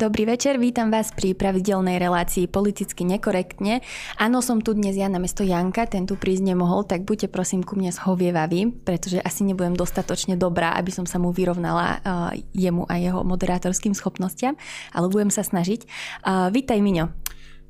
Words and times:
Dobrý 0.00 0.24
večer, 0.24 0.56
vítam 0.56 0.88
vás 0.88 1.12
pri 1.12 1.36
pravidelnej 1.36 2.00
relácii 2.00 2.48
Politicky 2.48 3.04
nekorektne. 3.04 3.84
Áno, 4.16 4.40
som 4.40 4.64
tu 4.64 4.72
dnes 4.72 4.96
ja 4.96 5.12
na 5.12 5.20
mesto 5.20 5.44
Janka, 5.44 5.84
ten 5.84 6.08
tu 6.08 6.16
prísť 6.16 6.40
nemohol, 6.40 6.88
tak 6.88 7.04
buďte 7.04 7.28
prosím 7.28 7.60
ku 7.60 7.76
mne 7.76 7.92
zhovievaví, 7.92 8.80
pretože 8.80 9.20
asi 9.20 9.44
nebudem 9.44 9.76
dostatočne 9.76 10.40
dobrá, 10.40 10.72
aby 10.80 10.88
som 10.88 11.04
sa 11.04 11.20
mu 11.20 11.36
vyrovnala 11.36 12.00
uh, 12.00 12.32
jemu 12.56 12.88
a 12.88 12.96
jeho 12.96 13.20
moderátorským 13.28 13.92
schopnostiam, 13.92 14.56
ale 14.96 15.12
budem 15.12 15.28
sa 15.28 15.44
snažiť. 15.44 15.84
Uh, 16.24 16.48
vítaj 16.48 16.80
Miňo. 16.80 17.12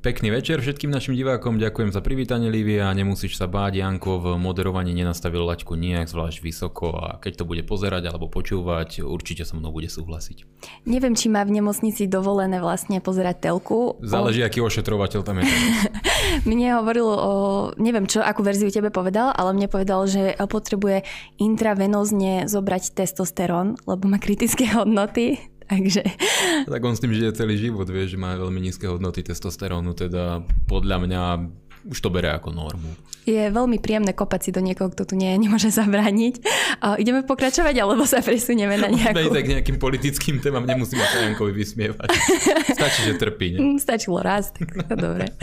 Pekný 0.01 0.33
večer 0.33 0.57
všetkým 0.57 0.89
našim 0.89 1.13
divákom, 1.13 1.61
ďakujem 1.61 1.93
za 1.93 2.01
privítanie 2.01 2.49
Lívia, 2.49 2.89
nemusíš 2.89 3.37
sa 3.37 3.45
báť, 3.45 3.85
Janko 3.85 4.17
v 4.17 4.25
moderovaní 4.33 4.97
nenastavil 4.97 5.45
laťku 5.45 5.77
nejak 5.77 6.09
zvlášť 6.09 6.41
vysoko 6.41 6.97
a 6.97 7.21
keď 7.21 7.37
to 7.37 7.43
bude 7.45 7.61
pozerať 7.69 8.09
alebo 8.09 8.25
počúvať, 8.25 9.05
určite 9.05 9.45
so 9.45 9.61
mnou 9.61 9.69
bude 9.69 9.93
súhlasiť. 9.93 10.65
Neviem, 10.89 11.13
či 11.13 11.29
má 11.29 11.45
v 11.45 11.61
nemocnici 11.61 12.09
dovolené 12.09 12.57
vlastne 12.57 12.97
pozerať 12.97 13.45
telku. 13.45 14.01
Záleží, 14.01 14.41
o... 14.41 14.49
aký 14.49 14.65
ošetrovateľ 14.65 15.21
tam 15.21 15.37
je. 15.37 15.45
mne 16.49 16.81
hovoril 16.81 17.05
o, 17.05 17.33
neviem 17.77 18.09
čo, 18.09 18.25
akú 18.25 18.41
verziu 18.41 18.73
tebe 18.73 18.89
povedal, 18.89 19.29
ale 19.37 19.53
mne 19.53 19.69
povedal, 19.69 20.09
že 20.09 20.33
potrebuje 20.33 21.05
intravenózne 21.37 22.49
zobrať 22.49 22.97
testosterón, 22.97 23.77
lebo 23.85 24.09
má 24.09 24.17
kritické 24.17 24.65
hodnoty 24.65 25.37
Takže... 25.71 26.03
Tak 26.67 26.83
on 26.83 26.99
s 26.99 26.99
tým 26.99 27.15
žije 27.15 27.31
celý 27.31 27.55
život, 27.55 27.87
vieš, 27.87 28.13
že 28.13 28.19
má 28.19 28.35
veľmi 28.35 28.59
nízke 28.59 28.91
hodnoty 28.91 29.23
testosterónu, 29.23 29.95
teda 29.95 30.43
podľa 30.67 30.97
mňa 30.99 31.21
už 31.87 31.97
to 32.03 32.11
bere 32.11 32.35
ako 32.35 32.51
normu. 32.51 32.91
Je 33.21 33.53
veľmi 33.53 33.77
príjemné 33.77 34.17
kopať 34.17 34.39
si 34.41 34.49
do 34.49 34.65
niekoho, 34.65 34.89
kto 34.89 35.05
tu 35.05 35.13
nie 35.13 35.29
nemôže 35.43 35.69
zabrániť. 35.69 36.41
A 36.81 36.97
ideme 36.97 37.21
pokračovať, 37.21 37.75
alebo 37.77 38.09
sa 38.09 38.23
presunieme 38.25 38.81
na 38.81 38.89
nejakú... 38.89 39.17
Poďme 39.17 39.37
tak 39.37 39.47
nejakým 39.47 39.77
politickým 39.77 40.35
témam, 40.41 40.65
nemusíme 40.65 41.03
sa 41.05 41.17
Jankovi 41.29 41.53
vysmievať. 41.53 42.09
Stačí, 42.77 42.99
že 43.05 43.13
trpí, 43.21 43.53
ne? 43.53 43.59
Mm, 43.61 43.77
stačilo 43.77 44.17
raz, 44.23 44.49
tak 44.55 44.73
dobre. 44.97 45.29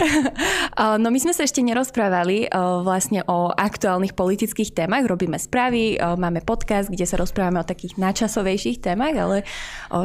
No 0.79 1.11
my 1.11 1.19
sme 1.19 1.35
sa 1.35 1.43
ešte 1.43 1.59
nerozprávali 1.59 2.47
vlastne 2.87 3.27
o 3.27 3.51
aktuálnych 3.51 4.15
politických 4.15 4.75
témach. 4.75 5.03
Robíme 5.11 5.35
správy, 5.35 5.99
máme 5.99 6.39
podcast, 6.43 6.87
kde 6.87 7.03
sa 7.03 7.19
rozprávame 7.19 7.59
o 7.59 7.67
takých 7.67 7.99
načasovejších 7.99 8.79
témach, 8.79 9.15
ale 9.19 9.43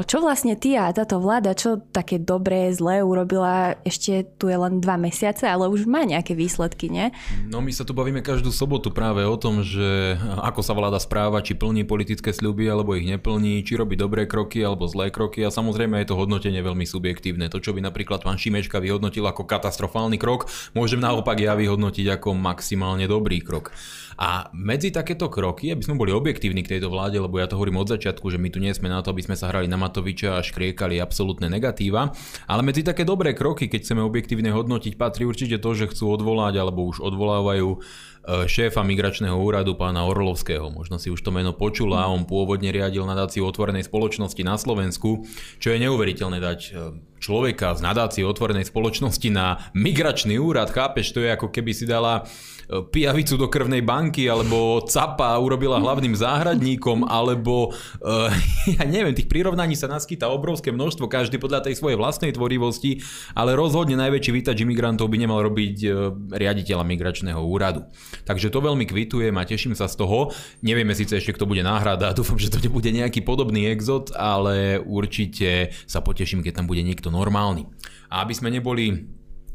čo 0.10 0.18
vlastne 0.22 0.58
ty 0.58 0.74
a 0.74 0.90
táto 0.90 1.22
vláda, 1.22 1.54
čo 1.54 1.78
také 1.94 2.18
dobré, 2.18 2.74
zlé 2.74 3.06
urobila, 3.06 3.78
ešte 3.86 4.26
tu 4.42 4.50
je 4.50 4.58
len 4.58 4.82
dva 4.82 4.98
mesiace, 4.98 5.46
ale 5.46 5.70
už 5.70 5.86
má 5.86 6.02
nejaké 6.10 6.34
výsledky, 6.34 6.90
nie? 6.90 7.14
No 7.46 7.62
my 7.64 7.72
sa 7.72 7.88
tu 7.88 7.96
bavíme 7.96 8.20
každú 8.20 8.52
sobotu 8.52 8.92
práve 8.92 9.24
o 9.24 9.40
tom, 9.40 9.64
že 9.64 10.20
ako 10.44 10.60
sa 10.60 10.76
vláda 10.76 11.00
správa, 11.00 11.40
či 11.40 11.56
plní 11.56 11.88
politické 11.88 12.36
sľuby 12.36 12.68
alebo 12.68 12.94
ich 13.00 13.08
neplní, 13.08 13.64
či 13.64 13.80
robí 13.80 13.96
dobré 13.96 14.28
kroky 14.28 14.60
alebo 14.60 14.84
zlé 14.92 15.10
kroky 15.10 15.42
a 15.48 15.50
samozrejme 15.50 16.04
je 16.04 16.12
to 16.12 16.20
hodnotenie 16.20 16.60
veľmi 16.60 16.84
subjektívne. 16.84 17.48
To, 17.48 17.64
čo 17.64 17.72
by 17.72 17.80
napríklad 17.80 18.22
pán 18.22 18.36
Šimečka 18.36 18.84
vyhodnotil 18.84 19.24
ako 19.24 19.48
katastrofálny 19.48 20.20
krok, 20.20 20.52
môžem 20.76 21.00
naopak 21.00 21.40
ja 21.40 21.56
vyhodnotiť 21.56 22.20
ako 22.20 22.36
maximálne 22.36 23.08
dobrý 23.08 23.40
krok. 23.40 23.72
A 24.18 24.50
medzi 24.54 24.94
takéto 24.94 25.30
kroky, 25.30 25.74
aby 25.74 25.82
sme 25.82 25.98
boli 25.98 26.14
objektívni 26.14 26.62
k 26.62 26.78
tejto 26.78 26.90
vláde, 26.94 27.18
lebo 27.18 27.42
ja 27.42 27.50
to 27.50 27.58
hovorím 27.58 27.82
od 27.82 27.92
začiatku, 27.94 28.30
že 28.30 28.38
my 28.38 28.50
tu 28.54 28.62
nie 28.62 28.74
sme 28.74 28.90
na 28.90 29.02
to, 29.02 29.12
aby 29.12 29.26
sme 29.26 29.36
sa 29.38 29.50
hrali 29.50 29.66
na 29.66 29.80
Matoviča 29.80 30.38
a 30.38 30.46
škriekali 30.46 31.02
absolútne 31.02 31.50
negatíva, 31.50 32.14
ale 32.46 32.62
medzi 32.62 32.86
také 32.86 33.04
dobré 33.04 33.34
kroky, 33.34 33.68
keď 33.68 33.80
chceme 33.86 34.02
objektívne 34.06 34.54
hodnotiť, 34.54 34.96
patrí 34.96 35.26
určite 35.26 35.58
to, 35.58 35.70
že 35.74 35.90
chcú 35.90 36.14
odvolať 36.14 36.62
alebo 36.62 36.86
už 36.88 37.02
odvolávajú 37.02 37.82
šéfa 38.24 38.82
migračného 38.88 39.36
úradu 39.36 39.76
pána 39.76 40.08
Orlovského. 40.08 40.72
Možno 40.72 40.96
si 40.96 41.12
už 41.12 41.20
to 41.20 41.36
meno 41.36 41.52
počula, 41.52 42.08
on 42.08 42.24
pôvodne 42.24 42.72
riadil 42.72 43.04
nadáciu 43.04 43.44
otvorenej 43.44 43.84
spoločnosti 43.84 44.40
na 44.48 44.56
Slovensku, 44.56 45.28
čo 45.60 45.68
je 45.76 45.78
neuveriteľné 45.84 46.40
dať 46.40 46.60
e, 46.64 46.72
človeka 47.20 47.76
z 47.76 47.84
nadácie 47.84 48.24
otvorenej 48.24 48.68
spoločnosti 48.68 49.28
na 49.28 49.60
migračný 49.76 50.40
úrad. 50.40 50.72
Chápeš, 50.72 51.12
to 51.12 51.20
je 51.20 51.36
ako 51.36 51.52
keby 51.52 51.72
si 51.76 51.84
dala 51.84 52.24
pijavicu 52.92 53.36
do 53.36 53.52
krvnej 53.52 53.84
banky, 53.84 54.28
alebo 54.32 54.80
capa 54.88 55.36
urobila 55.40 55.84
hlavným 55.84 56.16
záhradníkom, 56.16 57.04
alebo 57.04 57.76
ja 58.80 58.84
neviem, 58.88 59.12
tých 59.12 59.28
prirovnaní 59.28 59.76
sa 59.76 59.92
naskytá 59.92 60.32
obrovské 60.32 60.72
množstvo, 60.72 61.12
každý 61.12 61.38
podľa 61.38 61.68
tej 61.68 61.76
svojej 61.78 62.00
vlastnej 62.00 62.32
tvorivosti, 62.32 63.04
ale 63.36 63.60
rozhodne 63.60 64.00
najväčší 64.00 64.32
vítač 64.32 64.64
imigrantov 64.64 65.12
by 65.12 65.18
nemal 65.20 65.44
robiť 65.44 65.76
riaditeľa 66.32 66.84
migračného 66.88 67.42
úradu. 67.44 67.84
Takže 68.24 68.54
to 68.54 68.62
veľmi 68.62 68.86
kvitujem 68.86 69.34
a 69.36 69.48
teším 69.48 69.74
sa 69.74 69.90
z 69.90 69.98
toho. 69.98 70.30
Nevieme 70.62 70.94
síce 70.94 71.18
ešte, 71.18 71.34
kto 71.34 71.50
bude 71.50 71.66
náhrada, 71.66 72.14
dúfam, 72.18 72.38
že 72.38 72.54
to 72.54 72.62
nebude 72.62 72.88
nejaký 72.88 73.26
podobný 73.26 73.70
exot, 73.74 74.14
ale 74.14 74.78
určite 74.80 75.74
sa 75.90 76.00
poteším, 76.06 76.46
keď 76.46 76.64
tam 76.64 76.70
bude 76.70 76.86
niekto 76.86 77.10
normálny. 77.10 77.66
A 78.14 78.22
aby 78.22 78.34
sme 78.38 78.54
neboli 78.54 79.10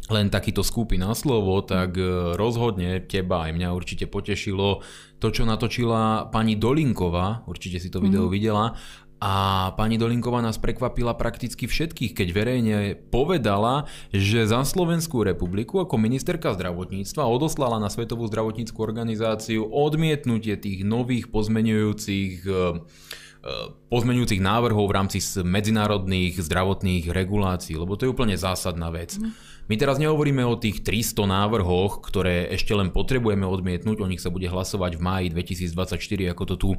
len 0.09 0.33
takýto 0.33 0.65
skúpi 0.65 0.97
na 0.97 1.13
slovo, 1.13 1.61
tak 1.61 2.01
e, 2.01 2.33
rozhodne 2.35 3.05
teba 3.05 3.45
aj 3.45 3.53
mňa 3.53 3.69
určite 3.77 4.09
potešilo 4.09 4.81
to, 5.21 5.29
čo 5.29 5.45
natočila 5.45 6.33
pani 6.33 6.57
Dolinková, 6.57 7.45
určite 7.45 7.77
si 7.77 7.93
to 7.93 8.01
video 8.01 8.27
mm. 8.27 8.33
videla, 8.33 8.73
a 9.19 9.34
pani 9.75 9.99
Dolinková 9.99 10.39
nás 10.39 10.62
prekvapila 10.62 11.11
prakticky 11.19 11.67
všetkých, 11.67 12.15
keď 12.15 12.29
verejne 12.31 12.77
povedala, 12.95 13.91
že 14.15 14.47
za 14.47 14.62
Slovenskú 14.62 15.27
republiku 15.27 15.83
ako 15.83 15.99
ministerka 15.99 16.55
zdravotníctva 16.55 17.27
odoslala 17.27 17.83
na 17.83 17.91
Svetovú 17.91 18.31
zdravotníckú 18.31 18.79
organizáciu 18.79 19.67
odmietnutie 19.67 20.55
tých 20.55 20.87
nových 20.87 21.34
pozmenujúcich 21.34 22.47
e, 22.47 22.51
e, 22.55 23.51
pozmenujúcich 23.91 24.39
návrhov 24.39 24.87
v 24.87 24.97
rámci 25.03 25.19
medzinárodných 25.43 26.39
zdravotných 26.39 27.11
regulácií, 27.11 27.75
lebo 27.75 27.99
to 27.99 28.06
je 28.06 28.15
úplne 28.15 28.39
zásadná 28.39 28.87
vec. 28.95 29.19
Mm. 29.19 29.35
My 29.67 29.75
teraz 29.75 29.99
nehovoríme 29.99 30.47
o 30.47 30.55
tých 30.56 30.87
300 30.87 31.27
návrhoch, 31.27 32.06
ktoré 32.06 32.55
ešte 32.55 32.71
len 32.71 32.95
potrebujeme 32.95 33.45
odmietnúť, 33.45 33.99
o 33.99 34.06
nich 34.06 34.23
sa 34.23 34.31
bude 34.31 34.47
hlasovať 34.47 34.95
v 34.95 35.03
máji 35.03 35.27
2024, 35.35 36.33
ako 36.33 36.45
to 36.49 36.55
tu 36.55 36.71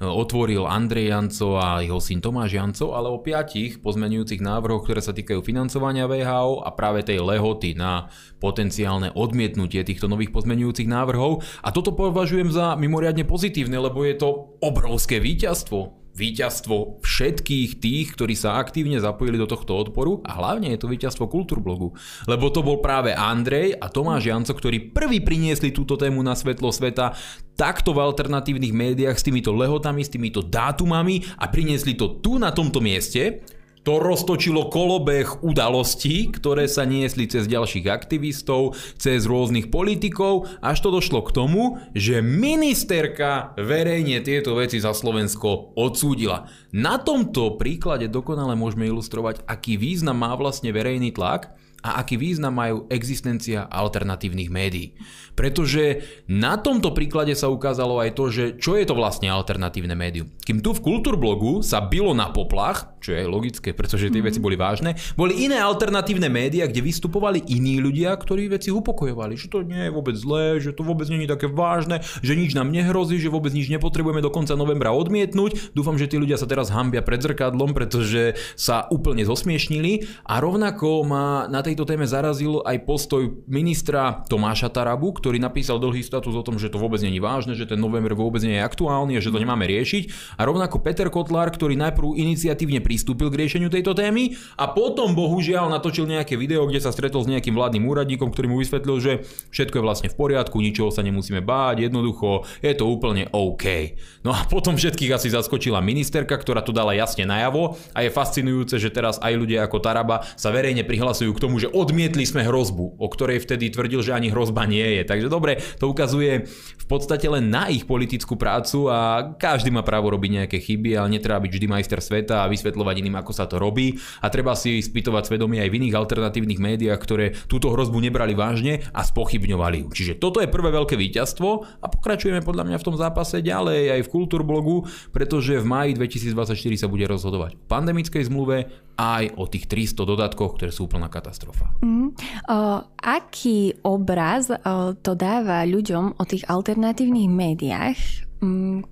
otvoril 0.00 0.68
Andrej 0.68 1.12
Janco 1.12 1.56
a 1.56 1.80
jeho 1.80 2.00
syn 2.00 2.20
Tomáš 2.20 2.56
Janco, 2.56 2.92
ale 2.92 3.08
o 3.08 3.20
piatich 3.20 3.80
pozmenujúcich 3.80 4.40
návrhoch, 4.44 4.84
ktoré 4.84 5.00
sa 5.00 5.16
týkajú 5.16 5.40
financovania 5.40 6.04
VHO 6.04 6.64
a 6.64 6.70
práve 6.72 7.04
tej 7.04 7.20
lehoty 7.20 7.76
na 7.76 8.08
potenciálne 8.38 9.12
odmietnutie 9.16 9.82
týchto 9.82 10.08
nových 10.08 10.32
pozmenujúcich 10.32 10.88
návrhov. 10.88 11.44
A 11.64 11.72
toto 11.72 11.96
považujem 11.96 12.52
za 12.52 12.76
mimoriadne 12.76 13.24
pozitívne, 13.24 13.80
lebo 13.80 14.04
je 14.04 14.14
to 14.20 14.58
obrovské 14.60 15.20
víťazstvo 15.20 16.05
víťazstvo 16.16 17.04
všetkých 17.04 17.76
tých, 17.76 18.06
ktorí 18.16 18.32
sa 18.32 18.56
aktívne 18.56 18.96
zapojili 18.96 19.36
do 19.36 19.44
tohto 19.44 19.76
odporu 19.76 20.24
a 20.24 20.32
hlavne 20.40 20.72
je 20.72 20.80
to 20.80 20.88
víťazstvo 20.88 21.28
Kultúrblogu. 21.28 21.92
Lebo 22.24 22.48
to 22.48 22.64
bol 22.64 22.80
práve 22.80 23.12
Andrej 23.12 23.76
a 23.76 23.92
Tomáš 23.92 24.32
Janco, 24.32 24.56
ktorí 24.56 24.96
prví 24.96 25.20
priniesli 25.20 25.76
túto 25.76 26.00
tému 26.00 26.24
na 26.24 26.32
svetlo 26.32 26.72
sveta 26.72 27.12
takto 27.52 27.92
v 27.92 28.00
alternatívnych 28.00 28.72
médiách 28.72 29.20
s 29.20 29.26
týmito 29.28 29.52
lehotami, 29.52 30.00
s 30.00 30.12
týmito 30.12 30.40
dátumami 30.40 31.20
a 31.36 31.52
priniesli 31.52 31.92
to 31.92 32.16
tu 32.24 32.40
na 32.40 32.48
tomto 32.48 32.80
mieste 32.80 33.44
to 33.86 34.02
roztočilo 34.02 34.66
kolobeh 34.66 35.46
udalostí, 35.46 36.34
ktoré 36.34 36.66
sa 36.66 36.82
niesli 36.82 37.30
cez 37.30 37.46
ďalších 37.46 37.86
aktivistov, 37.86 38.74
cez 38.98 39.30
rôznych 39.30 39.70
politikov, 39.70 40.50
až 40.58 40.82
to 40.82 40.90
došlo 40.90 41.22
k 41.22 41.30
tomu, 41.30 41.78
že 41.94 42.18
ministerka 42.18 43.54
verejne 43.54 44.18
tieto 44.26 44.58
veci 44.58 44.82
za 44.82 44.90
Slovensko 44.90 45.78
odsúdila. 45.78 46.50
Na 46.76 47.00
tomto 47.00 47.56
príklade 47.56 48.04
dokonale 48.04 48.52
môžeme 48.52 48.84
ilustrovať, 48.84 49.48
aký 49.48 49.80
význam 49.80 50.20
má 50.20 50.36
vlastne 50.36 50.76
verejný 50.76 51.08
tlak 51.08 51.56
a 51.80 52.04
aký 52.04 52.18
význam 52.18 52.52
majú 52.52 52.84
existencia 52.92 53.64
alternatívnych 53.70 54.50
médií. 54.50 54.98
Pretože 55.38 56.02
na 56.26 56.58
tomto 56.58 56.90
príklade 56.90 57.32
sa 57.38 57.46
ukázalo 57.46 58.02
aj 58.02 58.10
to, 58.12 58.24
že 58.28 58.44
čo 58.58 58.74
je 58.74 58.82
to 58.82 58.98
vlastne 58.98 59.30
alternatívne 59.30 59.94
médium. 59.94 60.32
Kým 60.42 60.64
tu 60.64 60.74
v 60.74 60.82
Kultúrblogu 60.82 61.62
sa 61.62 61.84
bylo 61.84 62.16
na 62.16 62.32
poplach, 62.32 62.96
čo 62.98 63.14
je 63.14 63.22
logické, 63.28 63.70
pretože 63.70 64.10
tie 64.10 64.18
mm. 64.18 64.26
veci 64.26 64.40
boli 64.42 64.58
vážne, 64.58 64.98
boli 65.14 65.46
iné 65.46 65.62
alternatívne 65.62 66.26
médiá, 66.26 66.66
kde 66.66 66.82
vystupovali 66.82 67.46
iní 67.46 67.78
ľudia, 67.78 68.10
ktorí 68.18 68.50
veci 68.50 68.74
upokojovali, 68.74 69.38
že 69.38 69.46
to 69.46 69.62
nie 69.62 69.86
je 69.86 69.94
vôbec 69.94 70.18
zlé, 70.18 70.58
že 70.58 70.74
to 70.74 70.82
vôbec 70.82 71.06
nie 71.06 71.22
je 71.22 71.30
také 71.30 71.46
vážne, 71.46 72.02
že 72.02 72.34
nič 72.34 72.58
nám 72.58 72.74
nehrozí, 72.74 73.22
že 73.22 73.30
vôbec 73.30 73.54
nič 73.54 73.70
nepotrebujeme 73.70 74.24
do 74.24 74.34
konca 74.34 74.58
novembra 74.58 74.90
odmietnúť. 74.90 75.70
Dúfam, 75.76 75.94
že 75.94 76.10
tí 76.10 76.18
ľudia 76.18 76.34
sa 76.34 76.50
teraz 76.50 76.65
hambia 76.70 77.02
pred 77.02 77.20
zrkadlom, 77.22 77.72
pretože 77.76 78.38
sa 78.54 78.86
úplne 78.88 79.22
zosmiešnili 79.26 80.06
a 80.26 80.38
rovnako 80.38 81.02
ma 81.06 81.46
na 81.46 81.60
tejto 81.62 81.86
téme 81.88 82.04
zarazil 82.04 82.62
aj 82.64 82.86
postoj 82.86 83.44
ministra 83.46 84.22
Tomáša 84.26 84.70
Tarabu, 84.70 85.14
ktorý 85.14 85.38
napísal 85.42 85.82
dlhý 85.82 86.02
status 86.02 86.34
o 86.34 86.42
tom, 86.44 86.56
že 86.56 86.70
to 86.70 86.80
vôbec 86.80 87.02
není 87.02 87.18
vážne, 87.18 87.56
že 87.58 87.68
ten 87.68 87.78
november 87.78 88.14
vôbec 88.14 88.42
nie 88.42 88.58
je 88.58 88.66
aktuálny 88.66 89.18
a 89.18 89.24
že 89.24 89.32
to 89.32 89.42
nemáme 89.42 89.66
riešiť. 89.66 90.36
A 90.38 90.46
rovnako 90.46 90.82
Peter 90.82 91.08
Kotlár, 91.10 91.50
ktorý 91.52 91.74
najprv 91.76 92.16
iniciatívne 92.16 92.80
pristúpil 92.80 93.28
k 93.32 93.46
riešeniu 93.46 93.68
tejto 93.72 93.96
témy 93.96 94.36
a 94.56 94.70
potom 94.70 95.12
bohužiaľ 95.12 95.68
natočil 95.72 96.06
nejaké 96.08 96.38
video, 96.38 96.64
kde 96.64 96.82
sa 96.82 96.94
stretol 96.94 97.24
s 97.24 97.30
nejakým 97.30 97.56
vládnym 97.56 97.84
úradníkom, 97.84 98.30
ktorý 98.30 98.46
mu 98.52 98.56
vysvetlil, 98.60 98.96
že 99.02 99.12
všetko 99.50 99.80
je 99.80 99.86
vlastne 99.86 100.08
v 100.12 100.16
poriadku, 100.16 100.58
ničoho 100.60 100.90
sa 100.92 101.04
nemusíme 101.04 101.42
báť, 101.42 101.88
jednoducho 101.88 102.46
je 102.62 102.72
to 102.74 102.84
úplne 102.88 103.28
OK. 103.32 103.96
No 104.24 104.34
a 104.34 104.44
potom 104.48 104.74
všetkých 104.76 105.14
asi 105.14 105.28
zaskočila 105.32 105.82
ministerka, 105.84 106.36
ktorá 106.36 106.55
ktorá 106.56 106.64
to 106.64 106.72
dala 106.72 106.96
jasne 106.96 107.28
najavo 107.28 107.76
a 107.92 108.00
je 108.00 108.08
fascinujúce, 108.08 108.80
že 108.80 108.88
teraz 108.88 109.20
aj 109.20 109.36
ľudia 109.36 109.68
ako 109.68 109.76
Taraba 109.84 110.24
sa 110.40 110.48
verejne 110.48 110.88
prihlasujú 110.88 111.36
k 111.36 111.42
tomu, 111.44 111.60
že 111.60 111.68
odmietli 111.68 112.24
sme 112.24 112.48
hrozbu, 112.48 112.96
o 112.96 113.06
ktorej 113.12 113.44
vtedy 113.44 113.68
tvrdil, 113.68 114.00
že 114.00 114.16
ani 114.16 114.32
hrozba 114.32 114.64
nie 114.64 114.96
je. 114.96 115.02
Takže 115.04 115.28
dobre, 115.28 115.60
to 115.76 115.92
ukazuje 115.92 116.48
v 116.80 116.86
podstate 116.88 117.28
len 117.28 117.52
na 117.52 117.68
ich 117.68 117.84
politickú 117.84 118.40
prácu 118.40 118.88
a 118.88 119.34
každý 119.36 119.68
má 119.68 119.84
právo 119.84 120.08
robiť 120.08 120.30
nejaké 120.32 120.56
chyby, 120.64 120.96
ale 120.96 121.12
netreba 121.12 121.36
byť 121.44 121.52
vždy 121.52 121.66
majster 121.68 122.00
sveta 122.00 122.46
a 122.46 122.48
vysvetľovať 122.48 122.94
iným, 123.04 123.20
ako 123.20 123.32
sa 123.36 123.44
to 123.44 123.60
robí. 123.60 124.00
A 124.24 124.32
treba 124.32 124.56
si 124.56 124.80
spýtovať 124.80 125.28
svedomie 125.28 125.60
aj 125.60 125.68
v 125.68 125.76
iných 125.84 125.98
alternatívnych 125.98 126.56
médiách, 126.62 127.00
ktoré 127.04 127.36
túto 127.52 127.68
hrozbu 127.68 128.00
nebrali 128.00 128.32
vážne 128.32 128.80
a 128.96 129.04
spochybňovali 129.04 129.84
ju. 129.84 129.88
Čiže 129.92 130.14
toto 130.16 130.40
je 130.40 130.48
prvé 130.48 130.72
veľké 130.72 130.96
víťazstvo 130.96 131.82
a 131.84 131.86
pokračujeme 131.90 132.40
podľa 132.40 132.64
mňa 132.70 132.78
v 132.80 132.86
tom 132.86 132.96
zápase 132.96 133.44
ďalej 133.44 133.98
aj 133.98 134.00
v 134.06 134.12
Kultúrblogu, 134.14 134.86
pretože 135.10 135.58
v 135.58 135.66
máji 135.66 135.92
2024 136.36 136.84
sa 136.84 136.92
bude 136.92 137.08
rozhodovať 137.08 137.56
o 137.56 137.64
pandemickej 137.64 138.28
zmluve 138.28 138.68
aj 138.96 139.24
o 139.36 139.44
tých 139.48 139.68
300 139.68 140.04
dodatkoch, 140.04 140.56
ktoré 140.56 140.72
sú 140.72 140.88
úplná 140.88 141.08
katastrofa. 141.08 141.72
Mm. 141.80 142.12
O, 142.12 142.58
aký 143.00 143.76
obraz 143.84 144.52
o, 144.52 144.56
to 144.96 145.12
dáva 145.16 145.64
ľuďom 145.64 146.16
o 146.16 146.24
tých 146.24 146.48
alternatívnych 146.48 147.28
médiách, 147.28 148.25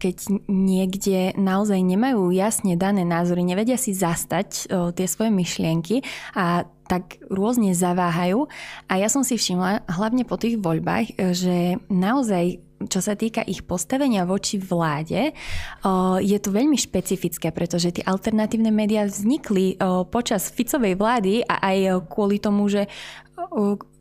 keď 0.01 0.17
niekde 0.49 1.37
naozaj 1.37 1.81
nemajú 1.85 2.33
jasne 2.33 2.81
dané 2.81 3.05
názory, 3.05 3.45
nevedia 3.45 3.77
si 3.77 3.93
zastať 3.93 4.69
tie 4.97 5.07
svoje 5.07 5.31
myšlienky 5.33 6.01
a 6.33 6.65
tak 6.85 7.17
rôzne 7.33 7.73
zaváhajú. 7.73 8.45
A 8.93 9.01
ja 9.01 9.09
som 9.09 9.25
si 9.25 9.41
všimla, 9.41 9.89
hlavne 9.89 10.29
po 10.29 10.37
tých 10.37 10.61
voľbách, 10.61 11.17
že 11.33 11.81
naozaj 11.89 12.61
čo 12.85 13.01
sa 13.01 13.17
týka 13.17 13.41
ich 13.49 13.65
postavenia 13.65 14.29
voči 14.29 14.61
vláde, 14.61 15.33
je 16.21 16.39
to 16.43 16.51
veľmi 16.53 16.77
špecifické, 16.77 17.49
pretože 17.49 17.97
tie 17.97 18.05
alternatívne 18.05 18.69
médiá 18.69 19.09
vznikli 19.09 19.81
počas 20.13 20.53
Ficovej 20.53 20.93
vlády 20.93 21.49
a 21.49 21.65
aj 21.65 22.05
kvôli 22.13 22.37
tomu, 22.37 22.69
že 22.69 22.85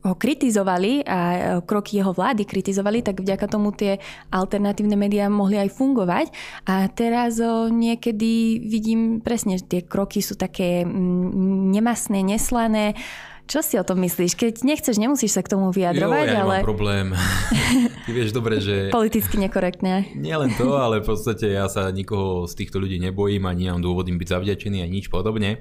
ho 0.03 0.13
kritizovali 0.19 1.03
a 1.07 1.19
kroky 1.63 2.03
jeho 2.03 2.11
vlády 2.11 2.43
kritizovali, 2.43 2.99
tak 2.99 3.23
vďaka 3.23 3.45
tomu 3.47 3.71
tie 3.71 3.97
alternatívne 4.29 4.99
médiá 4.99 5.31
mohli 5.31 5.55
aj 5.55 5.71
fungovať. 5.71 6.27
A 6.67 6.91
teraz 6.91 7.39
niekedy 7.71 8.59
vidím 8.59 9.23
presne, 9.23 9.55
že 9.59 9.65
tie 9.65 9.81
kroky 9.83 10.19
sú 10.19 10.35
také 10.35 10.83
nemasné, 10.83 12.19
neslané, 12.19 12.99
čo 13.43 13.59
si 13.59 13.75
o 13.75 13.83
tom 13.83 13.99
myslíš? 13.99 14.39
Keď 14.39 14.53
nechceš, 14.63 14.95
nemusíš 14.95 15.35
sa 15.35 15.43
k 15.43 15.51
tomu 15.51 15.75
vyjadrovať, 15.75 16.27
jo, 16.31 16.35
ja 16.35 16.41
ale... 16.47 16.57
problém. 16.63 17.11
Ty 18.07 18.11
vieš 18.15 18.31
dobre, 18.31 18.63
že... 18.63 18.87
Politicky 18.87 19.35
nekorektné. 19.35 20.15
Nie 20.15 20.39
len 20.39 20.55
to, 20.55 20.79
ale 20.79 21.03
v 21.03 21.11
podstate 21.11 21.51
ja 21.51 21.67
sa 21.67 21.91
nikoho 21.91 22.47
z 22.47 22.53
týchto 22.55 22.79
ľudí 22.79 23.03
nebojím 23.03 23.43
a 23.43 23.51
nemám 23.51 23.83
dôvod 23.83 24.07
im 24.07 24.15
byť 24.15 24.31
zavďačený 24.31 24.79
a 24.79 24.87
nič 24.87 25.11
podobne. 25.11 25.59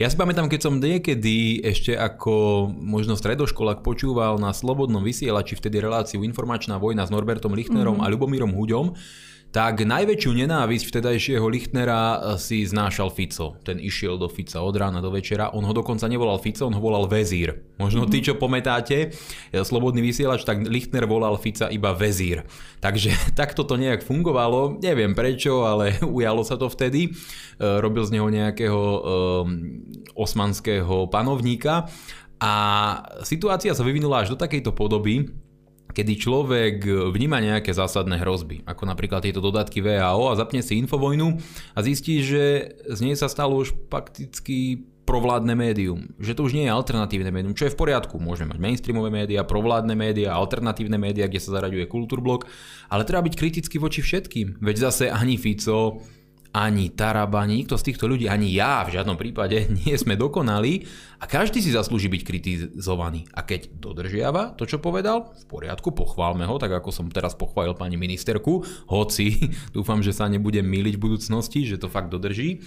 Ja 0.00 0.08
si 0.08 0.16
pamätám, 0.16 0.48
keď 0.48 0.60
som 0.64 0.80
niekedy 0.80 1.60
ešte 1.60 1.92
ako 1.92 2.64
možno 2.72 3.20
stredoškolák 3.20 3.84
počúval 3.84 4.40
na 4.40 4.48
Slobodnom 4.56 5.04
vysielači 5.04 5.60
vtedy 5.60 5.76
reláciu 5.76 6.24
Informačná 6.24 6.80
vojna 6.80 7.04
s 7.04 7.12
Norbertom 7.12 7.52
Lichtnerom 7.52 8.00
mm-hmm. 8.00 8.08
a 8.08 8.12
Ľubomírom 8.16 8.56
Huďom, 8.56 8.96
tak 9.50 9.82
najväčšiu 9.82 10.30
nenávisť 10.46 10.84
vtedajšieho 10.86 11.42
Lichtnera 11.50 11.98
eh, 11.98 12.18
si 12.38 12.62
znášal 12.62 13.10
Fico. 13.10 13.58
Ten 13.66 13.82
išiel 13.82 14.14
do 14.14 14.30
Fica 14.30 14.62
od 14.62 14.74
rána 14.78 15.02
do 15.02 15.10
večera. 15.10 15.50
On 15.50 15.66
ho 15.66 15.74
dokonca 15.74 16.06
nevolal 16.06 16.38
Fico, 16.38 16.70
on 16.70 16.74
ho 16.74 16.82
volal 16.82 17.10
Vezír. 17.10 17.58
Možno 17.74 18.06
tí, 18.06 18.22
čo 18.22 18.38
pamätáte, 18.38 19.10
eh, 19.10 19.62
Slobodný 19.66 20.06
vysielač, 20.06 20.46
tak 20.46 20.62
Lichtner 20.62 21.02
volal 21.10 21.34
Fica 21.42 21.66
iba 21.66 21.90
Vezír. 21.90 22.46
Takže 22.78 23.10
takto 23.40 23.66
to 23.66 23.74
nejak 23.74 24.06
fungovalo. 24.06 24.78
Neviem 24.78 25.18
prečo, 25.18 25.66
ale 25.66 25.98
ujalo 26.06 26.46
sa 26.46 26.54
to 26.54 26.70
vtedy. 26.70 27.10
Eh, 27.10 27.82
robil 27.82 28.06
z 28.06 28.14
neho 28.14 28.30
nejakého 28.30 28.82
osmanského 30.14 31.10
panovníka. 31.10 31.90
A 32.40 32.54
situácia 33.20 33.76
sa 33.76 33.84
vyvinula 33.84 34.24
až 34.24 34.32
do 34.32 34.40
takejto 34.40 34.72
podoby, 34.72 35.28
kedy 35.90 36.12
človek 36.16 36.76
vníma 37.10 37.42
nejaké 37.42 37.74
zásadné 37.74 38.22
hrozby, 38.22 38.62
ako 38.64 38.86
napríklad 38.86 39.26
tieto 39.26 39.42
dodatky 39.42 39.82
VAO 39.82 40.30
a 40.30 40.38
zapne 40.38 40.62
si 40.62 40.78
infovojnu 40.78 41.36
a 41.74 41.78
zistí, 41.82 42.22
že 42.22 42.74
z 42.86 42.98
nej 43.02 43.14
sa 43.18 43.26
stalo 43.26 43.58
už 43.58 43.74
fakticky 43.90 44.86
provládne 45.10 45.58
médium. 45.58 46.14
Že 46.22 46.38
to 46.38 46.40
už 46.46 46.54
nie 46.54 46.70
je 46.70 46.72
alternatívne 46.72 47.34
médium, 47.34 47.58
čo 47.58 47.66
je 47.66 47.74
v 47.74 47.80
poriadku. 47.82 48.22
Môžeme 48.22 48.54
mať 48.54 48.62
mainstreamové 48.62 49.10
médiá, 49.10 49.42
provládne 49.42 49.98
médiá, 49.98 50.38
alternatívne 50.38 51.02
médiá, 51.02 51.26
kde 51.26 51.42
sa 51.42 51.58
zaraďuje 51.58 51.90
kultúrblok, 51.90 52.46
ale 52.86 53.02
treba 53.02 53.26
byť 53.26 53.34
kritický 53.34 53.82
voči 53.82 54.06
všetkým. 54.06 54.62
Veď 54.62 54.86
zase 54.86 55.10
ani 55.10 55.34
Fico, 55.34 55.98
ani 56.50 56.90
Taraba, 56.90 57.46
ani 57.46 57.62
nikto 57.62 57.78
z 57.78 57.92
týchto 57.92 58.10
ľudí, 58.10 58.26
ani 58.26 58.50
ja 58.50 58.82
v 58.82 58.98
žiadnom 58.98 59.14
prípade 59.14 59.70
nie 59.86 59.94
sme 59.94 60.18
dokonali 60.18 60.86
a 61.22 61.28
každý 61.30 61.62
si 61.62 61.70
zaslúži 61.70 62.10
byť 62.10 62.22
kritizovaný. 62.26 63.30
A 63.36 63.46
keď 63.46 63.70
dodržiava 63.78 64.58
to, 64.58 64.66
čo 64.66 64.82
povedal, 64.82 65.30
v 65.36 65.44
poriadku, 65.46 65.94
pochválme 65.94 66.42
ho, 66.48 66.56
tak 66.58 66.74
ako 66.74 66.90
som 66.90 67.06
teraz 67.12 67.38
pochválil 67.38 67.78
pani 67.78 67.94
ministerku, 67.94 68.66
hoci 68.90 69.52
dúfam, 69.76 70.02
že 70.02 70.10
sa 70.10 70.26
nebudem 70.26 70.66
míliť 70.66 70.98
v 70.98 71.04
budúcnosti, 71.06 71.68
že 71.68 71.78
to 71.78 71.86
fakt 71.86 72.10
dodrží, 72.10 72.66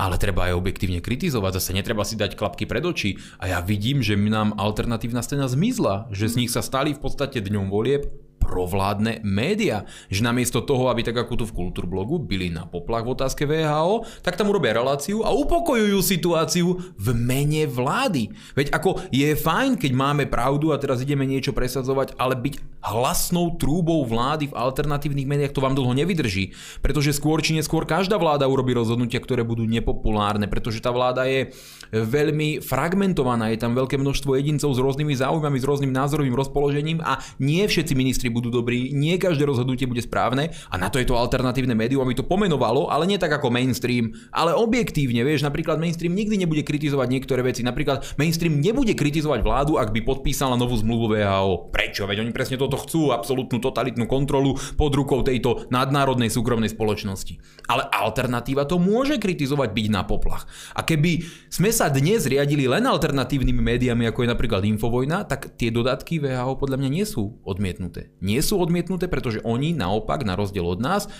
ale 0.00 0.16
treba 0.16 0.48
aj 0.50 0.56
objektívne 0.56 0.98
kritizovať, 1.04 1.60
zase 1.60 1.76
netreba 1.76 2.02
si 2.08 2.16
dať 2.16 2.34
klapky 2.34 2.64
pred 2.64 2.82
oči. 2.82 3.20
A 3.36 3.52
ja 3.52 3.58
vidím, 3.60 4.00
že 4.00 4.16
nám 4.16 4.56
alternatívna 4.56 5.20
scéna 5.20 5.44
zmizla, 5.46 6.08
že 6.08 6.30
z 6.30 6.44
nich 6.44 6.50
sa 6.50 6.64
stali 6.64 6.96
v 6.96 7.02
podstate 7.04 7.44
dňom 7.44 7.68
volieb 7.68 8.08
provládne 8.50 9.22
média. 9.22 9.86
Že 10.10 10.26
namiesto 10.26 10.66
toho, 10.66 10.90
aby 10.90 11.06
tak 11.06 11.14
ako 11.22 11.38
tu 11.38 11.44
v 11.46 11.54
Kultúrblogu 11.54 12.18
byli 12.18 12.50
na 12.50 12.66
poplach 12.66 13.06
v 13.06 13.14
otázke 13.14 13.46
VHO, 13.46 14.02
tak 14.26 14.34
tam 14.34 14.50
urobia 14.50 14.74
reláciu 14.74 15.22
a 15.22 15.30
upokojujú 15.30 16.02
situáciu 16.02 16.74
v 16.98 17.08
mene 17.14 17.70
vlády. 17.70 18.34
Veď 18.58 18.74
ako 18.74 19.06
je 19.14 19.38
fajn, 19.38 19.78
keď 19.78 19.92
máme 19.94 20.26
pravdu 20.26 20.74
a 20.74 20.80
teraz 20.82 20.98
ideme 21.06 21.22
niečo 21.22 21.54
presadzovať, 21.54 22.18
ale 22.18 22.34
byť 22.34 22.80
hlasnou 22.80 23.60
trúbou 23.60 24.02
vlády 24.08 24.48
v 24.48 24.56
alternatívnych 24.56 25.28
médiách 25.28 25.52
to 25.52 25.60
vám 25.60 25.76
dlho 25.76 25.92
nevydrží. 25.92 26.56
Pretože 26.80 27.12
skôr 27.12 27.44
či 27.44 27.52
neskôr 27.52 27.84
každá 27.84 28.16
vláda 28.16 28.48
urobí 28.48 28.72
rozhodnutia, 28.72 29.20
ktoré 29.20 29.44
budú 29.44 29.68
nepopulárne, 29.68 30.48
pretože 30.48 30.80
tá 30.80 30.88
vláda 30.88 31.28
je 31.28 31.52
veľmi 31.92 32.64
fragmentovaná, 32.64 33.52
je 33.52 33.60
tam 33.60 33.76
veľké 33.76 34.00
množstvo 34.00 34.32
jedincov 34.40 34.72
s 34.72 34.80
rôznymi 34.80 35.12
záujmami, 35.12 35.58
s 35.60 35.68
rôznym 35.68 35.92
názorovým 35.92 36.32
rozpoložením 36.32 37.04
a 37.04 37.20
nie 37.36 37.60
všetci 37.68 37.92
ministri 37.92 38.32
budú 38.32 38.39
dobrí, 38.48 38.96
nie 38.96 39.20
každé 39.20 39.44
rozhodnutie 39.44 39.84
bude 39.84 40.00
správne 40.00 40.56
a 40.72 40.74
na 40.80 40.88
to 40.88 40.96
je 40.96 41.04
to 41.04 41.20
alternatívne 41.20 41.76
médium, 41.76 42.00
aby 42.08 42.16
to 42.16 42.24
pomenovalo, 42.24 42.88
ale 42.88 43.04
nie 43.04 43.20
tak 43.20 43.36
ako 43.36 43.52
mainstream, 43.52 44.16
ale 44.32 44.56
objektívne, 44.56 45.20
vieš, 45.20 45.44
napríklad 45.44 45.76
mainstream 45.76 46.16
nikdy 46.16 46.40
nebude 46.40 46.64
kritizovať 46.64 47.08
niektoré 47.12 47.44
veci, 47.44 47.60
napríklad 47.60 48.16
mainstream 48.16 48.56
nebude 48.56 48.96
kritizovať 48.96 49.44
vládu, 49.44 49.76
ak 49.76 49.92
by 49.92 50.00
podpísala 50.00 50.56
novú 50.56 50.78
zmluvu 50.80 51.12
VHO. 51.12 51.74
Prečo? 51.74 52.08
Veď 52.08 52.24
oni 52.24 52.32
presne 52.32 52.56
toto 52.56 52.80
chcú, 52.80 53.10
absolútnu 53.10 53.58
totalitnú 53.58 54.06
kontrolu 54.06 54.54
pod 54.78 54.94
rukou 54.94 55.26
tejto 55.26 55.66
nadnárodnej 55.68 56.30
súkromnej 56.30 56.70
spoločnosti. 56.70 57.36
Ale 57.66 57.84
alternatíva 57.90 58.64
to 58.64 58.78
môže 58.78 59.18
kritizovať 59.18 59.74
byť 59.74 59.86
na 59.90 60.06
poplach. 60.06 60.46
A 60.78 60.86
keby 60.86 61.26
sme 61.50 61.74
sa 61.74 61.90
dnes 61.90 62.22
riadili 62.28 62.70
len 62.70 62.86
alternatívnymi 62.86 63.62
médiami, 63.62 64.06
ako 64.06 64.22
je 64.22 64.32
napríklad 64.32 64.62
Infovojna, 64.62 65.26
tak 65.26 65.58
tie 65.58 65.74
dodatky 65.74 66.22
VHO 66.22 66.54
podľa 66.60 66.78
mňa 66.78 66.90
nie 66.92 67.06
sú 67.08 67.40
odmietnuté 67.42 68.12
nie 68.30 68.38
sú 68.38 68.62
odmietnuté, 68.62 69.10
pretože 69.10 69.42
oni 69.42 69.74
naopak, 69.74 70.22
na 70.22 70.38
rozdiel 70.38 70.62
od 70.62 70.78
nás, 70.78 71.10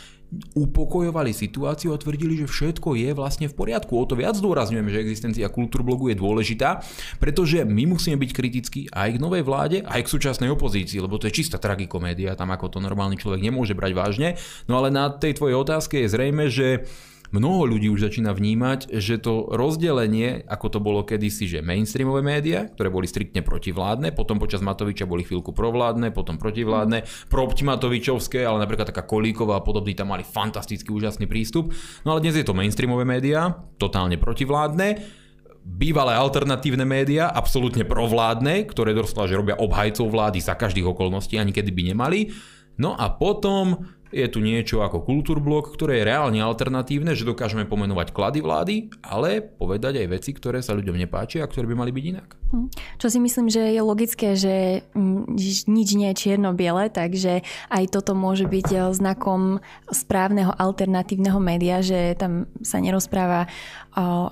upokojovali 0.55 1.35
situáciu 1.35 1.91
a 1.91 1.99
tvrdili, 1.99 2.39
že 2.39 2.47
všetko 2.47 2.95
je 2.95 3.11
vlastne 3.19 3.51
v 3.51 3.55
poriadku. 3.59 3.99
O 3.99 4.07
to 4.07 4.15
viac 4.15 4.39
zdôrazňujeme, 4.39 4.87
že 4.87 5.03
existencia 5.03 5.51
kultúrblogu 5.51 6.15
je 6.15 6.17
dôležitá, 6.23 6.87
pretože 7.19 7.67
my 7.67 7.91
musíme 7.91 8.15
byť 8.15 8.31
kritickí 8.31 8.81
aj 8.95 9.19
k 9.19 9.23
novej 9.23 9.43
vláde, 9.43 9.83
aj 9.83 10.07
k 10.07 10.13
súčasnej 10.15 10.55
opozícii, 10.55 11.03
lebo 11.03 11.19
to 11.19 11.27
je 11.27 11.35
čistá 11.35 11.59
tragikomédia, 11.59 12.39
tam 12.39 12.55
ako 12.55 12.71
to 12.71 12.79
normálny 12.79 13.19
človek 13.19 13.43
nemôže 13.43 13.75
brať 13.75 13.93
vážne. 13.99 14.29
No 14.71 14.79
ale 14.79 14.95
na 14.95 15.11
tej 15.11 15.35
tvojej 15.35 15.59
otázke 15.59 16.07
je 16.07 16.13
zrejme, 16.15 16.47
že 16.47 16.87
mnoho 17.31 17.67
ľudí 17.67 17.87
už 17.91 18.11
začína 18.11 18.35
vnímať, 18.35 18.91
že 18.91 19.23
to 19.23 19.51
rozdelenie, 19.51 20.43
ako 20.47 20.67
to 20.67 20.79
bolo 20.83 21.07
kedysi, 21.07 21.47
že 21.47 21.65
mainstreamové 21.65 22.23
médiá, 22.23 22.67
ktoré 22.71 22.91
boli 22.91 23.07
striktne 23.07 23.43
protivládne, 23.43 24.11
potom 24.15 24.43
počas 24.43 24.63
Matoviča 24.63 25.07
boli 25.07 25.23
chvíľku 25.23 25.55
provládne, 25.55 26.11
potom 26.11 26.37
protivládne, 26.39 27.07
Matovičovské, 27.61 28.43
ale 28.43 28.67
napríklad 28.67 28.91
taká 28.91 29.07
Kolíková 29.07 29.61
a 29.61 29.65
podobný 29.65 29.95
tam 29.95 30.11
mali 30.11 30.27
fantastický 30.27 30.91
úžasný 30.91 31.31
prístup. 31.31 31.71
No 32.03 32.17
ale 32.17 32.25
dnes 32.25 32.35
je 32.35 32.47
to 32.47 32.57
mainstreamové 32.57 33.07
médiá, 33.07 33.53
totálne 33.79 34.19
protivládne, 34.19 34.99
bývalé 35.61 36.17
alternatívne 36.17 36.89
médiá, 36.89 37.31
absolútne 37.31 37.85
provládne, 37.85 38.65
ktoré 38.67 38.97
dostala, 38.97 39.29
že 39.29 39.39
robia 39.39 39.61
obhajcov 39.61 40.09
vlády 40.09 40.41
za 40.41 40.57
každých 40.57 40.89
okolností, 40.89 41.37
ani 41.37 41.53
kedy 41.53 41.71
by 41.71 41.83
nemali 41.95 42.21
No 42.81 42.97
a 42.97 43.13
potom 43.13 43.85
je 44.11 44.27
tu 44.27 44.43
niečo 44.43 44.83
ako 44.83 45.07
kultúrblok, 45.07 45.75
ktoré 45.75 46.03
je 46.03 46.09
reálne 46.11 46.43
alternatívne, 46.43 47.15
že 47.15 47.27
dokážeme 47.27 47.67
pomenovať 47.67 48.11
klady 48.11 48.41
vlády, 48.43 48.75
ale 49.03 49.43
povedať 49.43 50.03
aj 50.03 50.07
veci, 50.11 50.31
ktoré 50.35 50.59
sa 50.61 50.75
ľuďom 50.75 50.99
nepáčia 50.99 51.47
a 51.47 51.51
ktoré 51.51 51.71
by 51.71 51.77
mali 51.79 51.95
byť 51.95 52.05
inak. 52.11 52.29
Hm. 52.51 52.69
Čo 52.99 53.07
si 53.07 53.19
myslím, 53.23 53.47
že 53.47 53.71
je 53.71 53.83
logické, 53.83 54.35
že 54.35 54.85
hm, 54.93 55.39
nič 55.71 55.89
nie 55.95 56.11
je 56.11 56.21
čierno-biele, 56.27 56.91
takže 56.91 57.47
aj 57.71 57.85
toto 57.95 58.19
môže 58.19 58.51
byť 58.51 58.69
eh, 58.75 58.83
znakom 58.91 59.63
správneho 59.91 60.51
alternatívneho 60.59 61.39
média, 61.39 61.79
že 61.81 62.19
tam 62.19 62.51
sa 62.61 62.83
nerozpráva 62.83 63.47
eh, 63.47 63.51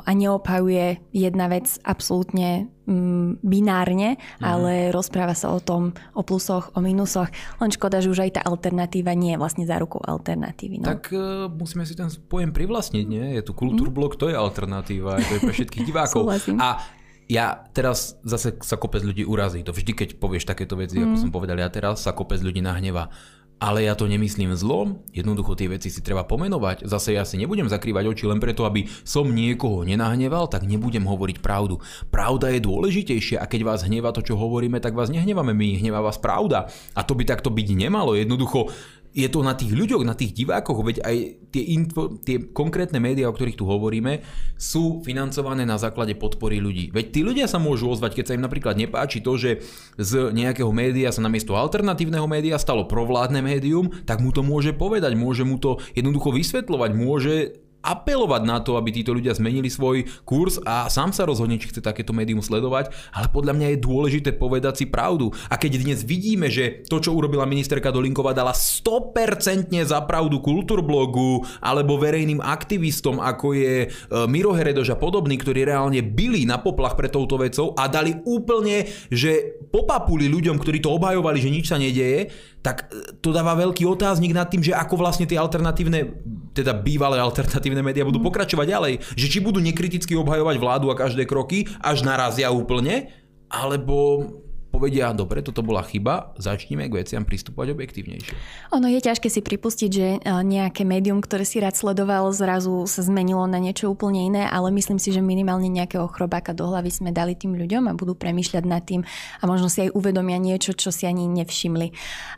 a 0.03 0.11
neopajuje 0.11 0.99
jedna 1.15 1.47
vec 1.47 1.79
absolútne 1.87 2.67
hm, 2.89 3.45
binárne, 3.45 4.17
mhm. 4.17 4.41
ale 4.41 4.73
rozpráva 4.89 5.37
sa 5.37 5.53
o 5.53 5.61
tom, 5.61 5.93
o 6.17 6.25
plusoch, 6.25 6.73
o 6.73 6.81
minusoch. 6.81 7.29
Len 7.61 7.69
škoda, 7.69 8.01
že 8.01 8.09
už 8.09 8.25
aj 8.25 8.41
tá 8.41 8.43
alternatíva 8.49 9.13
nie 9.13 9.37
je 9.37 9.39
vlastne 9.39 9.69
zárukou 9.69 10.01
alternatívy. 10.01 10.81
No. 10.81 10.97
Tak 10.97 11.13
uh, 11.13 11.53
musíme 11.53 11.85
si 11.85 11.93
ten 11.93 12.09
pojem 12.33 12.57
privlastniť, 12.57 13.05
nie? 13.05 13.37
Je 13.37 13.45
tu 13.45 13.53
kultúrblok, 13.53 14.17
to 14.17 14.33
je 14.33 14.37
alternatíva, 14.37 15.21
to 15.21 15.33
je 15.37 15.41
pre 15.45 15.53
všetkých 15.53 15.85
divákov. 15.93 16.33
A 16.57 16.81
ja 17.29 17.69
teraz 17.77 18.17
zase 18.25 18.57
sa 18.65 18.81
kopec 18.81 19.05
ľudí 19.05 19.21
urazí. 19.29 19.61
To 19.61 19.77
vždy, 19.77 19.93
keď 19.93 20.09
povieš 20.17 20.49
takéto 20.49 20.81
veci, 20.81 20.97
mm. 20.97 21.05
ako 21.05 21.17
som 21.21 21.31
povedal 21.31 21.61
ja 21.61 21.69
teraz, 21.69 22.01
sa 22.01 22.17
kopec 22.17 22.41
ľudí 22.41 22.65
nahneva. 22.65 23.13
Ale 23.59 23.83
ja 23.83 23.99
to 23.99 24.07
nemyslím 24.07 24.55
zlo, 24.55 25.03
jednoducho 25.11 25.59
tie 25.59 25.67
veci 25.67 25.91
si 25.91 25.99
treba 25.99 26.23
pomenovať. 26.23 26.87
Zase 26.87 27.19
ja 27.19 27.27
si 27.27 27.35
nebudem 27.43 27.67
zakrývať 27.67 28.07
oči 28.07 28.25
len 28.31 28.39
preto, 28.39 28.63
aby 28.63 28.87
som 29.03 29.27
niekoho 29.27 29.83
nenahneval, 29.83 30.47
tak 30.47 30.63
nebudem 30.63 31.03
hovoriť 31.03 31.43
pravdu. 31.43 31.83
Pravda 32.15 32.55
je 32.55 32.63
dôležitejšia 32.63 33.43
a 33.43 33.51
keď 33.51 33.67
vás 33.67 33.83
hneva 33.83 34.15
to, 34.15 34.23
čo 34.23 34.39
hovoríme, 34.39 34.79
tak 34.79 34.95
vás 34.95 35.11
nehnevame 35.11 35.59
my, 35.59 35.83
hnevá 35.83 36.07
vás 36.07 36.23
pravda. 36.23 36.71
A 36.95 37.03
to 37.03 37.19
by 37.19 37.27
takto 37.27 37.51
byť 37.51 37.75
nemalo. 37.75 38.15
Jednoducho 38.15 38.71
je 39.13 39.29
to 39.29 39.41
na 39.41 39.57
tých 39.57 39.73
ľuďoch, 39.73 40.05
na 40.05 40.13
tých 40.13 40.37
divákoch, 40.37 40.85
veď 40.85 40.97
aj 41.03 41.17
tie, 41.49 41.65
info, 41.75 42.21
tie 42.21 42.53
konkrétne 42.53 43.01
médiá, 43.01 43.27
o 43.29 43.35
ktorých 43.35 43.59
tu 43.59 43.65
hovoríme, 43.65 44.21
sú 44.61 45.01
financované 45.03 45.65
na 45.65 45.81
základe 45.81 46.13
podpory 46.15 46.61
ľudí. 46.61 46.93
Veď 46.93 47.07
tí 47.11 47.21
ľudia 47.25 47.47
sa 47.49 47.57
môžu 47.57 47.89
ozvať, 47.89 48.21
keď 48.21 48.25
sa 48.29 48.37
im 48.37 48.45
napríklad 48.45 48.77
nepáči 48.77 49.25
to, 49.25 49.35
že 49.41 49.65
z 49.97 50.31
nejakého 50.31 50.71
média 50.71 51.09
sa 51.11 51.25
namiesto 51.25 51.57
alternatívneho 51.57 52.29
média 52.29 52.61
stalo 52.61 52.85
provládne 52.85 53.41
médium, 53.41 53.89
tak 54.05 54.21
mu 54.21 54.31
to 54.31 54.45
môže 54.45 54.77
povedať, 54.77 55.17
môže 55.17 55.43
mu 55.43 55.57
to 55.57 55.81
jednoducho 55.97 56.31
vysvetľovať, 56.31 56.91
môže 56.93 57.35
apelovať 57.83 58.43
na 58.43 58.59
to, 58.59 58.75
aby 58.75 58.91
títo 58.91 59.15
ľudia 59.15 59.35
zmenili 59.35 59.71
svoj 59.71 60.05
kurz 60.27 60.59
a 60.67 60.91
sám 60.91 61.15
sa 61.15 61.25
rozhodne, 61.25 61.57
či 61.57 61.71
chce 61.71 61.81
takéto 61.81 62.11
médium 62.11 62.43
sledovať, 62.43 62.91
ale 63.15 63.27
podľa 63.31 63.55
mňa 63.55 63.67
je 63.75 63.85
dôležité 63.85 64.31
povedať 64.35 64.83
si 64.83 64.87
pravdu. 64.91 65.31
A 65.47 65.57
keď 65.57 65.81
dnes 65.83 66.03
vidíme, 66.03 66.51
že 66.51 66.83
to, 66.91 66.99
čo 66.99 67.15
urobila 67.15 67.47
ministerka 67.47 67.95
Dolinková, 67.95 68.35
dala 68.35 68.53
100% 68.53 69.71
za 69.87 69.99
pravdu 70.05 70.43
kultúrblogu 70.43 71.47
alebo 71.63 71.97
verejným 71.97 72.43
aktivistom, 72.43 73.23
ako 73.23 73.55
je 73.55 73.75
e, 73.85 73.89
Miro 74.27 74.53
Heredož 74.53 74.93
a 74.93 74.99
podobní, 74.99 75.39
ktorí 75.39 75.63
reálne 75.63 76.03
byli 76.03 76.45
na 76.45 76.59
poplach 76.59 76.99
pre 76.99 77.07
touto 77.09 77.39
vecou 77.39 77.73
a 77.79 77.87
dali 77.87 78.19
úplne, 78.27 78.91
že 79.09 79.59
popapuli 79.71 80.27
ľuďom, 80.27 80.59
ktorí 80.59 80.83
to 80.83 80.93
obhajovali, 80.93 81.39
že 81.39 81.53
nič 81.55 81.71
sa 81.71 81.79
nedeje, 81.79 82.31
tak 82.63 82.91
e, 82.91 83.15
to 83.23 83.31
dáva 83.31 83.55
veľký 83.55 83.87
otáznik 83.87 84.35
nad 84.35 84.51
tým, 84.51 84.65
že 84.65 84.75
ako 84.75 84.99
vlastne 84.99 85.29
tie 85.29 85.39
alternatívne, 85.39 86.19
teda 86.55 86.75
bývalé 86.75 87.23
alternatívne 87.23 87.83
médiá 87.85 88.03
budú 88.03 88.19
pokračovať 88.23 88.67
ďalej. 88.67 88.95
Že 89.15 89.27
či 89.31 89.39
budú 89.39 89.59
nekriticky 89.63 90.15
obhajovať 90.19 90.57
vládu 90.59 90.91
a 90.91 90.99
každé 90.99 91.25
kroky, 91.29 91.71
až 91.79 92.03
narazia 92.03 92.51
úplne, 92.51 93.13
alebo 93.49 94.27
povedia, 94.69 95.11
dobre, 95.17 95.41
toto 95.41 95.65
bola 95.65 95.81
chyba, 95.83 96.37
začneme 96.37 96.87
k 96.87 97.03
veciam 97.03 97.25
pristupovať 97.25 97.75
objektívnejšie. 97.75 98.35
Ono 98.77 98.87
je 98.87 99.01
ťažké 99.01 99.27
si 99.33 99.41
pripustiť, 99.41 99.91
že 99.91 100.07
e, 100.17 100.19
nejaké 100.23 100.85
médium, 100.85 101.19
ktoré 101.25 101.43
si 101.43 101.59
rád 101.59 101.75
sledoval, 101.75 102.31
zrazu 102.31 102.85
sa 102.87 103.03
zmenilo 103.03 103.43
na 103.49 103.59
niečo 103.59 103.91
úplne 103.91 104.29
iné, 104.29 104.43
ale 104.47 104.71
myslím 104.71 105.01
si, 105.01 105.11
že 105.11 105.25
minimálne 105.25 105.67
nejakého 105.67 106.07
chrobáka 106.13 106.53
do 106.53 106.69
hlavy 106.69 106.93
sme 106.93 107.11
dali 107.11 107.35
tým 107.35 107.57
ľuďom 107.59 107.91
a 107.91 107.97
budú 107.99 108.15
premyšľať 108.15 108.65
nad 108.69 108.85
tým 108.85 109.03
a 109.41 109.43
možno 109.49 109.67
si 109.73 109.89
aj 109.89 109.97
uvedomia 109.97 110.39
niečo, 110.39 110.77
čo 110.77 110.95
si 110.95 111.09
ani 111.09 111.27
nevšimli. 111.27 111.91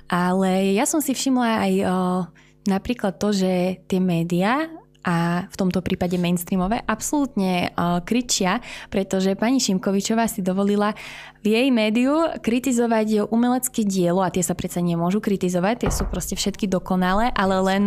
Ale 0.08 0.72
ja 0.72 0.86
som 0.86 1.02
si 1.04 1.12
všimla 1.12 1.50
aj 1.66 1.72
o, 1.82 1.84
e, 1.84 2.22
napríklad 2.70 3.18
to, 3.18 3.34
že 3.34 3.84
tie 3.90 4.00
médiá 4.00 4.79
a 5.00 5.48
v 5.48 5.56
tomto 5.56 5.80
prípade 5.80 6.20
mainstreamové 6.20 6.84
absolútne 6.84 7.72
uh, 7.72 8.04
kričia, 8.04 8.60
pretože 8.92 9.32
pani 9.32 9.56
Šimkovičová 9.56 10.28
si 10.28 10.44
dovolila 10.44 10.92
v 11.40 11.56
jej 11.56 11.68
médiu 11.72 12.28
kritizovať 12.44 13.32
umelecké 13.32 13.88
dielo 13.88 14.20
a 14.20 14.28
tie 14.28 14.44
sa 14.44 14.52
predsa 14.52 14.84
nemôžu 14.84 15.24
kritizovať, 15.24 15.88
tie 15.88 15.90
sú 15.90 16.04
proste 16.04 16.36
všetky 16.36 16.68
dokonalé, 16.68 17.32
ale 17.32 17.56
len, 17.64 17.84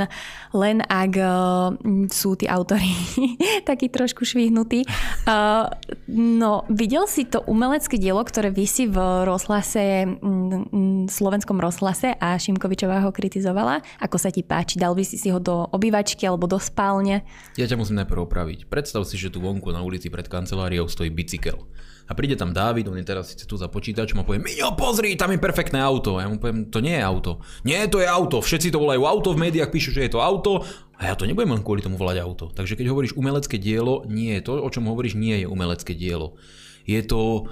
len 0.57 0.81
ak 0.89 1.11
uh, 1.21 1.69
sú 2.09 2.33
tí 2.33 2.49
autory 2.49 2.89
takí 3.69 3.93
trošku 3.93 4.25
švihnutí. 4.25 4.89
Uh, 5.29 5.69
no, 6.09 6.65
videl 6.65 7.05
si 7.05 7.29
to 7.29 7.45
umelecké 7.45 8.01
dielo, 8.01 8.25
ktoré 8.25 8.49
vysí 8.49 8.89
v 8.89 8.97
rozhlase, 9.29 10.17
m, 10.17 11.05
slovenskom 11.05 11.61
rozhlase 11.61 12.17
a 12.17 12.41
Šimkovičová 12.41 13.05
ho 13.05 13.13
kritizovala? 13.13 13.85
Ako 14.01 14.17
sa 14.17 14.33
ti 14.33 14.41
páči? 14.41 14.81
Dal 14.81 14.97
by 14.97 15.05
si 15.05 15.21
si 15.21 15.29
ho 15.29 15.37
do 15.37 15.69
obývačky 15.69 16.25
alebo 16.25 16.49
do 16.49 16.57
spálne? 16.57 17.02
Ja 17.59 17.65
ťa 17.67 17.75
musím 17.75 17.99
najprv 17.99 18.25
opraviť. 18.25 18.59
Predstav 18.71 19.03
si, 19.03 19.19
že 19.19 19.29
tu 19.29 19.43
vonku 19.43 19.69
na 19.75 19.83
ulici 19.83 20.07
pred 20.07 20.25
kanceláriou 20.25 20.87
stojí 20.87 21.11
bicykel 21.11 21.67
a 22.03 22.11
príde 22.11 22.35
tam 22.35 22.51
Dávid, 22.51 22.87
on 22.91 22.99
je 22.99 23.07
teraz 23.07 23.31
síce 23.31 23.47
tu 23.47 23.55
za 23.55 23.71
počítačom 23.71 24.19
a 24.19 24.27
povie, 24.27 24.43
Miňo, 24.43 24.75
pozri, 24.75 25.15
tam 25.15 25.31
je 25.31 25.39
perfektné 25.39 25.79
auto. 25.79 26.19
A 26.19 26.27
ja 26.27 26.29
mu 26.29 26.35
poviem, 26.35 26.67
to 26.67 26.83
nie 26.83 26.99
je 26.99 27.03
auto. 27.03 27.39
Nie, 27.63 27.87
to 27.87 28.03
je 28.03 28.07
auto. 28.07 28.43
Všetci 28.43 28.75
to 28.75 28.83
volajú 28.83 29.07
auto, 29.07 29.31
v 29.31 29.47
médiách 29.47 29.71
píšu, 29.71 29.95
že 29.95 30.03
je 30.07 30.11
to 30.11 30.19
auto 30.19 30.67
a 30.99 31.07
ja 31.07 31.15
to 31.15 31.23
nebudem 31.23 31.55
len 31.55 31.63
kvôli 31.63 31.79
tomu 31.79 31.95
volať 31.95 32.19
auto. 32.19 32.51
Takže 32.51 32.75
keď 32.75 32.91
hovoríš 32.91 33.15
umelecké 33.15 33.55
dielo, 33.55 34.03
nie 34.11 34.35
je 34.39 34.41
to, 34.43 34.59
o 34.59 34.69
čom 34.69 34.91
hovoríš, 34.91 35.15
nie 35.15 35.43
je 35.43 35.47
umelecké 35.47 35.95
dielo. 35.95 36.35
Je 36.83 36.99
to... 37.03 37.47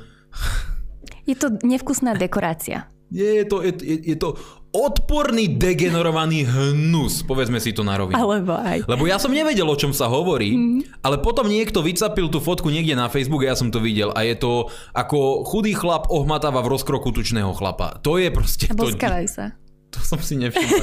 Je 1.30 1.36
to 1.38 1.54
nevkusná 1.64 2.18
dekorácia. 2.18 2.92
Je 3.12 3.44
to, 3.44 3.60
je, 3.60 3.76
je, 3.84 4.16
to 4.16 4.40
odporný, 4.72 5.60
degenerovaný 5.60 6.48
hnus, 6.48 7.28
povedzme 7.28 7.60
si 7.60 7.76
to 7.76 7.84
na 7.84 8.00
rovinu. 8.00 8.16
Alebo 8.16 8.56
aj. 8.56 8.88
Lebo 8.88 9.04
ja 9.04 9.20
som 9.20 9.36
nevedel, 9.36 9.68
o 9.68 9.76
čom 9.76 9.92
sa 9.92 10.08
hovorí, 10.08 10.56
mm. 10.56 11.04
ale 11.04 11.20
potom 11.20 11.52
niekto 11.52 11.84
vycapil 11.84 12.32
tú 12.32 12.40
fotku 12.40 12.72
niekde 12.72 12.96
na 12.96 13.12
Facebook 13.12 13.44
a 13.44 13.52
ja 13.52 13.60
som 13.60 13.68
to 13.68 13.84
videl 13.84 14.16
a 14.16 14.24
je 14.24 14.40
to 14.40 14.72
ako 14.96 15.44
chudý 15.44 15.76
chlap 15.76 16.08
ohmatáva 16.08 16.64
v 16.64 16.72
rozkroku 16.72 17.12
tučného 17.12 17.52
chlapa. 17.52 18.00
To 18.00 18.16
je 18.16 18.32
proste... 18.32 18.72
A 18.72 18.80
to... 18.80 18.88
sa. 19.28 19.60
To 19.92 20.00
som 20.00 20.20
si 20.24 20.40
nevšimol. 20.40 20.80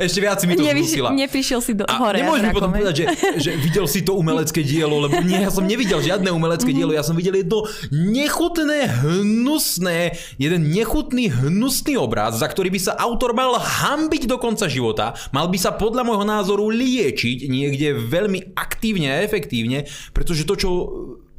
Ešte 0.00 0.18
viac 0.24 0.40
mi 0.48 0.56
to 0.56 0.64
Nevyš, 0.64 0.96
zhusila. 0.96 1.12
Neprišiel 1.12 1.60
si 1.60 1.76
do 1.76 1.84
a 1.84 1.94
hore. 2.00 2.24
Nemôžeš 2.24 2.44
mi 2.48 2.56
potom 2.56 2.72
povedať, 2.72 2.94
že, 2.96 3.06
že 3.36 3.50
videl 3.60 3.84
si 3.84 4.00
to 4.00 4.16
umelecké 4.16 4.64
dielo, 4.64 4.96
lebo 4.96 5.20
nie, 5.20 5.44
ja 5.44 5.52
som 5.52 5.68
nevidel 5.68 6.00
žiadne 6.00 6.32
umelecké 6.32 6.72
mm-hmm. 6.72 6.88
dielo, 6.88 6.96
ja 6.96 7.04
som 7.04 7.12
videl 7.20 7.44
jedno 7.44 7.68
nechutné, 7.92 8.88
hnusné, 9.04 10.16
jeden 10.40 10.72
nechutný, 10.72 11.28
hnusný 11.28 12.00
obraz, 12.00 12.40
za 12.40 12.48
ktorý 12.48 12.72
by 12.72 12.80
sa 12.80 12.92
autor 12.96 13.36
mal 13.36 13.60
hambiť 13.60 14.24
do 14.24 14.40
konca 14.40 14.72
života, 14.72 15.12
mal 15.28 15.52
by 15.52 15.60
sa 15.60 15.76
podľa 15.76 16.08
môjho 16.08 16.24
názoru 16.24 16.72
liečiť 16.72 17.44
niekde 17.44 17.92
veľmi 18.08 18.56
aktívne 18.56 19.20
a 19.20 19.22
efektívne, 19.22 19.84
pretože 20.16 20.48
to, 20.48 20.56
čo 20.56 20.70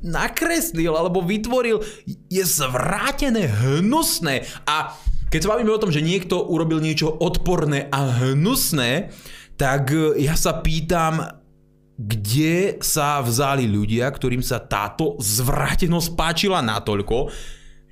nakreslil 0.05 0.93
alebo 0.93 1.25
vytvoril, 1.25 1.81
je 2.29 2.43
zvrátené, 2.45 3.49
hnusné 3.49 4.45
a 4.69 4.93
keď 5.29 5.39
sa 5.41 5.51
bavíme 5.55 5.72
o 5.74 5.82
tom, 5.82 5.91
že 5.91 6.05
niekto 6.05 6.46
urobil 6.46 6.79
niečo 6.79 7.10
odporné 7.10 7.89
a 7.89 8.05
hnusné, 8.24 9.12
tak 9.55 9.91
e, 9.91 10.22
ja 10.24 10.36
sa 10.38 10.60
pýtam, 10.60 11.24
kde 11.96 12.84
sa 12.84 13.24
vzali 13.24 13.65
ľudia, 13.72 14.12
ktorým 14.12 14.44
sa 14.44 14.60
táto 14.60 15.15
zvrátenosť 15.20 16.10
páčila 16.13 16.60
natoľko, 16.60 17.32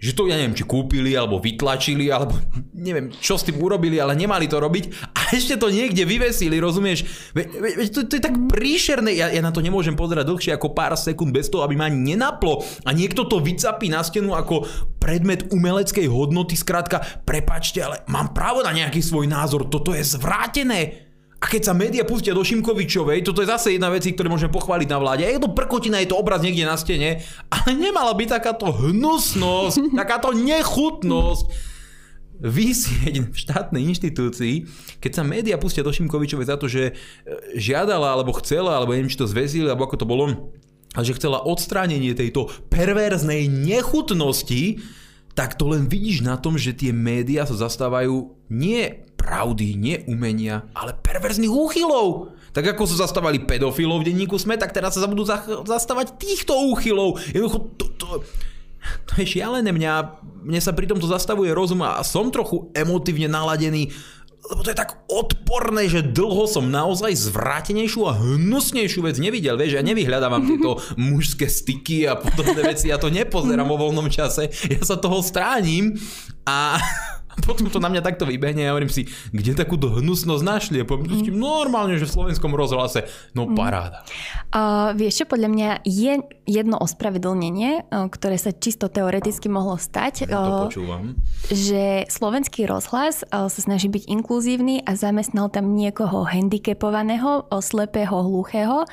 že 0.03 0.11
to, 0.11 0.27
ja 0.27 0.35
neviem, 0.35 0.51
či 0.51 0.67
kúpili, 0.67 1.15
alebo 1.15 1.39
vytlačili, 1.39 2.11
alebo 2.11 2.35
neviem, 2.75 3.07
čo 3.23 3.39
s 3.39 3.47
tým 3.47 3.55
urobili, 3.55 4.03
ale 4.03 4.19
nemali 4.19 4.51
to 4.51 4.59
robiť 4.59 5.15
a 5.15 5.31
ešte 5.39 5.55
to 5.55 5.71
niekde 5.71 6.03
vyvesili, 6.03 6.59
rozumieš? 6.59 7.31
Ve, 7.31 7.47
ve, 7.47 7.87
to, 7.87 8.03
to 8.03 8.19
je 8.19 8.23
tak 8.23 8.35
príšerné, 8.51 9.15
ja, 9.15 9.31
ja 9.31 9.39
na 9.39 9.55
to 9.55 9.63
nemôžem 9.63 9.95
pozerať 9.95 10.27
dlhšie 10.27 10.51
ako 10.59 10.75
pár 10.75 10.99
sekúnd 10.99 11.31
bez 11.31 11.47
toho, 11.47 11.63
aby 11.63 11.79
ma 11.79 11.87
nenaplo 11.87 12.59
a 12.83 12.91
niekto 12.91 13.23
to 13.23 13.39
vycapí 13.39 13.87
na 13.87 14.03
stenu 14.03 14.35
ako 14.35 14.67
predmet 15.03 15.51
umeleckej 15.51 16.07
hodnoty, 16.07 16.55
skrátka, 16.55 17.03
prepačte, 17.27 17.83
ale 17.83 18.07
mám 18.07 18.31
právo 18.31 18.63
na 18.63 18.71
nejaký 18.71 19.03
svoj 19.03 19.27
názor, 19.27 19.67
toto 19.67 19.91
je 19.91 19.99
zvrátené. 19.99 21.11
A 21.43 21.51
keď 21.51 21.61
sa 21.67 21.73
média 21.75 22.07
pustia 22.07 22.31
do 22.31 22.39
Šimkovičovej, 22.39 23.19
toto 23.19 23.43
je 23.43 23.51
zase 23.51 23.75
jedna 23.75 23.91
vec, 23.91 24.07
ktoré 24.07 24.31
môžeme 24.31 24.55
pochváliť 24.55 24.87
na 24.87 24.95
vláde. 24.95 25.27
Je 25.27 25.43
to 25.43 25.51
prkotina, 25.51 25.99
je 25.99 26.07
to 26.07 26.15
obraz 26.15 26.39
niekde 26.39 26.63
na 26.63 26.79
stene, 26.79 27.19
ale 27.51 27.75
nemala 27.75 28.15
by 28.15 28.31
takáto 28.31 28.71
hnusnosť, 28.71 29.91
takáto 29.99 30.31
nechutnosť 30.31 31.73
vysieť 32.39 33.27
v 33.27 33.35
štátnej 33.35 33.83
inštitúcii, 33.91 34.55
keď 35.03 35.11
sa 35.11 35.23
média 35.27 35.59
pustia 35.59 35.83
do 35.83 35.91
Šimkovičovej 35.91 36.47
za 36.47 36.55
to, 36.55 36.71
že 36.71 36.91
e, 36.91 36.93
žiadala, 37.59 38.15
alebo 38.15 38.35
chcela, 38.39 38.79
alebo 38.79 38.95
neviem, 38.95 39.11
či 39.11 39.19
to 39.19 39.27
zväzili, 39.27 39.67
alebo 39.67 39.83
ako 39.83 39.99
to 39.99 40.07
bolo, 40.07 40.55
a 40.93 40.99
že 41.01 41.17
chcela 41.17 41.41
odstránenie 41.41 42.13
tejto 42.13 42.49
perverznej 42.69 43.49
nechutnosti, 43.49 44.79
tak 45.33 45.57
to 45.57 45.73
len 45.73 45.89
vidíš 45.89 46.21
na 46.21 46.37
tom, 46.37 46.55
že 46.55 46.77
tie 46.77 46.93
médiá 46.93 47.49
sa 47.49 47.57
zastávajú 47.57 48.37
nie 48.53 49.01
pravdy, 49.17 49.73
nie 49.73 49.95
umenia, 50.05 50.69
ale 50.77 50.93
perverzných 50.93 51.49
úchylov. 51.49 52.37
Tak 52.53 52.77
ako 52.77 52.85
sa 52.85 53.09
zastávali 53.09 53.41
pedofilov 53.41 54.05
v 54.05 54.13
denníku 54.13 54.37
SME, 54.37 54.61
tak 54.61 54.75
teraz 54.75 54.93
sa 54.93 55.09
budú 55.09 55.25
zastávať 55.65 56.21
týchto 56.21 56.53
úchylov. 56.53 57.17
Jednoducho, 57.33 57.59
to, 57.81 57.85
to, 57.97 58.07
to 59.09 59.11
je 59.17 59.25
šialené. 59.25 59.73
Mňa, 59.73 60.21
mne 60.45 60.61
sa 60.61 60.75
pri 60.75 60.85
tomto 60.85 61.09
zastavuje 61.09 61.49
rozum 61.49 61.81
a 61.81 62.03
som 62.05 62.29
trochu 62.29 62.69
emotívne 62.77 63.25
naladený 63.25 63.89
lebo 64.43 64.59
to 64.59 64.75
je 64.75 64.81
tak 64.81 65.07
odporné, 65.07 65.87
že 65.87 66.03
dlho 66.03 66.43
som 66.51 66.67
naozaj 66.67 67.15
zvrátenejšiu 67.15 68.01
a 68.11 68.17
hnusnejšiu 68.19 69.07
vec 69.07 69.15
nevidel. 69.15 69.55
Vieš, 69.55 69.79
ja 69.79 69.83
nevyhľadávam 69.87 70.43
tieto 70.43 70.83
mužské 70.99 71.47
styky 71.47 72.11
a 72.11 72.19
podobné 72.19 72.75
veci, 72.75 72.91
ja 72.91 72.99
to 72.99 73.07
nepozerám 73.07 73.71
vo 73.71 73.79
voľnom 73.87 74.11
čase, 74.11 74.51
ja 74.67 74.83
sa 74.83 74.99
toho 74.99 75.23
stránim 75.23 75.95
a 76.43 76.75
potom 77.41 77.65
to 77.73 77.81
na 77.81 77.89
mňa 77.89 78.05
takto 78.05 78.29
vybehne 78.29 78.61
a 78.61 78.65
ja 78.69 78.73
hovorím 78.77 78.93
si, 78.93 79.09
kde 79.33 79.57
takúto 79.57 79.89
hnusnosť 79.89 80.43
našli? 80.45 80.77
A 80.81 80.85
poviem 80.85 81.09
mm. 81.09 81.33
normálne, 81.33 81.97
že 81.97 82.05
v 82.05 82.13
slovenskom 82.13 82.53
rozhlase, 82.53 83.09
no 83.33 83.49
mm. 83.49 83.57
paráda. 83.57 84.05
Uh, 84.53 84.93
vieš 84.93 85.23
čo, 85.23 85.25
podľa 85.25 85.49
mňa 85.49 85.69
je 85.87 86.21
jedno 86.45 86.77
ospravedlnenie, 86.77 87.89
uh, 87.89 88.05
ktoré 88.13 88.37
sa 88.37 88.53
čisto 88.53 88.91
teoreticky 88.91 89.49
mohlo 89.49 89.81
stať. 89.81 90.29
Ja 90.29 90.37
to 90.37 90.69
počúvam. 90.69 91.17
Že 91.49 92.05
slovenský 92.13 92.69
rozhlas 92.69 93.25
uh, 93.25 93.49
sa 93.49 93.59
snaží 93.59 93.89
byť 93.89 94.05
inkluzívny 94.11 94.85
a 94.85 94.93
zamestnal 94.93 95.49
tam 95.49 95.73
niekoho 95.73 96.27
handicapovaného, 96.27 97.49
slepého, 97.63 98.13
hluchého, 98.27 98.83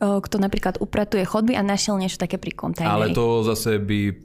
kto 0.00 0.36
napríklad 0.40 0.80
upratuje 0.80 1.22
chodby 1.28 1.54
a 1.54 1.62
našiel 1.62 2.00
niečo 2.00 2.16
také 2.16 2.40
pri 2.40 2.56
kontajneri. 2.56 2.90
Ale 2.90 3.06
to 3.12 3.44
zase 3.44 3.78
by 3.78 4.16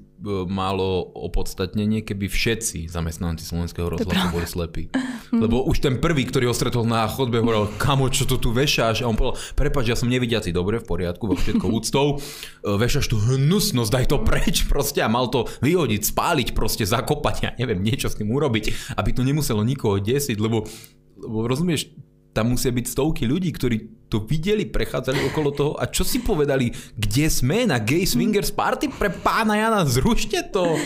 malo 0.48 1.16
opodstatnenie, 1.16 2.04
keby 2.04 2.28
všetci 2.28 2.92
zamestnanci 2.92 3.48
slovenského 3.48 3.88
rozhlasu 3.88 4.26
boli 4.36 4.48
slepí. 4.48 4.84
Lebo 5.44 5.64
už 5.64 5.80
ten 5.80 5.96
prvý, 6.04 6.28
ktorý 6.28 6.52
ho 6.52 6.56
stretol 6.56 6.84
na 6.84 7.08
chodbe, 7.08 7.40
hovoril, 7.40 7.72
kamo, 7.80 8.12
čo 8.12 8.28
to 8.28 8.36
tu 8.36 8.52
vešáš? 8.52 9.06
A 9.06 9.08
on 9.08 9.16
povedal, 9.16 9.40
prepač, 9.56 9.88
ja 9.88 9.96
som 9.96 10.12
nevidiaci, 10.12 10.52
dobre, 10.52 10.84
v 10.84 10.90
poriadku, 10.90 11.24
vo 11.24 11.40
všetko 11.40 11.66
úctou, 11.78 12.06
e, 12.18 12.76
vešaš 12.76 13.08
tu 13.08 13.16
hnusnosť, 13.16 13.92
daj 13.94 14.06
to 14.12 14.18
preč 14.26 14.68
proste 14.68 15.00
a 15.00 15.08
mal 15.08 15.32
to 15.32 15.48
vyhodiť, 15.64 16.02
spáliť 16.04 16.48
proste, 16.52 16.84
zakopať, 16.84 17.36
ja 17.46 17.52
neviem, 17.56 17.80
niečo 17.80 18.12
s 18.12 18.20
tým 18.20 18.28
urobiť, 18.28 18.96
aby 19.00 19.10
to 19.16 19.24
nemuselo 19.24 19.64
nikoho 19.64 20.02
desiť, 20.04 20.36
lebo, 20.36 20.68
lebo 21.16 21.48
rozumieš, 21.48 21.94
tam 22.34 22.54
musia 22.54 22.70
byť 22.70 22.86
stovky 22.86 23.26
ľudí, 23.26 23.50
ktorí 23.52 23.78
to 24.10 24.26
videli, 24.26 24.66
prechádzali 24.66 25.22
okolo 25.30 25.50
toho 25.54 25.72
a 25.78 25.86
čo 25.86 26.02
si 26.02 26.26
povedali, 26.26 26.74
kde 26.98 27.30
sme? 27.30 27.70
Na 27.70 27.78
gay 27.78 28.10
swingers 28.10 28.50
party? 28.50 28.90
Pre 28.90 29.06
pána 29.22 29.54
Jana, 29.54 29.86
zrušte 29.86 30.50
to. 30.50 30.82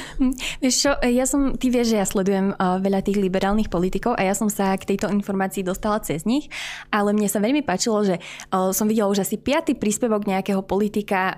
Vieš 0.59 0.75
čo, 0.75 0.91
ja 1.00 1.23
som, 1.23 1.55
ty 1.55 1.71
vieš, 1.71 1.95
že 1.95 2.03
ja 2.03 2.07
sledujem 2.07 2.51
uh, 2.51 2.83
veľa 2.83 3.00
tých 3.00 3.15
liberálnych 3.15 3.71
politikov 3.71 4.19
a 4.19 4.27
ja 4.27 4.35
som 4.35 4.51
sa 4.51 4.75
k 4.75 4.91
tejto 4.91 5.07
informácii 5.07 5.63
dostala 5.63 6.03
cez 6.03 6.27
nich, 6.27 6.51
ale 6.91 7.15
mne 7.15 7.31
sa 7.31 7.39
veľmi 7.39 7.63
páčilo, 7.63 8.03
že 8.03 8.19
uh, 8.19 8.75
som 8.75 8.91
videla 8.91 9.07
už 9.07 9.23
asi 9.23 9.39
piatý 9.39 9.79
príspevok 9.79 10.27
nejakého 10.27 10.59
politika 10.59 11.35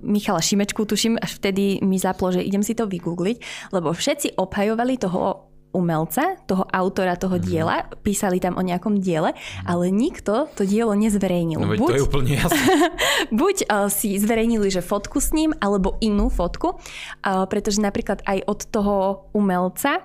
Michala 0.00 0.40
Šimečku, 0.40 0.88
tuším, 0.88 1.20
až 1.20 1.36
vtedy 1.36 1.84
mi 1.84 2.00
zaplo, 2.00 2.32
že 2.32 2.40
idem 2.40 2.64
si 2.64 2.72
to 2.72 2.88
vygoogliť, 2.88 3.70
lebo 3.76 3.92
všetci 3.92 4.40
obhajovali 4.40 4.96
toho 4.96 5.47
umelca, 5.72 6.40
toho 6.48 6.64
autora 6.72 7.14
toho 7.20 7.36
mm. 7.36 7.42
diela, 7.44 7.76
písali 8.00 8.40
tam 8.40 8.56
o 8.56 8.62
nejakom 8.64 8.98
diele, 8.98 9.36
ale 9.68 9.92
nikto 9.92 10.48
to 10.56 10.64
dielo 10.64 10.96
nezverejnil. 10.96 11.60
No 11.60 11.76
buď, 11.76 11.88
to 11.88 11.96
je 11.96 12.04
úplne 12.04 12.32
jasné. 12.40 12.64
buď 13.40 13.56
uh, 13.68 13.88
si 13.92 14.16
zverejnili, 14.16 14.72
že 14.72 14.80
fotku 14.80 15.20
s 15.20 15.36
ním, 15.36 15.52
alebo 15.60 16.00
inú 16.00 16.32
fotku, 16.32 16.76
uh, 16.76 17.44
pretože 17.46 17.84
napríklad 17.84 18.24
aj 18.24 18.38
od 18.48 18.60
toho 18.72 18.94
umelca 19.36 20.02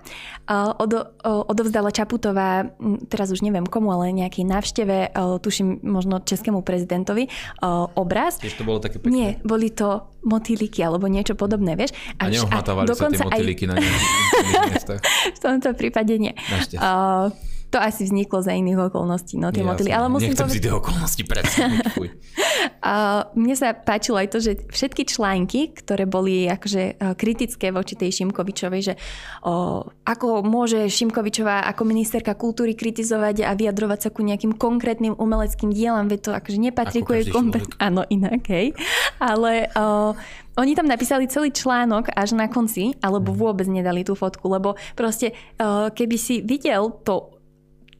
uh, 0.50 0.76
od, 0.76 0.92
uh, 0.94 1.44
odovzdala 1.48 1.96
Čaputová, 1.96 2.68
teraz 3.08 3.32
už 3.32 3.40
neviem 3.46 3.64
komu, 3.64 3.96
ale 3.96 4.12
nejakej 4.12 4.44
návšteve, 4.44 4.98
uh, 5.16 5.40
tuším 5.40 5.80
možno 5.86 6.20
českému 6.20 6.60
prezidentovi, 6.62 7.32
uh, 7.64 7.88
obraz. 7.96 8.38
Tiež 8.44 8.60
to 8.60 8.68
bolo 8.68 8.84
také 8.84 9.00
pekné. 9.00 9.12
Nie, 9.14 9.30
boli 9.42 9.72
to 9.72 10.12
motýliky 10.24 10.80
alebo 10.84 11.12
niečo 11.12 11.36
podobné, 11.36 11.76
vieš. 11.76 11.92
A, 12.18 12.28
a 12.28 12.32
neohmatávali 12.32 12.88
sa 12.96 13.12
tie 13.12 13.20
motýliky 13.20 13.64
aj... 13.68 13.70
na 13.70 13.74
nejakých 13.80 14.72
miestach. 14.72 15.02
tomto 15.58 15.78
prípade 15.78 16.18
nie. 16.18 16.34
Uh, 16.78 17.30
to 17.74 17.82
asi 17.82 18.06
vzniklo 18.06 18.38
za 18.46 18.54
iných 18.54 18.94
okolností, 18.94 19.42
no 19.42 19.50
tie 19.50 19.66
motily. 19.66 19.90
Ale 19.90 20.06
musím 20.06 20.38
Nechcem 20.38 20.46
povedať... 20.46 20.62
si 20.62 20.62
tie 20.62 20.74
okolnosti 20.78 21.24
predstaviť. 21.26 21.82
uh, 21.98 23.26
mne 23.42 23.56
sa 23.58 23.74
páčilo 23.74 24.22
aj 24.22 24.30
to, 24.30 24.38
že 24.38 24.52
všetky 24.70 25.10
články, 25.10 25.74
ktoré 25.74 26.06
boli 26.06 26.46
akože 26.46 27.02
kritické 27.18 27.74
voči 27.74 27.98
tej 27.98 28.22
Šimkovičovej, 28.22 28.82
že 28.86 28.94
uh, 28.94 29.82
ako 30.06 30.46
môže 30.46 30.86
Šimkovičová 30.86 31.66
ako 31.74 31.82
ministerka 31.90 32.38
kultúry 32.38 32.78
kritizovať 32.78 33.42
a 33.42 33.58
vyjadrovať 33.58 34.00
sa 34.06 34.10
ku 34.14 34.22
nejakým 34.22 34.54
konkrétnym 34.54 35.18
umeleckým 35.18 35.74
dielam, 35.74 36.06
veď 36.06 36.20
to 36.30 36.32
akože 36.38 36.62
nepatrí 36.62 37.02
ku 37.02 37.18
jej. 37.18 37.34
Áno, 37.82 38.06
inak, 38.06 38.46
hej. 38.54 38.78
Ale 39.18 39.74
uh, 39.74 40.14
oni 40.54 40.78
tam 40.78 40.86
napísali 40.86 41.26
celý 41.26 41.50
článok 41.50 42.14
až 42.14 42.38
na 42.38 42.46
konci, 42.46 42.94
alebo 43.02 43.34
mhm. 43.34 43.38
vôbec 43.38 43.68
nedali 43.70 44.06
tú 44.06 44.14
fotku, 44.14 44.46
lebo 44.50 44.78
proste 44.94 45.34
uh, 45.58 45.90
keby 45.90 46.18
si 46.18 46.46
videl 46.46 46.94
to 47.02 47.33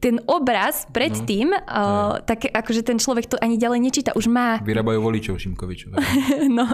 ten 0.04 0.20
obraz 0.28 0.84
predtým, 0.92 1.48
no, 1.48 1.64
uh, 1.64 2.20
tak 2.20 2.44
akože 2.52 2.84
ten 2.84 3.00
človek 3.00 3.24
to 3.24 3.40
ani 3.40 3.56
ďalej 3.56 3.80
nečíta, 3.80 4.10
už 4.12 4.28
má... 4.28 4.60
Vyrábajú 4.60 5.00
voličov 5.00 5.40
Šimkovičov. 5.40 5.96
no. 6.60 6.68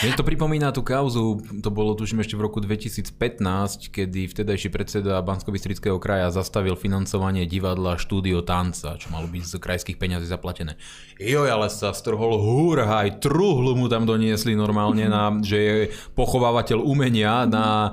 Mne 0.00 0.12
to 0.16 0.24
pripomína 0.24 0.72
tú 0.72 0.80
kauzu, 0.80 1.44
to 1.60 1.68
bolo 1.68 1.92
tuším 1.92 2.24
ešte 2.24 2.32
v 2.32 2.48
roku 2.48 2.64
2015, 2.64 3.92
kedy 3.92 4.32
vtedajší 4.32 4.72
predseda 4.72 5.20
bansko 5.20 5.52
kraja 6.00 6.32
zastavil 6.32 6.80
financovanie 6.80 7.44
divadla 7.44 8.00
štúdio 8.00 8.40
tanca, 8.40 8.96
čo 8.96 9.12
malo 9.12 9.28
byť 9.28 9.42
z 9.44 9.54
krajských 9.60 10.00
peňazí 10.00 10.24
zaplatené. 10.24 10.80
Joj, 11.20 11.52
ale 11.52 11.68
sa 11.68 11.92
strhol 11.92 12.40
húrhaj, 12.40 13.20
truhlu 13.20 13.76
mu 13.76 13.92
tam 13.92 14.08
doniesli 14.08 14.56
normálne, 14.56 15.04
na, 15.12 15.28
že 15.44 15.58
je 15.60 15.76
pochovávateľ 16.16 16.80
umenia 16.80 17.44
na 17.44 17.92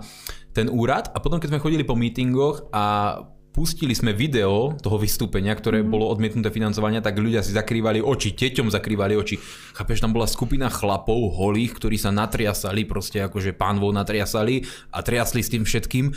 ten 0.54 0.70
úrad 0.70 1.10
a 1.12 1.20
potom 1.20 1.42
keď 1.42 1.50
sme 1.52 1.64
chodili 1.66 1.84
po 1.84 1.98
mítingoch 1.98 2.70
a 2.70 3.18
pustili 3.54 3.94
sme 3.94 4.18
video 4.18 4.74
toho 4.82 4.98
vystúpenia, 4.98 5.54
ktoré 5.54 5.86
mm. 5.86 5.88
bolo 5.88 6.10
odmietnuté 6.10 6.50
financovania, 6.50 7.06
tak 7.06 7.22
ľudia 7.22 7.46
si 7.46 7.54
zakrývali 7.54 8.02
oči, 8.02 8.34
deťom 8.34 8.74
zakrývali 8.74 9.14
oči. 9.14 9.38
Chápeš, 9.78 10.02
tam 10.02 10.12
bola 10.12 10.26
skupina 10.26 10.74
chlapov 10.74 11.38
holých, 11.38 11.78
ktorí 11.78 12.02
sa 12.02 12.10
natriasali, 12.10 12.90
proste 12.90 13.22
akože 13.22 13.54
pánvou 13.54 13.94
natriasali 13.94 14.66
a 14.90 15.06
triasli 15.06 15.46
s 15.46 15.54
tým 15.54 15.64
všetkým 15.64 16.10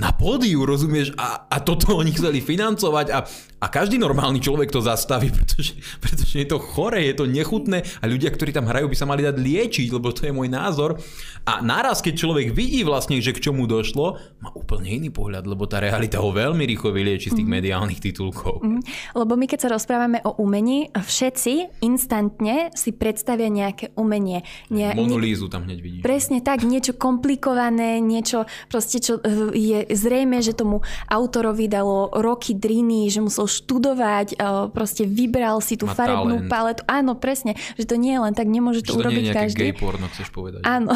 na 0.00 0.16
pódiu, 0.16 0.64
rozumieš? 0.64 1.12
A, 1.20 1.44
a 1.44 1.60
toto 1.60 1.92
oni 2.00 2.16
chceli 2.16 2.40
financovať 2.40 3.06
a, 3.12 3.28
a 3.60 3.66
každý 3.68 4.00
normálny 4.00 4.40
človek 4.40 4.72
to 4.72 4.80
zastaví, 4.80 5.28
pretože, 5.38 5.76
pretože 6.00 6.34
je 6.40 6.48
to 6.48 6.56
chore, 6.56 6.96
je 6.96 7.12
to 7.12 7.28
nechutné 7.28 7.84
a 8.00 8.04
ľudia, 8.08 8.32
ktorí 8.32 8.56
tam 8.56 8.66
hrajú, 8.66 8.88
by 8.88 8.96
sa 8.96 9.06
mali 9.06 9.20
dať 9.20 9.36
liečiť, 9.36 9.88
lebo 9.92 10.08
to 10.16 10.26
je 10.26 10.32
môj 10.32 10.48
názor. 10.48 10.96
A 11.44 11.60
naraz, 11.60 12.00
keď 12.00 12.14
človek 12.16 12.46
vidí 12.56 12.80
vlastne, 12.84 13.20
že 13.20 13.36
k 13.36 13.52
čomu 13.52 13.68
došlo, 13.68 14.16
má 14.40 14.50
úplne 14.56 14.88
iný 14.96 15.12
pohľad, 15.12 15.44
lebo 15.44 15.68
tá 15.68 15.80
realita 15.80 16.20
ho 16.20 16.32
veľmi 16.32 16.64
rýchlo 16.64 16.92
vylieči 16.92 17.32
z 17.32 17.44
tých 17.44 17.48
mm. 17.48 17.56
mediálnych 17.60 18.00
titulkov. 18.00 18.64
Mm. 18.64 18.80
Lebo 19.16 19.32
my, 19.36 19.46
keď 19.48 19.68
sa 19.68 19.72
rozprávame 19.72 20.24
o 20.24 20.40
umení, 20.40 20.88
všetci 20.96 21.84
instantne 21.84 22.72
si 22.72 22.96
predstavia 22.96 23.52
nejaké 23.52 23.92
umenie. 23.96 24.44
Nie, 24.72 24.96
Monolízu 24.96 25.52
tam 25.52 25.68
hneď 25.68 25.78
vidíš. 25.80 26.02
Presne 26.04 26.40
tak, 26.40 26.64
niečo 26.64 26.96
komplikované, 26.96 28.00
niečo 28.00 28.48
proste, 28.72 29.02
čo 29.02 29.20
e, 29.20 29.52
je 29.52 29.78
zrejme, 29.90 30.40
že 30.40 30.56
tomu 30.56 30.80
autorovi 31.08 31.66
dalo 31.66 32.08
roky 32.14 32.56
driny, 32.56 33.10
že 33.10 33.20
musel 33.20 33.49
študovať, 33.50 34.28
e, 34.32 34.36
proste 34.70 35.02
vybral 35.02 35.58
si 35.58 35.74
tú 35.74 35.90
Má 35.90 35.98
farebnú 35.98 36.46
talent. 36.46 36.50
paletu. 36.50 36.82
Áno, 36.86 37.18
presne, 37.18 37.58
že 37.74 37.90
to 37.90 37.98
nie 37.98 38.14
je 38.14 38.20
len 38.22 38.34
tak, 38.38 38.46
nemôže 38.46 38.86
to, 38.86 38.94
to 38.94 39.02
urobiť 39.02 39.24
nie 39.26 39.34
je 39.34 39.36
každý. 39.36 39.60
gay 39.66 39.74
porno, 39.74 40.06
chceš 40.14 40.30
povedať. 40.30 40.62
Áno. 40.62 40.94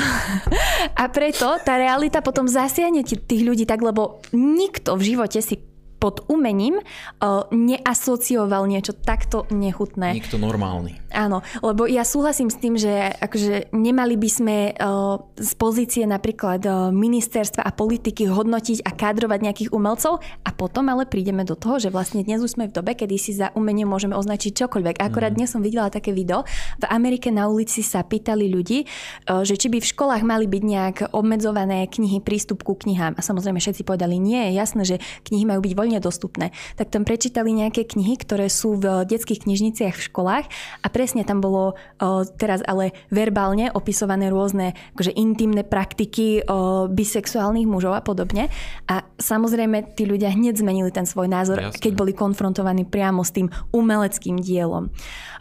A 1.00 1.04
preto 1.10 1.58
tá 1.66 1.74
realita 1.74 2.22
potom 2.22 2.46
zasiahne 2.46 3.02
tých 3.02 3.42
ľudí 3.42 3.66
tak, 3.66 3.82
lebo 3.82 4.22
nikto 4.30 4.94
v 4.94 5.02
živote 5.14 5.42
si 5.42 5.58
pod 6.04 6.28
umením 6.28 6.84
uh, 6.84 7.48
neasocioval 7.48 8.68
niečo 8.68 8.92
takto 8.92 9.48
nechutné. 9.48 10.20
Nikto 10.20 10.36
normálny. 10.36 11.00
Áno, 11.08 11.40
lebo 11.64 11.88
ja 11.88 12.04
súhlasím 12.04 12.52
s 12.52 12.60
tým, 12.60 12.76
že 12.76 12.92
akože 13.24 13.72
nemali 13.72 14.20
by 14.20 14.28
sme 14.28 14.56
uh, 14.76 15.16
z 15.40 15.52
pozície 15.56 16.04
napríklad 16.04 16.60
uh, 16.68 16.92
ministerstva 16.92 17.64
a 17.64 17.72
politiky 17.72 18.28
hodnotiť 18.28 18.84
a 18.84 18.90
kádrovať 18.92 19.40
nejakých 19.40 19.70
umelcov 19.72 20.20
a 20.44 20.50
potom 20.52 20.92
ale 20.92 21.08
prídeme 21.08 21.40
do 21.48 21.56
toho, 21.56 21.80
že 21.80 21.88
vlastne 21.88 22.20
dnes 22.20 22.44
už 22.44 22.60
sme 22.60 22.68
v 22.68 22.76
dobe, 22.76 22.92
kedy 22.92 23.16
si 23.16 23.32
za 23.32 23.48
umenie 23.56 23.88
môžeme 23.88 24.12
označiť 24.12 24.52
čokoľvek. 24.60 25.00
Akorát 25.00 25.32
mm. 25.32 25.38
dnes 25.40 25.48
som 25.56 25.64
videla 25.64 25.88
také 25.88 26.12
video, 26.12 26.44
v 26.82 26.84
Amerike 26.92 27.32
na 27.32 27.48
ulici 27.48 27.80
sa 27.80 28.04
pýtali 28.04 28.52
ľudí, 28.52 28.84
uh, 28.84 29.40
že 29.40 29.56
či 29.56 29.72
by 29.72 29.80
v 29.80 29.88
školách 29.88 30.20
mali 30.20 30.44
byť 30.44 30.62
nejak 30.68 30.96
obmedzované 31.16 31.88
knihy, 31.88 32.20
prístup 32.20 32.60
ku 32.60 32.76
knihám. 32.76 33.16
A 33.16 33.24
samozrejme 33.24 33.56
všetci 33.56 33.88
povedali 33.88 34.20
nie, 34.20 34.50
je 34.50 34.52
jasné, 34.60 34.82
že 34.84 34.96
knihy 35.30 35.48
majú 35.48 35.64
byť 35.64 35.72
voľne 35.72 35.93
voľne 35.94 36.02
dostupné. 36.02 36.46
Tak 36.74 36.90
tam 36.90 37.06
prečítali 37.06 37.54
nejaké 37.54 37.86
knihy, 37.86 38.18
ktoré 38.18 38.50
sú 38.50 38.82
v 38.82 39.06
detských 39.06 39.46
knižniciach 39.46 39.94
v 39.94 40.06
školách 40.10 40.46
a 40.82 40.86
presne 40.90 41.22
tam 41.22 41.38
bolo 41.38 41.78
teraz 42.34 42.66
ale 42.66 42.90
verbálne 43.14 43.70
opisované 43.70 44.26
rôzne 44.34 44.74
akože 44.98 45.14
intimné 45.14 45.62
praktiky 45.62 46.42
bisexuálnych 46.90 47.70
mužov 47.70 47.94
a 47.94 48.02
podobne. 48.02 48.50
A 48.90 49.06
samozrejme 49.22 49.94
tí 49.94 50.02
ľudia 50.08 50.34
hneď 50.34 50.58
zmenili 50.58 50.90
ten 50.90 51.06
svoj 51.06 51.30
názor, 51.30 51.62
Jasne. 51.62 51.78
keď 51.78 51.92
boli 51.94 52.12
konfrontovaní 52.16 52.82
priamo 52.82 53.22
s 53.22 53.30
tým 53.30 53.46
umeleckým 53.70 54.42
dielom. 54.42 54.90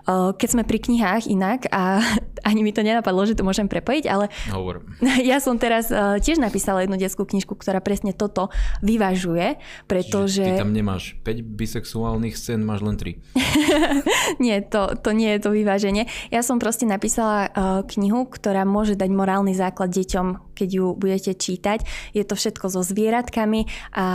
Keď 0.07 0.49
sme 0.49 0.63
pri 0.67 0.79
knihách 0.83 1.31
inak, 1.31 1.71
a 1.71 2.03
ani 2.49 2.61
mi 2.61 2.75
to 2.75 2.83
nenapadlo, 2.83 3.23
že 3.23 3.39
to 3.39 3.47
môžem 3.47 3.71
prepojiť, 3.71 4.05
ale 4.11 4.27
Hovor. 4.51 4.83
ja 5.31 5.39
som 5.39 5.55
teraz 5.55 5.87
tiež 6.19 6.39
napísala 6.43 6.83
jednu 6.83 6.99
detskú 6.99 7.23
knižku, 7.23 7.55
ktorá 7.55 7.79
presne 7.79 8.11
toto 8.11 8.51
vyvažuje, 8.83 9.55
pretože... 9.87 10.43
Ty 10.43 10.67
tam 10.67 10.75
nemáš 10.75 11.15
5 11.23 11.39
bisexuálnych 11.43 12.35
scén, 12.35 12.67
máš 12.67 12.83
len 12.83 12.99
3. 12.99 13.15
nie, 14.43 14.55
to, 14.67 14.95
to 14.99 15.09
nie 15.15 15.35
je 15.37 15.39
to 15.39 15.49
vyváženie. 15.55 16.09
Ja 16.33 16.43
som 16.43 16.59
proste 16.59 16.83
napísala 16.83 17.47
knihu, 17.87 18.27
ktorá 18.27 18.67
môže 18.67 18.99
dať 18.99 19.09
morálny 19.11 19.55
základ 19.55 19.93
deťom, 19.93 20.55
keď 20.57 20.69
ju 20.69 20.85
budete 20.97 21.31
čítať. 21.37 21.85
Je 22.13 22.23
to 22.23 22.37
všetko 22.37 22.69
so 22.69 22.81
zvieratkami 22.81 23.65
a 23.93 24.05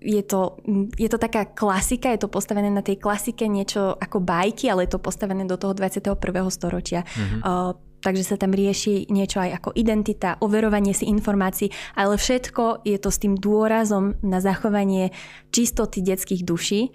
je 0.00 0.22
to, 0.22 0.60
je 0.96 1.08
to 1.08 1.18
taká 1.20 1.48
klasika, 1.48 2.12
je 2.12 2.24
to 2.24 2.30
postavené 2.30 2.68
na 2.68 2.84
tej 2.84 3.00
klasike 3.00 3.48
niečo 3.48 3.96
ako 3.96 4.22
bajky, 4.22 4.68
ale 4.70 4.86
je 4.86 4.96
to 4.96 5.00
postavené 5.02 5.35
do 5.44 5.60
toho 5.60 5.76
21. 5.76 6.16
storočia. 6.48 7.04
Mm-hmm. 7.04 7.40
Uh, 7.44 7.76
takže 8.00 8.24
sa 8.24 8.36
tam 8.40 8.56
rieši 8.56 9.12
niečo 9.12 9.44
aj 9.44 9.60
ako 9.60 9.70
identita, 9.76 10.40
overovanie 10.40 10.96
si 10.96 11.10
informácií, 11.10 11.68
ale 11.98 12.16
všetko 12.16 12.86
je 12.88 12.96
to 12.96 13.10
s 13.12 13.20
tým 13.20 13.36
dôrazom 13.36 14.16
na 14.24 14.40
zachovanie 14.40 15.12
čistoty 15.52 16.00
detských 16.00 16.46
duší, 16.46 16.94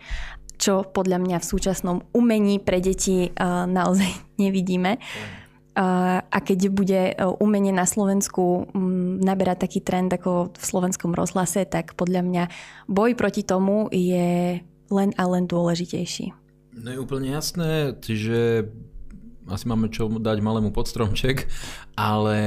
čo 0.57 0.87
podľa 0.87 1.21
mňa 1.21 1.37
v 1.41 1.49
súčasnom 1.51 1.97
umení 2.15 2.57
pre 2.57 2.81
deti 2.81 3.29
uh, 3.29 3.67
naozaj 3.69 4.09
nevidíme. 4.43 4.97
A 5.71 6.37
keď 6.43 6.67
bude 6.67 7.15
umenie 7.39 7.71
na 7.71 7.87
Slovensku 7.87 8.67
naberať 9.23 9.71
taký 9.71 9.79
trend 9.79 10.11
ako 10.11 10.51
v 10.51 10.63
slovenskom 10.67 11.15
rozhlase, 11.15 11.63
tak 11.63 11.95
podľa 11.95 12.27
mňa 12.27 12.43
boj 12.91 13.15
proti 13.15 13.47
tomu 13.47 13.87
je 13.87 14.59
len 14.91 15.09
a 15.15 15.23
len 15.31 15.47
dôležitejší. 15.47 16.40
No 16.71 16.87
je 16.91 16.97
úplne 17.03 17.35
jasné, 17.35 17.95
že 17.99 18.71
asi 19.49 19.65
máme 19.67 19.91
čo 19.91 20.07
dať 20.07 20.37
malému 20.39 20.71
podstromček, 20.71 21.51
ale 21.99 22.39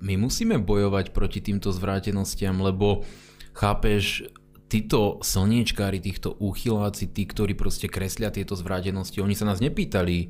my 0.00 0.14
musíme 0.16 0.56
bojovať 0.62 1.12
proti 1.12 1.44
týmto 1.44 1.68
zvrátenostiam, 1.74 2.56
lebo 2.62 3.04
chápeš, 3.52 4.30
títo 4.68 5.18
slniečkári, 5.24 5.98
týchto 5.98 6.36
úchyláci, 6.36 7.08
tí, 7.08 7.24
ktorí 7.24 7.56
proste 7.56 7.88
kreslia 7.88 8.28
tieto 8.28 8.52
zvrátenosti, 8.52 9.24
oni 9.24 9.32
sa 9.32 9.48
nás 9.48 9.64
nepýtali, 9.64 10.28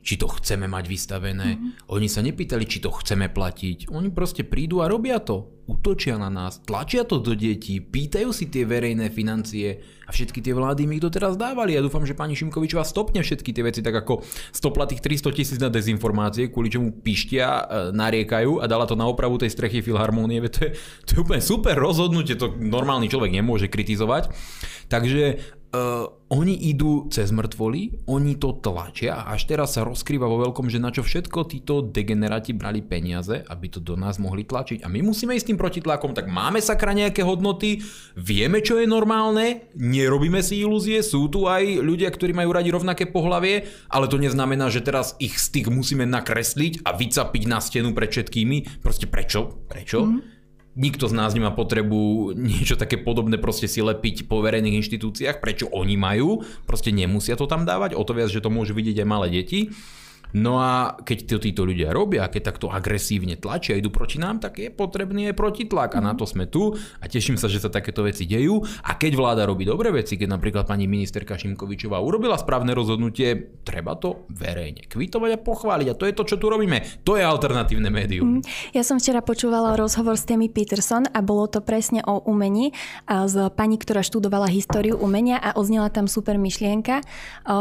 či 0.00 0.16
to 0.16 0.26
chceme 0.28 0.64
mať 0.66 0.84
vystavené. 0.88 1.56
Mm-hmm. 1.56 1.92
Oni 1.92 2.08
sa 2.08 2.24
nepýtali, 2.24 2.64
či 2.64 2.80
to 2.80 2.90
chceme 2.92 3.28
platiť. 3.28 3.92
Oni 3.92 4.08
proste 4.08 4.42
prídu 4.44 4.80
a 4.80 4.88
robia 4.88 5.20
to. 5.20 5.60
Útočia 5.70 6.18
na 6.18 6.26
nás, 6.26 6.58
tlačia 6.66 7.06
to 7.06 7.22
do 7.22 7.30
detí, 7.38 7.78
pýtajú 7.78 8.34
si 8.34 8.50
tie 8.50 8.66
verejné 8.66 9.06
financie 9.14 9.78
a 10.02 10.10
všetky 10.10 10.42
tie 10.42 10.50
vlády 10.50 10.82
mi 10.82 10.98
ich 10.98 11.04
doteraz 11.06 11.38
dávali. 11.38 11.78
Ja 11.78 11.84
dúfam, 11.86 12.02
že 12.02 12.18
pani 12.18 12.34
Šimkovičová 12.34 12.82
stopne 12.82 13.22
všetky 13.22 13.54
tie 13.54 13.62
veci, 13.62 13.78
tak 13.78 13.94
ako 13.94 14.26
stopla 14.50 14.90
tých 14.90 14.98
300 14.98 15.30
tisíc 15.30 15.58
na 15.62 15.70
dezinformácie, 15.70 16.50
kvôli 16.50 16.74
čomu 16.74 16.90
pištia, 16.90 17.46
e, 17.46 17.64
nariekajú 17.94 18.58
a 18.58 18.66
dala 18.66 18.82
to 18.90 18.98
na 18.98 19.06
opravu 19.06 19.38
tej 19.38 19.54
strechy 19.54 19.78
Filharmónie. 19.78 20.42
To 20.50 20.66
je, 20.66 20.70
to 21.06 21.10
je 21.14 21.22
úplne 21.22 21.38
super 21.38 21.78
rozhodnutie, 21.78 22.34
to 22.34 22.50
normálny 22.58 23.06
človek 23.06 23.30
nemôže 23.30 23.70
kritizovať. 23.70 24.34
Takže 24.90 25.38
uh, 25.74 26.06
oni 26.30 26.54
idú 26.70 27.10
cez 27.10 27.34
mŕtvoly, 27.34 28.06
oni 28.06 28.38
to 28.38 28.54
tlačia 28.62 29.18
a 29.18 29.34
až 29.34 29.50
teraz 29.50 29.74
sa 29.74 29.82
rozkrýva 29.82 30.30
vo 30.30 30.46
veľkom, 30.46 30.70
že 30.70 30.78
na 30.78 30.94
čo 30.94 31.02
všetko 31.02 31.50
títo 31.50 31.82
degeneráti 31.82 32.54
brali 32.54 32.86
peniaze, 32.86 33.42
aby 33.50 33.66
to 33.66 33.82
do 33.82 33.98
nás 33.98 34.22
mohli 34.22 34.46
tlačiť. 34.46 34.86
A 34.86 34.88
my 34.90 35.02
musíme 35.02 35.34
ísť 35.34 35.54
tým 35.54 35.58
protitlakom, 35.58 36.14
tak 36.14 36.30
máme 36.30 36.62
sakra 36.62 36.94
nejaké 36.94 37.26
hodnoty, 37.26 37.82
vieme, 38.14 38.62
čo 38.62 38.78
je 38.78 38.86
normálne, 38.86 39.70
nerobíme 39.74 40.38
si 40.38 40.62
ilúzie, 40.62 41.02
sú 41.02 41.26
tu 41.26 41.50
aj 41.50 41.82
ľudia, 41.82 42.10
ktorí 42.14 42.30
majú 42.30 42.54
radi 42.54 42.70
rovnaké 42.70 43.10
pohlavie, 43.10 43.66
ale 43.90 44.06
to 44.06 44.22
neznamená, 44.22 44.70
že 44.70 44.86
teraz 44.86 45.18
ich 45.18 45.34
styk 45.34 45.66
musíme 45.66 46.06
nakresliť 46.06 46.86
a 46.86 46.94
vycapiť 46.94 47.42
na 47.50 47.58
stenu 47.58 47.90
pred 47.90 48.10
všetkými. 48.10 48.82
Proste 48.82 49.10
prečo? 49.10 49.66
Prečo? 49.66 50.06
Mm 50.06 50.39
nikto 50.78 51.10
z 51.10 51.14
nás 51.14 51.34
nemá 51.34 51.50
potrebu 51.50 52.32
niečo 52.38 52.78
také 52.78 52.98
podobné 53.00 53.38
proste 53.42 53.66
si 53.66 53.82
lepiť 53.82 54.30
po 54.30 54.38
verejných 54.42 54.78
inštitúciách, 54.84 55.42
prečo 55.42 55.66
oni 55.70 55.98
majú, 55.98 56.42
proste 56.66 56.94
nemusia 56.94 57.34
to 57.34 57.50
tam 57.50 57.66
dávať, 57.66 57.98
o 57.98 58.02
to 58.06 58.14
viac, 58.14 58.30
že 58.30 58.42
to 58.42 58.52
môžu 58.52 58.74
vidieť 58.74 59.02
aj 59.02 59.08
malé 59.08 59.26
deti. 59.30 59.74
No 60.34 60.58
a 60.58 60.98
keď 61.00 61.36
to 61.36 61.38
títo 61.38 61.62
ľudia 61.62 61.94
robia, 61.94 62.26
keď 62.26 62.54
takto 62.54 62.66
agresívne 62.68 63.38
tlačia, 63.38 63.78
idú 63.78 63.94
proti 63.94 64.18
nám, 64.18 64.42
tak 64.42 64.58
je 64.58 64.68
potrebný 64.74 65.30
aj 65.30 65.38
protitlak 65.38 65.96
a 65.96 66.00
na 66.02 66.12
to 66.18 66.26
sme 66.26 66.50
tu 66.50 66.74
a 66.74 67.04
teším 67.06 67.38
sa, 67.38 67.46
že 67.46 67.62
sa 67.62 67.70
takéto 67.70 68.02
veci 68.02 68.26
dejú 68.26 68.60
a 68.82 68.98
keď 68.98 69.12
vláda 69.14 69.42
robí 69.46 69.62
dobré 69.62 69.94
veci, 69.94 70.18
keď 70.18 70.28
napríklad 70.34 70.64
pani 70.66 70.90
ministerka 70.90 71.38
Šimkovičová 71.38 72.02
urobila 72.02 72.34
správne 72.34 72.74
rozhodnutie, 72.74 73.62
treba 73.62 73.94
to 73.94 74.26
verejne 74.34 74.86
kvitovať 74.90 75.30
a 75.38 75.38
pochváliť 75.38 75.86
a 75.90 75.98
to 75.98 76.04
je 76.10 76.14
to, 76.14 76.24
čo 76.26 76.36
tu 76.38 76.50
robíme. 76.50 76.82
To 77.06 77.14
je 77.14 77.22
alternatívne 77.22 77.88
médium. 77.88 78.40
Mm. 78.40 78.42
Ja 78.74 78.82
som 78.82 78.98
včera 78.98 79.22
počúvala 79.22 79.78
rozhovor 79.78 80.18
s 80.18 80.26
Temi 80.26 80.50
Peterson 80.50 81.06
a 81.10 81.22
bolo 81.22 81.46
to 81.46 81.62
presne 81.62 82.02
o 82.06 82.22
umení 82.26 82.74
a 83.06 83.30
z 83.30 83.50
pani, 83.54 83.78
ktorá 83.78 84.02
študovala 84.02 84.50
históriu 84.50 84.98
umenia 84.98 85.38
a 85.38 85.54
oznela 85.54 85.90
tam 85.90 86.10
super 86.10 86.38
myšlienka. 86.38 87.02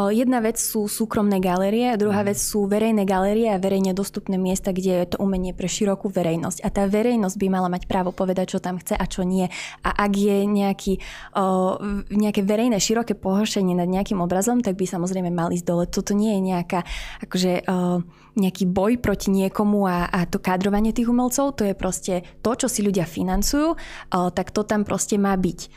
Jedna 0.10 0.40
vec 0.42 0.58
sú 0.58 0.90
súkromné 0.90 1.38
galérie 1.38 2.00
druhá 2.00 2.24
vec 2.24 2.40
sú 2.40 2.59
verejné 2.65 3.06
galérie 3.06 3.48
a 3.54 3.62
verejne 3.62 3.95
dostupné 3.95 4.36
miesta, 4.36 4.74
kde 4.74 5.04
je 5.04 5.15
to 5.15 5.17
umenie 5.22 5.54
pre 5.56 5.69
širokú 5.69 6.10
verejnosť. 6.10 6.65
A 6.65 6.69
tá 6.74 6.84
verejnosť 6.89 7.38
by 7.38 7.48
mala 7.48 7.69
mať 7.69 7.86
právo 7.86 8.12
povedať, 8.12 8.58
čo 8.58 8.60
tam 8.60 8.82
chce 8.82 8.98
a 8.98 9.06
čo 9.06 9.24
nie. 9.24 9.48
A 9.86 9.89
ak 9.93 10.12
je 10.17 10.38
nejaký, 10.43 10.93
o, 11.38 11.78
nejaké 12.10 12.41
verejné 12.43 12.82
široké 12.82 13.13
pohoršenie 13.15 13.78
nad 13.78 13.88
nejakým 13.88 14.19
obrazom, 14.19 14.60
tak 14.60 14.76
by 14.76 14.89
samozrejme 14.89 15.30
mal 15.30 15.54
ísť 15.54 15.65
dole. 15.67 15.86
Toto 15.86 16.17
nie 16.17 16.36
je 16.36 16.41
nejaká, 16.41 16.80
akože, 17.24 17.54
o, 17.69 18.02
nejaký 18.36 18.65
boj 18.65 18.98
proti 18.98 19.30
niekomu 19.30 19.86
a, 19.86 20.10
a 20.10 20.26
to 20.26 20.41
kádrovanie 20.41 20.95
tých 20.95 21.12
umelcov, 21.12 21.56
to 21.60 21.63
je 21.67 21.76
proste 21.78 22.26
to, 22.41 22.52
čo 22.56 22.67
si 22.72 22.82
ľudia 22.82 23.06
financujú, 23.06 23.76
o, 23.76 24.19
tak 24.34 24.50
to 24.50 24.65
tam 24.65 24.88
proste 24.88 25.19
má 25.22 25.36
byť. 25.38 25.69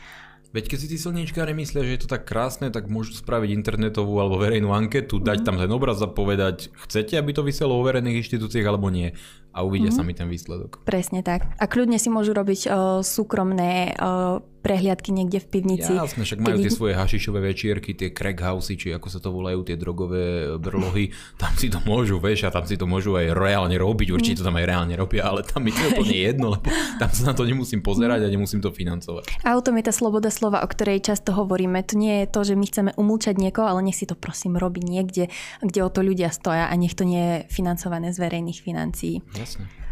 Veď 0.53 0.69
keď 0.69 0.77
si 0.85 0.87
tí 0.93 0.97
slniečkári 1.01 1.57
myslia, 1.57 1.81
že 1.81 1.93
je 1.97 2.01
to 2.05 2.13
tak 2.13 2.29
krásne, 2.29 2.69
tak 2.69 2.85
môžu 2.85 3.17
spraviť 3.17 3.49
internetovú 3.57 4.21
alebo 4.21 4.37
verejnú 4.37 4.69
anketu, 4.69 5.17
dať 5.17 5.41
mm. 5.41 5.45
tam 5.49 5.55
ten 5.57 5.71
obraz 5.73 5.97
a 6.05 6.05
povedať, 6.05 6.69
chcete, 6.85 7.17
aby 7.17 7.33
to 7.33 7.41
vyselo 7.41 7.81
vo 7.81 7.89
verejných 7.89 8.21
inštitúciách 8.21 8.69
alebo 8.69 8.93
nie. 8.93 9.17
A 9.49 9.65
uvidia 9.65 9.89
mm. 9.89 9.97
sami 9.97 10.13
ten 10.13 10.29
výsledok. 10.29 10.85
Presne 10.85 11.25
tak. 11.25 11.49
A 11.57 11.65
kľudne 11.65 11.97
si 11.97 12.13
môžu 12.13 12.37
robiť 12.37 12.69
uh, 12.69 13.01
súkromné 13.01 13.97
uh, 13.97 14.45
prehliadky 14.63 15.11
niekde 15.11 15.43
v 15.43 15.47
pivnici. 15.51 15.91
Jasne, 15.91 16.23
však 16.23 16.39
majú 16.39 16.63
tie 16.63 16.71
svoje 16.71 16.95
hašišové 16.95 17.39
večierky, 17.43 17.91
tie 17.91 18.15
crack 18.15 18.39
housey, 18.39 18.79
či 18.79 18.95
ako 18.95 19.11
sa 19.11 19.19
to 19.19 19.29
volajú, 19.35 19.67
tie 19.67 19.75
drogové 19.75 20.55
brlohy, 20.55 21.11
tam 21.41 21.51
si 21.59 21.67
to 21.67 21.83
môžu 21.83 22.23
vešať, 22.23 22.55
tam 22.55 22.65
si 22.65 22.79
to 22.79 22.87
môžu 22.87 23.19
aj 23.19 23.35
reálne 23.35 23.75
robiť, 23.75 24.15
určite 24.15 24.39
to 24.39 24.47
tam 24.47 24.55
aj 24.55 24.65
reálne 24.65 24.95
robia, 24.95 25.27
ale 25.27 25.43
tam 25.43 25.67
mi 25.67 25.75
to 25.75 25.83
úplne 25.91 26.15
jedno, 26.15 26.55
lebo 26.55 26.71
tam 26.97 27.11
sa 27.11 27.29
na 27.29 27.33
to 27.35 27.43
nemusím 27.43 27.83
pozerať 27.83 28.23
a 28.23 28.31
nemusím 28.31 28.63
to 28.63 28.71
financovať. 28.71 29.43
A 29.43 29.59
o 29.59 29.61
tom 29.61 29.75
je 29.75 29.83
tá 29.83 29.93
sloboda 29.93 30.31
slova, 30.31 30.63
o 30.63 30.67
ktorej 30.71 31.03
často 31.03 31.35
hovoríme. 31.35 31.83
To 31.83 31.99
nie 31.99 32.23
je 32.23 32.27
to, 32.31 32.39
že 32.47 32.55
my 32.55 32.65
chceme 32.65 32.91
umlčať 32.95 33.35
niekoho, 33.35 33.67
ale 33.67 33.83
nech 33.83 33.99
si 33.99 34.07
to 34.07 34.15
prosím 34.15 34.55
robí 34.55 34.79
niekde, 34.79 35.27
kde 35.59 35.79
o 35.83 35.91
to 35.91 35.99
ľudia 35.99 36.31
stoja 36.31 36.71
a 36.71 36.73
nech 36.79 36.95
to 36.95 37.03
nie 37.03 37.19
je 37.19 37.35
financované 37.51 38.15
z 38.15 38.23
verejných 38.23 38.63
financií. 38.63 39.19
Jasne. 39.35 39.82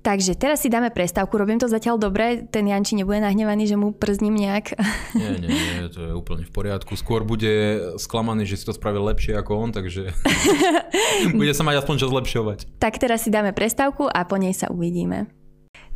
Takže 0.00 0.32
teraz 0.32 0.64
si 0.64 0.72
dáme 0.72 0.88
prestávku, 0.88 1.36
robím 1.36 1.60
to 1.60 1.68
zatiaľ 1.68 2.00
dobre, 2.00 2.48
ten 2.48 2.64
Janči 2.64 2.96
nebude 2.96 3.20
nahnevaný, 3.20 3.68
že 3.68 3.76
mu 3.76 3.92
przním 3.92 4.32
nejak. 4.32 4.72
Nie, 5.20 5.36
nie, 5.36 5.52
nie, 5.52 5.92
to 5.92 6.00
je 6.08 6.12
úplne 6.16 6.48
v 6.48 6.52
poriadku. 6.52 6.96
Skôr 6.96 7.20
bude 7.26 7.76
sklamaný, 8.00 8.48
že 8.48 8.56
si 8.56 8.64
to 8.64 8.72
spravil 8.72 9.04
lepšie 9.04 9.36
ako 9.36 9.60
on, 9.60 9.70
takže 9.76 10.16
bude 11.40 11.52
sa 11.52 11.66
mať 11.66 11.84
aspoň 11.84 11.94
čo 12.00 12.08
zlepšovať. 12.08 12.58
Tak 12.80 12.96
teraz 12.96 13.28
si 13.28 13.30
dáme 13.30 13.52
prestávku 13.52 14.08
a 14.08 14.24
po 14.24 14.40
nej 14.40 14.56
sa 14.56 14.72
uvidíme. 14.72 15.28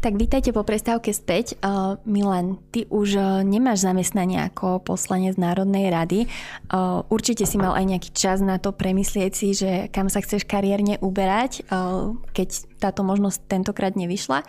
Tak 0.05 0.21
vítajte 0.21 0.53
po 0.53 0.69
prestávke 0.69 1.17
späť. 1.17 1.57
Uh, 1.65 1.97
Milan, 2.05 2.61
ty 2.69 2.85
už 2.93 3.09
uh, 3.17 3.41
nemáš 3.41 3.89
zamestnanie 3.89 4.37
ako 4.53 4.85
poslanec 4.85 5.41
Národnej 5.41 5.89
rady. 5.89 6.29
Uh, 6.69 7.01
určite 7.09 7.49
si 7.49 7.57
mal 7.57 7.73
aj 7.73 7.89
nejaký 7.89 8.11
čas 8.13 8.45
na 8.45 8.61
to 8.61 8.77
premyslieť 8.77 9.33
si, 9.33 9.57
že 9.57 9.89
kam 9.89 10.13
sa 10.13 10.21
chceš 10.21 10.45
kariérne 10.45 11.01
uberať, 11.01 11.65
keď 12.37 12.49
táto 12.81 13.07
možnosť 13.07 13.45
tentokrát 13.49 13.95
nevyšla. 13.97 14.43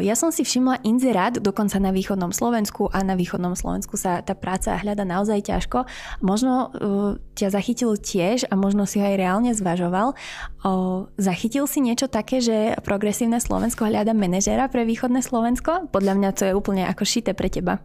Ja 0.00 0.14
som 0.16 0.32
si 0.32 0.44
všimla 0.44 0.80
inzerát, 0.84 1.36
dokonca 1.36 1.76
na 1.76 1.92
východnom 1.92 2.32
Slovensku 2.32 2.88
a 2.88 3.04
na 3.04 3.14
východnom 3.14 3.52
Slovensku 3.52 4.00
sa 4.00 4.24
tá 4.24 4.32
práca 4.32 4.76
hľada 4.76 5.04
naozaj 5.04 5.48
ťažko. 5.48 5.84
Možno 6.24 6.72
ťa 7.36 7.52
zachytil 7.52 7.96
tiež 8.00 8.48
a 8.48 8.54
možno 8.56 8.88
si 8.88 8.98
ho 8.98 9.06
aj 9.06 9.16
reálne 9.16 9.52
zvažoval. 9.52 10.16
Zachytil 11.20 11.68
si 11.68 11.84
niečo 11.84 12.08
také, 12.08 12.40
že 12.40 12.76
progresívne 12.80 13.40
Slovensko 13.40 13.88
hľada 13.88 14.16
manažéra 14.16 14.68
pre 14.72 14.88
východné 14.88 15.20
Slovensko? 15.20 15.92
Podľa 15.92 16.14
mňa 16.16 16.30
to 16.32 16.42
je 16.48 16.56
úplne 16.56 16.88
ako 16.88 17.04
šité 17.04 17.36
pre 17.36 17.52
teba. 17.52 17.80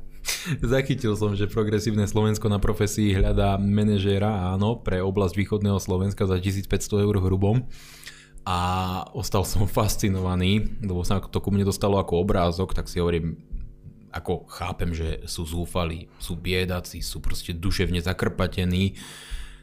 Zachytil 0.64 1.20
som, 1.20 1.36
že 1.36 1.52
progresívne 1.52 2.08
Slovensko 2.08 2.48
na 2.48 2.56
profesii 2.56 3.12
hľadá 3.12 3.60
manažéra, 3.60 4.56
áno, 4.56 4.80
pre 4.80 5.04
oblasť 5.04 5.36
východného 5.36 5.84
Slovenska 5.84 6.24
za 6.24 6.40
1500 6.40 7.04
eur 7.04 7.20
hrubom. 7.20 7.68
A 8.44 8.60
ostal 9.16 9.48
som 9.48 9.64
fascinovaný, 9.64 10.84
lebo 10.84 11.00
sa 11.08 11.24
to 11.24 11.40
ku 11.40 11.48
mne 11.48 11.64
dostalo 11.64 11.96
ako 11.96 12.28
obrázok, 12.28 12.76
tak 12.76 12.92
si 12.92 13.00
hovorím, 13.00 13.40
ako 14.14 14.46
chápem, 14.52 14.92
že 14.94 15.24
sú 15.26 15.48
zúfali, 15.48 16.12
sú 16.20 16.38
biedaci, 16.38 17.00
sú 17.00 17.24
proste 17.24 17.56
duševne 17.56 18.04
zakrpatení, 18.04 19.00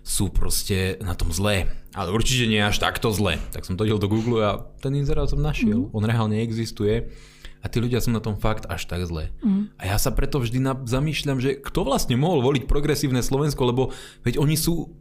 sú 0.00 0.32
proste 0.32 0.96
na 1.04 1.12
tom 1.12 1.30
zlé. 1.30 1.68
Ale 1.92 2.10
určite 2.10 2.48
nie 2.48 2.58
až 2.58 2.80
takto 2.80 3.12
zlé. 3.12 3.36
Tak 3.52 3.68
som 3.68 3.76
to 3.76 3.84
do 3.84 4.08
Google 4.08 4.42
a 4.42 4.64
ten 4.80 4.96
inzerát 4.96 5.28
som 5.28 5.38
našiel. 5.38 5.86
Mm. 5.86 5.94
On 5.94 6.02
reálne 6.02 6.40
existuje 6.40 7.12
a 7.60 7.66
tí 7.68 7.78
ľudia 7.78 8.00
sú 8.00 8.08
na 8.10 8.24
tom 8.24 8.40
fakt 8.40 8.64
až 8.66 8.88
tak 8.88 9.04
zle. 9.04 9.28
Mm. 9.44 9.68
A 9.76 9.82
ja 9.92 9.96
sa 10.00 10.10
preto 10.16 10.40
vždy 10.40 10.58
na, 10.58 10.72
zamýšľam, 10.72 11.38
že 11.38 11.60
kto 11.60 11.84
vlastne 11.84 12.16
mohol 12.16 12.40
voliť 12.40 12.64
progresívne 12.64 13.20
Slovensko, 13.20 13.68
lebo 13.68 13.82
veď 14.24 14.40
oni 14.40 14.56
sú 14.56 14.96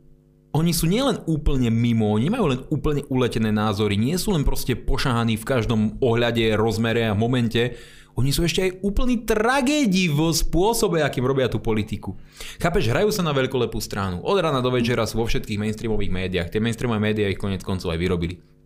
oni 0.50 0.74
sú 0.74 0.90
nielen 0.90 1.22
úplne 1.30 1.70
mimo, 1.70 2.10
oni 2.10 2.28
majú 2.34 2.46
len 2.50 2.62
úplne 2.74 3.06
uletené 3.06 3.54
názory, 3.54 4.02
nie 4.02 4.18
sú 4.18 4.34
len 4.34 4.42
proste 4.42 4.74
pošahaní 4.74 5.38
v 5.38 5.46
každom 5.46 5.82
ohľade, 6.02 6.58
rozmere 6.58 7.06
a 7.06 7.14
momente, 7.14 7.78
oni 8.18 8.36
sú 8.36 8.44
ešte 8.44 8.66
aj 8.68 8.72
úplný 8.84 9.24
tragédii 9.24 10.12
vo 10.12 10.34
spôsobe, 10.36 11.00
akým 11.00 11.24
robia 11.24 11.48
tú 11.48 11.64
politiku. 11.64 12.20
Chápeš, 12.60 12.92
hrajú 12.92 13.16
sa 13.16 13.24
na 13.24 13.32
veľkolepú 13.32 13.80
stranu. 13.80 14.20
Od 14.26 14.36
rána 14.36 14.60
do 14.60 14.74
večera 14.74 15.08
sú 15.08 15.24
vo 15.24 15.30
všetkých 15.30 15.56
mainstreamových 15.56 16.12
médiách. 16.12 16.52
Tie 16.52 16.60
mainstreamové 16.60 17.00
médiá 17.00 17.32
ich 17.32 17.40
konec 17.40 17.64
koncov 17.64 17.96
aj 17.96 18.02
vyrobili 18.02 18.59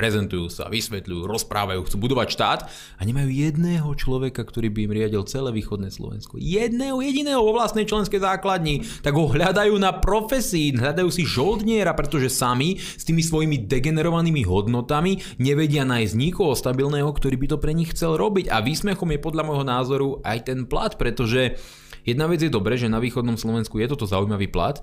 prezentujú 0.00 0.48
sa, 0.48 0.72
vysvetľujú, 0.72 1.28
rozprávajú, 1.28 1.84
chcú 1.84 1.96
budovať 2.00 2.28
štát 2.32 2.60
a 2.96 3.02
nemajú 3.04 3.28
jedného 3.28 3.84
človeka, 3.92 4.40
ktorý 4.48 4.72
by 4.72 4.88
im 4.88 4.96
riadil 4.96 5.28
celé 5.28 5.52
východné 5.52 5.92
Slovensko. 5.92 6.40
Jedného 6.40 7.04
jediného 7.04 7.44
vo 7.44 7.52
vlastnej 7.52 7.84
členskej 7.84 8.24
základni. 8.24 8.80
Tak 9.04 9.12
ho 9.12 9.28
hľadajú 9.28 9.76
na 9.76 9.92
profesii, 9.92 10.72
hľadajú 10.72 11.12
si 11.12 11.28
žoldniera, 11.28 11.92
pretože 11.92 12.32
sami 12.32 12.80
s 12.80 13.04
tými 13.04 13.20
svojimi 13.20 13.68
degenerovanými 13.68 14.40
hodnotami 14.48 15.20
nevedia 15.36 15.84
nájsť 15.84 16.16
nikoho 16.16 16.56
stabilného, 16.56 17.12
ktorý 17.12 17.36
by 17.36 17.46
to 17.52 17.56
pre 17.60 17.76
nich 17.76 17.92
chcel 17.92 18.16
robiť. 18.16 18.48
A 18.48 18.64
výsmechom 18.64 19.12
je 19.12 19.20
podľa 19.20 19.44
môjho 19.44 19.68
názoru 19.68 20.08
aj 20.24 20.48
ten 20.48 20.64
plat, 20.64 20.96
pretože 20.96 21.60
Jedna 22.00 22.24
vec 22.24 22.40
je 22.40 22.48
dobre, 22.48 22.80
že 22.80 22.88
na 22.88 22.96
východnom 22.96 23.36
Slovensku 23.36 23.76
je 23.76 23.84
toto 23.84 24.08
zaujímavý 24.08 24.48
plat, 24.48 24.80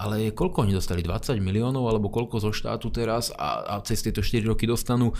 ale 0.00 0.32
koľko 0.32 0.64
oni 0.64 0.72
dostali? 0.72 1.04
20 1.04 1.36
miliónov 1.44 1.84
alebo 1.84 2.08
koľko 2.08 2.40
zo 2.40 2.50
štátu 2.56 2.88
teraz 2.88 3.28
a, 3.36 3.76
a 3.76 3.84
cez 3.84 4.00
tieto 4.00 4.24
4 4.24 4.48
roky 4.48 4.64
dostanú 4.64 5.12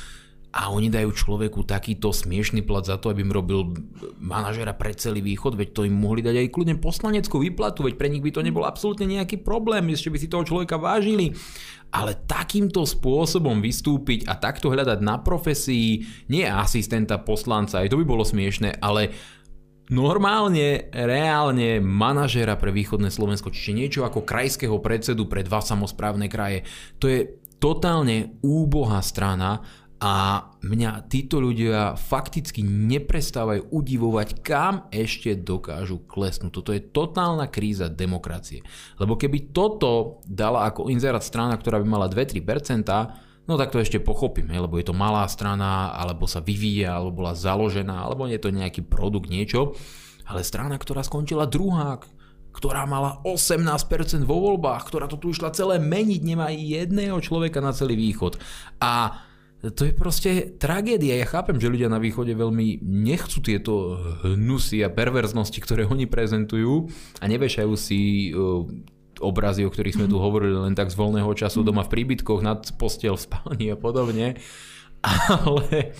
a 0.50 0.66
oni 0.74 0.90
dajú 0.90 1.14
človeku 1.14 1.62
takýto 1.62 2.10
smiešný 2.10 2.66
plat 2.66 2.82
za 2.82 2.98
to, 2.98 3.14
aby 3.14 3.22
im 3.22 3.30
robil 3.30 3.70
manažera 4.18 4.74
pre 4.74 4.90
celý 4.98 5.22
východ, 5.22 5.54
veď 5.54 5.68
to 5.70 5.86
im 5.86 5.94
mohli 5.94 6.26
dať 6.26 6.42
aj 6.42 6.48
kľudne 6.50 6.76
poslaneckú 6.82 7.38
výplatu, 7.38 7.86
veď 7.86 7.94
pre 7.94 8.10
nich 8.10 8.18
by 8.18 8.34
to 8.34 8.42
nebol 8.42 8.66
absolútne 8.66 9.06
nejaký 9.06 9.46
problém, 9.46 9.86
ešte 9.94 10.10
by 10.10 10.18
si 10.18 10.26
toho 10.26 10.42
človeka 10.42 10.74
vážili. 10.74 11.38
Ale 11.94 12.18
takýmto 12.26 12.82
spôsobom 12.82 13.62
vystúpiť 13.62 14.26
a 14.26 14.34
takto 14.38 14.74
hľadať 14.74 14.98
na 15.02 15.22
profesii 15.22 16.02
nie 16.26 16.46
asistenta 16.46 17.22
poslanca, 17.22 17.86
aj 17.86 17.94
to 17.94 17.98
by 18.02 18.06
bolo 18.06 18.26
smiešné, 18.26 18.82
ale 18.82 19.14
normálne, 19.90 20.88
reálne 20.94 21.82
manažera 21.82 22.54
pre 22.56 22.70
východné 22.70 23.10
Slovensko, 23.10 23.50
čiže 23.50 23.76
niečo 23.76 24.00
ako 24.06 24.24
krajského 24.24 24.78
predsedu 24.78 25.26
pre 25.26 25.42
dva 25.42 25.60
samozprávne 25.60 26.30
kraje. 26.30 26.64
To 27.02 27.10
je 27.10 27.36
totálne 27.60 28.38
úbohá 28.40 29.04
strana 29.04 29.60
a 30.00 30.48
mňa 30.64 31.12
títo 31.12 31.44
ľudia 31.44 31.92
fakticky 31.92 32.64
neprestávajú 32.64 33.68
udivovať, 33.68 34.40
kam 34.40 34.88
ešte 34.88 35.36
dokážu 35.36 36.00
klesnúť. 36.08 36.52
Toto 36.56 36.72
je 36.72 36.80
totálna 36.80 37.52
kríza 37.52 37.92
demokracie. 37.92 38.64
Lebo 38.96 39.20
keby 39.20 39.52
toto 39.52 40.24
dala 40.24 40.72
ako 40.72 40.88
inzerát 40.88 41.20
strana, 41.20 41.60
ktorá 41.60 41.76
by 41.84 41.84
mala 41.84 42.08
2-3%, 42.08 42.88
no 43.50 43.58
tak 43.58 43.74
to 43.74 43.82
ešte 43.82 43.98
pochopím, 43.98 44.54
lebo 44.54 44.78
je 44.78 44.86
to 44.86 44.94
malá 44.94 45.26
strana, 45.26 45.90
alebo 45.98 46.30
sa 46.30 46.38
vyvíja, 46.38 46.94
alebo 46.94 47.26
bola 47.26 47.34
založená, 47.34 48.06
alebo 48.06 48.30
je 48.30 48.38
to 48.38 48.54
nejaký 48.54 48.86
produkt, 48.86 49.26
niečo. 49.26 49.74
Ale 50.30 50.46
strana, 50.46 50.78
ktorá 50.78 51.02
skončila 51.02 51.50
druhá, 51.50 51.98
ktorá 52.54 52.86
mala 52.86 53.18
18% 53.26 54.22
vo 54.22 54.38
voľbách, 54.38 54.86
ktorá 54.86 55.10
to 55.10 55.18
tu 55.18 55.34
išla 55.34 55.50
celé 55.50 55.82
meniť, 55.82 56.20
nemá 56.22 56.54
jedného 56.54 57.18
človeka 57.18 57.58
na 57.58 57.74
celý 57.74 57.98
východ. 57.98 58.38
A 58.78 59.26
to 59.60 59.84
je 59.84 59.92
proste 59.92 60.56
tragédia. 60.56 61.20
Ja 61.20 61.28
chápem, 61.28 61.60
že 61.60 61.68
ľudia 61.68 61.92
na 61.92 62.00
východe 62.00 62.32
veľmi 62.32 62.80
nechcú 62.80 63.44
tieto 63.44 64.00
hnusy 64.24 64.80
a 64.80 64.88
perverznosti, 64.88 65.58
ktoré 65.60 65.84
oni 65.84 66.08
prezentujú 66.08 66.88
a 67.20 67.24
nevešajú 67.28 67.72
si 67.76 68.32
obrazy, 69.20 69.68
o 69.68 69.70
ktorých 69.70 70.00
sme 70.00 70.06
tu 70.10 70.16
hovorili 70.18 70.56
len 70.56 70.74
tak 70.74 70.90
z 70.90 70.98
voľného 70.98 71.30
času 71.36 71.62
doma 71.62 71.84
v 71.84 71.92
príbytkoch, 71.92 72.40
nad 72.40 72.64
postel, 72.80 73.14
v 73.14 73.24
spálni 73.28 73.66
a 73.72 73.76
podobne. 73.76 74.40
Ale, 75.00 75.96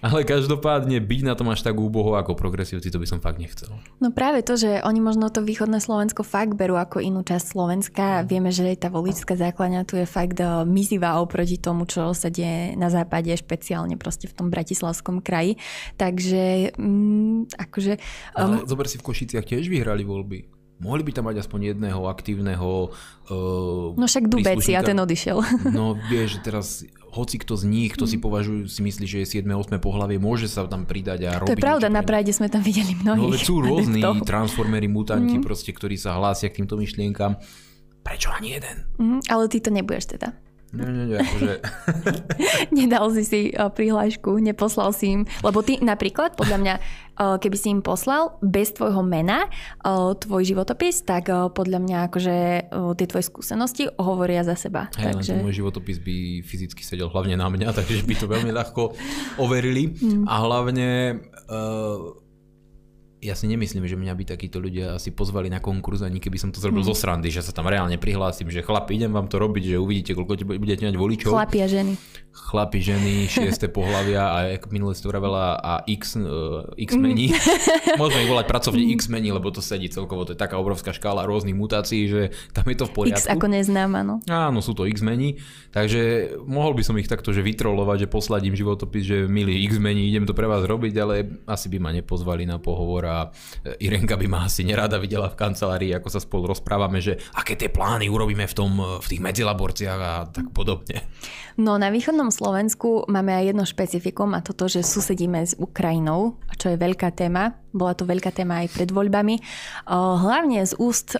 ale 0.00 0.24
každopádne 0.24 0.96
byť 1.02 1.20
na 1.26 1.34
tom 1.36 1.52
až 1.52 1.60
tak 1.60 1.76
úboho 1.76 2.16
ako 2.16 2.32
progresívci, 2.32 2.88
to 2.88 3.02
by 3.02 3.10
som 3.10 3.20
fakt 3.20 3.36
nechcel. 3.36 3.68
No 4.00 4.14
práve 4.14 4.40
to, 4.40 4.56
že 4.56 4.80
oni 4.86 5.02
možno 5.02 5.28
to 5.28 5.44
východné 5.44 5.82
Slovensko 5.82 6.24
fakt 6.24 6.56
berú 6.56 6.78
ako 6.80 7.02
inú 7.02 7.20
časť 7.20 7.44
Slovenska. 7.44 8.04
Vieme, 8.24 8.48
že 8.48 8.70
tá 8.80 8.88
voličská 8.88 9.36
základňa 9.36 9.84
tu 9.84 10.00
je 10.00 10.06
fakt 10.08 10.40
eh, 10.40 10.64
mizivá 10.64 11.20
oproti 11.20 11.60
tomu, 11.60 11.84
čo 11.84 12.16
sa 12.16 12.30
deje 12.30 12.78
na 12.78 12.88
západe, 12.88 13.34
špeciálne 13.34 13.98
proste 14.00 14.30
v 14.30 14.36
tom 14.38 14.46
bratislavskom 14.48 15.20
kraji. 15.20 15.60
Takže 16.00 16.76
mm, 16.78 17.58
akože... 17.58 17.92
Um... 18.38 18.40
Ale 18.40 18.54
zober 18.64 18.86
si, 18.88 18.96
v 18.96 19.04
Košiciach 19.04 19.44
tiež 19.44 19.66
vyhrali 19.68 20.06
voľby 20.06 20.59
mohli 20.80 21.04
by 21.04 21.12
tam 21.12 21.28
mať 21.28 21.44
aspoň 21.44 21.76
jedného 21.76 22.08
aktívneho 22.08 22.90
uh, 22.90 23.94
No 23.94 24.04
však 24.08 24.26
Dubeci 24.26 24.72
a 24.74 24.80
ten 24.80 24.96
odišiel. 24.96 25.38
No 25.76 25.94
vieš, 26.08 26.40
teraz 26.40 26.82
hoci 27.10 27.42
kto 27.42 27.58
z 27.58 27.64
nich, 27.66 27.90
kto 27.92 28.06
mm. 28.06 28.10
si 28.10 28.16
považujú, 28.22 28.62
si 28.70 28.80
myslí, 28.86 29.04
že 29.06 29.18
je 29.22 29.42
7. 29.42 29.46
8. 29.46 29.82
pohlavie, 29.82 30.16
môže 30.16 30.46
sa 30.46 30.64
tam 30.70 30.86
pridať 30.86 31.26
a 31.26 31.42
robiť. 31.42 31.50
To 31.50 31.54
je 31.58 31.62
pravda, 31.62 31.86
na 31.90 32.02
Pride 32.06 32.30
sme 32.30 32.46
tam 32.46 32.62
videli 32.62 32.94
mnohých. 32.94 33.34
No 33.34 33.38
sú 33.38 33.60
rôzni 33.60 34.02
transformery, 34.22 34.86
mutanti, 34.86 35.38
mm. 35.38 35.44
proste, 35.44 35.74
ktorí 35.74 35.98
sa 35.98 36.16
hlásia 36.16 36.48
k 36.48 36.62
týmto 36.62 36.78
myšlienkam. 36.78 37.36
Prečo 38.00 38.32
ani 38.32 38.56
jeden? 38.56 38.76
Mm, 38.96 39.20
ale 39.28 39.44
ty 39.50 39.60
to 39.60 39.68
nebudeš 39.68 40.16
teda. 40.16 40.32
Nie, 40.70 40.86
nie, 40.86 41.04
nie, 41.10 41.18
akože... 41.18 41.52
Nedal 42.78 43.10
si 43.10 43.22
si 43.26 43.40
uh, 43.50 43.74
prihlášku, 43.74 44.38
neposlal 44.38 44.94
si 44.94 45.18
im, 45.18 45.20
lebo 45.42 45.66
ty 45.66 45.82
napríklad, 45.82 46.38
podľa 46.38 46.58
mňa, 46.62 46.74
uh, 46.78 47.36
keby 47.42 47.56
si 47.58 47.74
im 47.74 47.82
poslal 47.82 48.38
bez 48.38 48.70
tvojho 48.78 49.02
mena 49.02 49.50
uh, 49.82 50.14
tvoj 50.14 50.46
životopis, 50.46 51.02
tak 51.02 51.26
podľa 51.30 51.78
mňa 51.82 51.98
akože 52.06 52.36
tie 52.70 53.06
tvoje 53.10 53.24
skúsenosti 53.26 53.90
hovoria 53.98 54.46
za 54.46 54.54
seba. 54.54 54.86
Hey, 54.94 55.10
takže... 55.10 55.42
môj 55.42 55.58
životopis 55.58 55.98
by 55.98 56.46
fyzicky 56.46 56.86
sedel 56.86 57.10
hlavne 57.10 57.34
na 57.34 57.50
mňa, 57.50 57.74
takže 57.78 58.06
by 58.06 58.14
to 58.14 58.26
veľmi 58.30 58.54
ľahko 58.54 58.94
overili 59.42 59.90
mm. 59.90 60.30
a 60.30 60.34
hlavne 60.38 60.88
uh, 61.50 62.29
ja 63.20 63.36
si 63.36 63.44
nemyslím, 63.44 63.84
že 63.84 64.00
mňa 64.00 64.16
by 64.16 64.24
takíto 64.24 64.56
ľudia 64.56 64.96
asi 64.96 65.12
pozvali 65.12 65.52
na 65.52 65.60
konkurs, 65.60 66.00
ani 66.00 66.18
keby 66.24 66.40
som 66.40 66.50
to 66.50 66.58
zrobil 66.58 66.80
mm. 66.80 66.88
zo 66.88 66.96
srandy, 66.96 67.28
že 67.28 67.44
sa 67.44 67.52
tam 67.52 67.68
reálne 67.68 68.00
prihlásim, 68.00 68.48
že 68.48 68.64
chlapi, 68.64 68.96
idem 68.96 69.12
vám 69.12 69.28
to 69.28 69.36
robiť, 69.36 69.76
že 69.76 69.76
uvidíte, 69.76 70.16
koľko 70.16 70.48
budete 70.56 70.88
mať 70.88 70.96
voličov. 70.96 71.36
Chlapi 71.36 71.58
a 71.60 71.68
ženy. 71.68 71.92
Chlapi, 72.30 72.78
ženy, 72.78 73.26
šieste 73.26 73.66
pohľavia 73.66 74.22
a 74.22 74.36
ako 74.54 74.70
minule 74.70 74.94
si 74.94 75.02
to 75.02 75.10
vravela 75.10 75.58
a 75.58 75.82
X, 75.82 76.14
uh, 76.14 76.62
X 76.78 76.94
mení. 76.94 77.34
Mm. 77.34 77.98
Môžeme 78.00 78.22
ich 78.22 78.30
volať 78.30 78.46
pracovne. 78.46 78.82
X 78.94 79.10
mení, 79.10 79.34
lebo 79.34 79.50
to 79.50 79.58
sedí 79.58 79.90
celkovo, 79.90 80.22
to 80.22 80.34
je 80.34 80.38
taká 80.38 80.54
obrovská 80.54 80.94
škála 80.94 81.26
rôznych 81.26 81.58
mutácií, 81.58 82.06
že 82.06 82.30
tam 82.54 82.70
je 82.70 82.76
to 82.78 82.86
v 82.86 82.92
poriadku. 82.94 83.26
X 83.26 83.30
ako 83.30 83.46
neznám, 83.50 83.90
áno. 83.98 84.14
Áno, 84.30 84.62
sú 84.62 84.78
to 84.78 84.86
X 84.86 85.02
mení, 85.02 85.42
takže 85.74 86.34
mohol 86.46 86.74
by 86.78 86.82
som 86.86 86.94
ich 87.02 87.10
takto, 87.10 87.34
že 87.34 87.42
vytrolovať, 87.42 88.06
že 88.06 88.12
posladím 88.12 88.54
životopis, 88.54 89.04
že 89.06 89.18
milý 89.26 89.66
X 89.66 89.82
mení, 89.82 90.06
idem 90.06 90.22
to 90.22 90.34
pre 90.34 90.46
vás 90.46 90.62
robiť, 90.62 90.94
ale 91.02 91.42
asi 91.50 91.66
by 91.66 91.78
ma 91.82 91.90
nepozvali 91.90 92.46
na 92.46 92.62
pohovor 92.62 93.02
a 93.10 93.18
Irenka 93.82 94.14
by 94.14 94.26
ma 94.30 94.46
asi 94.46 94.62
nerada 94.62 95.02
videla 95.02 95.26
v 95.30 95.38
kancelárii, 95.38 95.90
ako 95.98 96.08
sa 96.10 96.22
spolu 96.22 96.50
rozprávame, 96.54 97.02
že 97.02 97.18
aké 97.34 97.58
tie 97.58 97.70
plány 97.70 98.06
urobíme 98.06 98.46
v, 98.46 98.54
tom, 98.54 98.78
v 99.02 99.06
tých 99.06 99.18
medzilaborciách 99.18 100.00
a 100.00 100.12
tak 100.30 100.54
podobne. 100.54 101.02
No 101.60 101.76
na 101.76 101.92
východnom 101.92 102.19
Slovensku 102.28 103.08
máme 103.08 103.32
aj 103.32 103.44
jedno 103.48 103.64
špecifikum 103.64 104.36
a 104.36 104.44
toto, 104.44 104.68
že 104.68 104.84
susedíme 104.84 105.40
s 105.40 105.56
Ukrajinou, 105.56 106.36
čo 106.60 106.68
je 106.68 106.76
veľká 106.76 107.16
téma. 107.16 107.56
Bola 107.72 107.96
to 107.96 108.04
veľká 108.04 108.28
téma 108.36 108.60
aj 108.60 108.76
pred 108.76 108.92
voľbami. 108.92 109.40
Hlavne 109.88 110.60
z 110.60 110.76
úst 110.76 111.16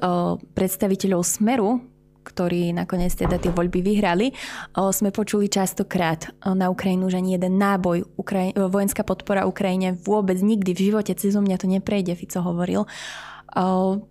predstaviteľov 0.53 1.25
Smeru, 1.25 1.81
ktorí 2.21 2.77
nakoniec 2.77 3.17
teda 3.17 3.41
tie 3.41 3.49
voľby 3.49 3.81
vyhrali, 3.81 4.37
sme 4.77 5.09
počuli 5.09 5.49
častokrát 5.49 6.29
na 6.45 6.69
Ukrajinu, 6.69 7.09
že 7.09 7.17
ani 7.17 7.41
jeden 7.41 7.57
náboj, 7.57 8.05
vojenská 8.53 9.01
podpora 9.01 9.49
Ukrajine 9.49 9.97
vôbec 9.97 10.37
nikdy 10.37 10.77
v 10.77 10.93
živote 10.93 11.17
cez 11.17 11.33
mňa 11.33 11.57
to 11.57 11.65
neprejde, 11.65 12.13
Fico 12.21 12.45
hovoril. 12.45 12.85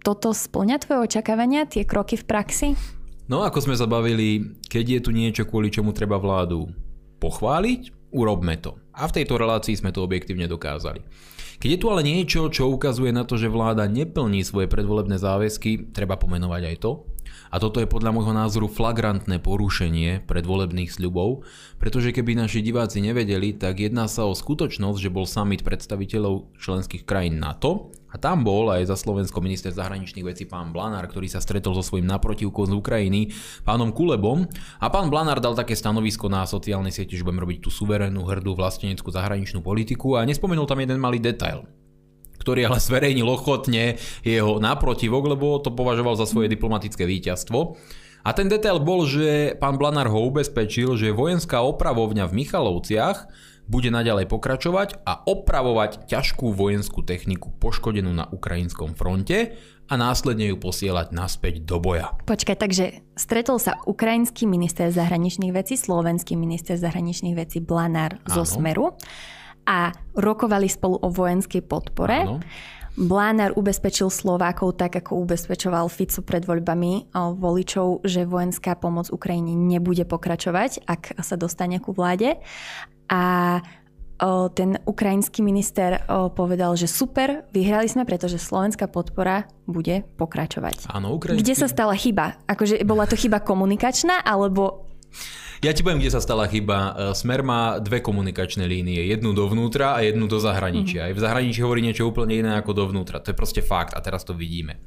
Toto 0.01 0.33
splňa 0.33 0.81
tvoje 0.81 1.05
očakávania, 1.05 1.69
tie 1.69 1.85
kroky 1.85 2.17
v 2.17 2.25
praxi? 2.25 2.69
No 3.29 3.45
ako 3.45 3.61
sme 3.61 3.77
sa 3.77 3.85
bavili, 3.85 4.57
keď 4.65 4.85
je 4.97 4.99
tu 5.05 5.11
niečo, 5.13 5.45
kvôli 5.45 5.69
čomu 5.69 5.93
treba 5.93 6.17
vládu 6.17 6.65
pochváliť, 7.21 8.09
urobme 8.09 8.57
to. 8.57 8.73
A 8.89 9.05
v 9.05 9.21
tejto 9.21 9.37
relácii 9.37 9.77
sme 9.77 9.93
to 9.93 10.01
objektívne 10.01 10.49
dokázali. 10.49 11.05
Keď 11.61 11.69
je 11.69 11.81
tu 11.81 11.87
ale 11.93 12.01
niečo, 12.01 12.49
čo 12.49 12.73
ukazuje 12.73 13.13
na 13.13 13.29
to, 13.29 13.37
že 13.37 13.53
vláda 13.53 13.85
neplní 13.85 14.41
svoje 14.41 14.65
predvolebné 14.65 15.21
záväzky, 15.21 15.93
treba 15.93 16.17
pomenovať 16.17 16.73
aj 16.73 16.75
to. 16.81 17.05
A 17.53 17.61
toto 17.61 17.77
je 17.77 17.85
podľa 17.85 18.17
môjho 18.17 18.33
názoru 18.33 18.65
flagrantné 18.65 19.37
porušenie 19.37 20.25
predvolebných 20.25 20.89
sľubov, 20.89 21.45
pretože 21.77 22.09
keby 22.09 22.33
naši 22.33 22.65
diváci 22.65 22.97
nevedeli, 22.97 23.53
tak 23.53 23.77
jedná 23.77 24.09
sa 24.09 24.25
o 24.25 24.33
skutočnosť, 24.33 24.97
že 24.97 25.13
bol 25.13 25.29
summit 25.29 25.61
predstaviteľov 25.61 26.49
členských 26.57 27.05
krajín 27.05 27.37
NATO 27.37 27.93
a 28.09 28.15
tam 28.17 28.41
bol 28.41 28.73
aj 28.73 28.89
za 28.89 28.97
Slovensko 28.97 29.37
minister 29.41 29.69
zahraničných 29.69 30.25
vecí 30.25 30.49
pán 30.49 30.73
Blanár, 30.73 31.05
ktorý 31.05 31.29
sa 31.29 31.37
stretol 31.37 31.77
so 31.77 31.85
svojím 31.85 32.09
naprotivkom 32.09 32.65
z 32.65 32.73
Ukrajiny, 32.73 33.21
pánom 33.61 33.93
Kulebom. 33.93 34.49
A 34.81 34.89
pán 34.89 35.13
Blanár 35.13 35.37
dal 35.37 35.53
také 35.53 35.77
stanovisko 35.77 36.25
na 36.25 36.49
sociálnej 36.49 36.89
sieti, 36.89 37.13
že 37.13 37.25
budeme 37.25 37.45
robiť 37.45 37.59
tú 37.61 37.69
suverénnu, 37.69 38.25
hrdú 38.25 38.57
vlasteneckú 38.57 39.13
zahraničnú 39.13 39.61
politiku 39.61 40.17
a 40.17 40.25
nespomenul 40.25 40.65
tam 40.65 40.81
jeden 40.81 40.97
malý 40.97 41.21
detail 41.21 41.69
ktorý 42.39 42.71
ale 42.71 42.79
zverejnil 42.79 43.27
ochotne 43.27 43.99
jeho 44.23 44.63
naprotivok, 44.63 45.35
lebo 45.35 45.59
to 45.59 45.75
považoval 45.75 46.15
za 46.15 46.23
svoje 46.23 46.47
diplomatické 46.47 47.03
víťazstvo. 47.03 47.75
A 48.23 48.35
ten 48.35 48.51
detail 48.51 48.83
bol, 48.83 49.03
že 49.07 49.55
pán 49.59 49.75
Blanár 49.75 50.11
ho 50.11 50.23
ubezpečil, 50.27 50.95
že 50.99 51.15
vojenská 51.15 51.63
opravovňa 51.63 52.27
v 52.27 52.37
Michalovciach 52.43 53.27
bude 53.69 53.93
naďalej 53.93 54.25
pokračovať 54.25 55.05
a 55.05 55.21
opravovať 55.29 56.09
ťažkú 56.09 56.49
vojenskú 56.57 57.05
techniku 57.05 57.53
poškodenú 57.61 58.09
na 58.09 58.25
ukrajinskom 58.25 58.97
fronte 58.97 59.53
a 59.85 59.93
následne 59.93 60.49
ju 60.49 60.57
posielať 60.57 61.13
naspäť 61.13 61.61
do 61.65 61.77
boja. 61.77 62.17
Počkaj, 62.25 62.57
takže 62.57 63.05
stretol 63.13 63.61
sa 63.61 63.77
ukrajinský 63.85 64.49
minister 64.49 64.89
zahraničných 64.89 65.53
vecí, 65.53 65.77
slovenský 65.77 66.33
minister 66.33 66.81
zahraničných 66.81 67.37
vecí 67.37 67.61
Blanár 67.61 68.17
zo 68.25 68.41
Smeru 68.41 68.97
a 69.69 69.93
rokovali 70.17 70.65
spolu 70.65 70.97
o 70.97 71.13
vojenskej 71.13 71.61
podpore. 71.61 72.25
Áno. 72.25 72.41
Blánár 72.99 73.55
ubezpečil 73.55 74.11
Slovákov 74.11 74.75
tak, 74.75 74.99
ako 74.99 75.23
ubezpečoval 75.23 75.87
Fico 75.87 76.19
pred 76.19 76.43
voľbami 76.43 77.13
voličov, 77.15 78.03
že 78.03 78.27
vojenská 78.27 78.75
pomoc 78.75 79.07
Ukrajine 79.07 79.55
nebude 79.55 80.03
pokračovať, 80.03 80.83
ak 80.83 81.21
sa 81.23 81.39
dostane 81.39 81.79
ku 81.79 81.95
vláde. 81.95 82.41
A 83.09 83.59
ten 84.51 84.75
ukrajinský 84.83 85.39
minister 85.39 86.03
povedal, 86.35 86.75
že 86.75 86.91
super, 86.91 87.47
vyhrali 87.55 87.87
sme, 87.87 88.03
pretože 88.03 88.35
slovenská 88.35 88.91
podpora 88.91 89.47
bude 89.63 90.03
pokračovať. 90.19 90.91
Áno, 90.91 91.15
ukrajinský... 91.15 91.39
Kde 91.39 91.55
sa 91.55 91.67
stala 91.71 91.95
chyba? 91.95 92.35
Akože 92.43 92.83
bola 92.83 93.07
to 93.07 93.15
chyba 93.15 93.39
komunikačná, 93.39 94.19
alebo 94.21 94.91
ja 95.59 95.75
ti 95.75 95.83
poviem, 95.83 95.99
kde 95.99 96.15
sa 96.15 96.23
stala 96.23 96.47
chyba. 96.47 96.77
E, 96.77 96.91
Smer 97.11 97.43
má 97.43 97.83
dve 97.83 97.99
komunikačné 97.99 98.63
línie. 98.63 99.11
Jednu 99.11 99.35
dovnútra 99.35 99.91
a 99.91 99.99
jednu 99.99 100.23
do 100.31 100.39
zahraničia. 100.39 101.03
Mm-hmm. 101.03 101.11
Aj 101.11 101.17
v 101.19 101.23
zahraničí 101.27 101.59
hovorí 101.59 101.83
niečo 101.83 102.07
úplne 102.07 102.39
iné 102.39 102.55
ako 102.55 102.71
dovnútra. 102.71 103.19
To 103.19 103.31
je 103.31 103.35
proste 103.35 103.59
fakt 103.59 103.91
a 103.91 103.99
teraz 103.99 104.23
to 104.23 104.31
vidíme. 104.31 104.79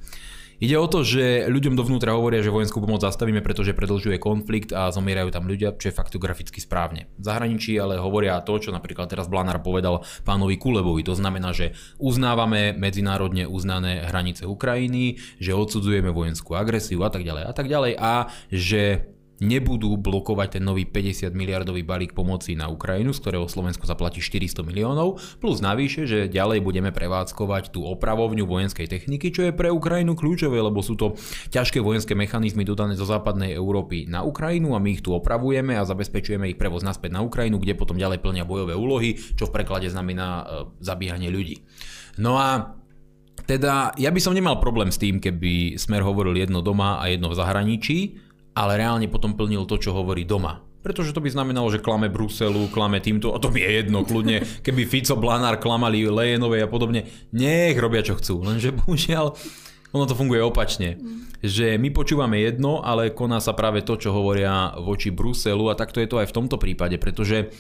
Ide 0.63 0.79
o 0.79 0.87
to, 0.87 1.03
že 1.03 1.51
ľuďom 1.51 1.75
dovnútra 1.75 2.15
hovoria, 2.15 2.39
že 2.39 2.55
vojenskú 2.55 2.79
pomoc 2.79 3.03
zastavíme, 3.03 3.43
pretože 3.43 3.75
predlžuje 3.75 4.23
konflikt 4.23 4.71
a 4.71 4.95
zomierajú 4.95 5.35
tam 5.35 5.51
ľudia, 5.51 5.75
čo 5.75 5.91
je 5.91 5.99
faktograficky 5.99 6.63
správne. 6.63 7.11
V 7.19 7.27
zahraničí 7.27 7.75
ale 7.83 7.99
hovoria 7.99 8.39
to, 8.47 8.63
čo 8.63 8.71
napríklad 8.71 9.11
teraz 9.11 9.27
Blanár 9.27 9.59
povedal 9.59 10.07
pánovi 10.23 10.63
Kulebovi. 10.63 11.03
To 11.11 11.19
znamená, 11.19 11.51
že 11.51 11.75
uznávame 11.99 12.79
medzinárodne 12.79 13.51
uznané 13.51 14.07
hranice 14.07 14.47
Ukrajiny, 14.47 15.19
že 15.43 15.51
odsudzujeme 15.51 16.15
vojenskú 16.15 16.55
agresiu 16.55 17.03
a 17.03 17.11
tak 17.11 17.27
ďalej 17.27 17.43
a 17.43 17.53
tak 17.59 17.67
ďalej 17.67 17.93
a 17.99 18.31
že 18.55 19.12
nebudú 19.43 19.99
blokovať 19.99 20.59
ten 20.59 20.63
nový 20.63 20.87
50 20.87 21.35
miliardový 21.35 21.83
balík 21.83 22.15
pomoci 22.15 22.55
na 22.55 22.71
Ukrajinu, 22.71 23.11
z 23.11 23.19
ktorého 23.19 23.51
Slovensko 23.51 23.85
zaplatí 23.85 24.23
400 24.23 24.63
miliónov, 24.63 25.19
plus 25.43 25.59
navyše, 25.59 26.07
že 26.07 26.31
ďalej 26.31 26.63
budeme 26.63 26.95
prevádzkovať 26.95 27.75
tú 27.75 27.83
opravovňu 27.83 28.47
vojenskej 28.47 28.87
techniky, 28.87 29.35
čo 29.35 29.51
je 29.51 29.53
pre 29.53 29.69
Ukrajinu 29.69 30.15
kľúčové, 30.15 30.63
lebo 30.63 30.79
sú 30.81 30.95
to 30.95 31.19
ťažké 31.51 31.83
vojenské 31.83 32.15
mechanizmy 32.15 32.63
dodané 32.63 32.95
zo 32.95 33.05
západnej 33.05 33.53
Európy 33.59 34.07
na 34.07 34.23
Ukrajinu 34.23 34.79
a 34.79 34.81
my 34.81 34.95
ich 34.95 35.03
tu 35.03 35.11
opravujeme 35.11 35.75
a 35.75 35.83
zabezpečujeme 35.83 36.47
ich 36.55 36.61
prevoz 36.61 36.87
naspäť 36.87 37.19
na 37.19 37.21
Ukrajinu, 37.27 37.59
kde 37.59 37.75
potom 37.75 37.99
ďalej 37.99 38.23
plnia 38.23 38.47
bojové 38.47 38.79
úlohy, 38.79 39.19
čo 39.19 39.51
v 39.51 39.55
preklade 39.59 39.91
znamená 39.91 40.29
e, 40.29 40.45
zabíjanie 40.79 41.29
ľudí. 41.35 41.67
No 42.23 42.39
a 42.39 42.79
teda 43.43 43.97
ja 43.99 44.13
by 44.13 44.21
som 44.23 44.37
nemal 44.37 44.63
problém 44.63 44.93
s 44.93 45.01
tým, 45.01 45.19
keby 45.19 45.75
Smer 45.81 46.05
hovoril 46.05 46.37
jedno 46.39 46.63
doma 46.63 47.03
a 47.03 47.11
jedno 47.11 47.33
v 47.33 47.39
zahraničí, 47.39 47.99
ale 48.53 48.81
reálne 48.81 49.09
potom 49.09 49.37
plnil 49.37 49.65
to, 49.65 49.81
čo 49.81 49.97
hovorí 49.97 50.25
doma. 50.29 50.61
Pretože 50.83 51.15
to 51.15 51.23
by 51.23 51.31
znamenalo, 51.31 51.71
že 51.71 51.79
klame 51.79 52.11
Bruselu, 52.11 52.67
klame 52.75 52.99
týmto, 52.99 53.31
a 53.31 53.39
to 53.39 53.55
mi 53.55 53.63
je 53.63 53.71
jedno, 53.71 54.03
kľudne, 54.03 54.43
keby 54.67 54.83
Fico, 54.83 55.15
Blanár 55.15 55.63
klamali 55.63 56.11
Lejenovej 56.11 56.67
a 56.67 56.69
podobne, 56.69 57.07
nech 57.31 57.79
robia 57.79 58.03
čo 58.03 58.19
chcú, 58.19 58.43
lenže 58.43 58.75
bohužiaľ 58.75 59.39
ono 59.93 60.09
to 60.09 60.17
funguje 60.17 60.41
opačne. 60.41 60.97
Že 61.45 61.77
my 61.77 61.93
počúvame 61.93 62.41
jedno, 62.41 62.81
ale 62.81 63.13
koná 63.13 63.39
sa 63.45 63.53
práve 63.53 63.85
to, 63.85 64.01
čo 64.01 64.11
hovoria 64.11 64.73
voči 64.81 65.13
Bruselu 65.13 65.69
a 65.69 65.79
takto 65.79 66.01
je 66.01 66.09
to 66.09 66.17
aj 66.19 66.33
v 66.33 66.37
tomto 66.41 66.57
prípade, 66.57 66.97
pretože 66.97 67.53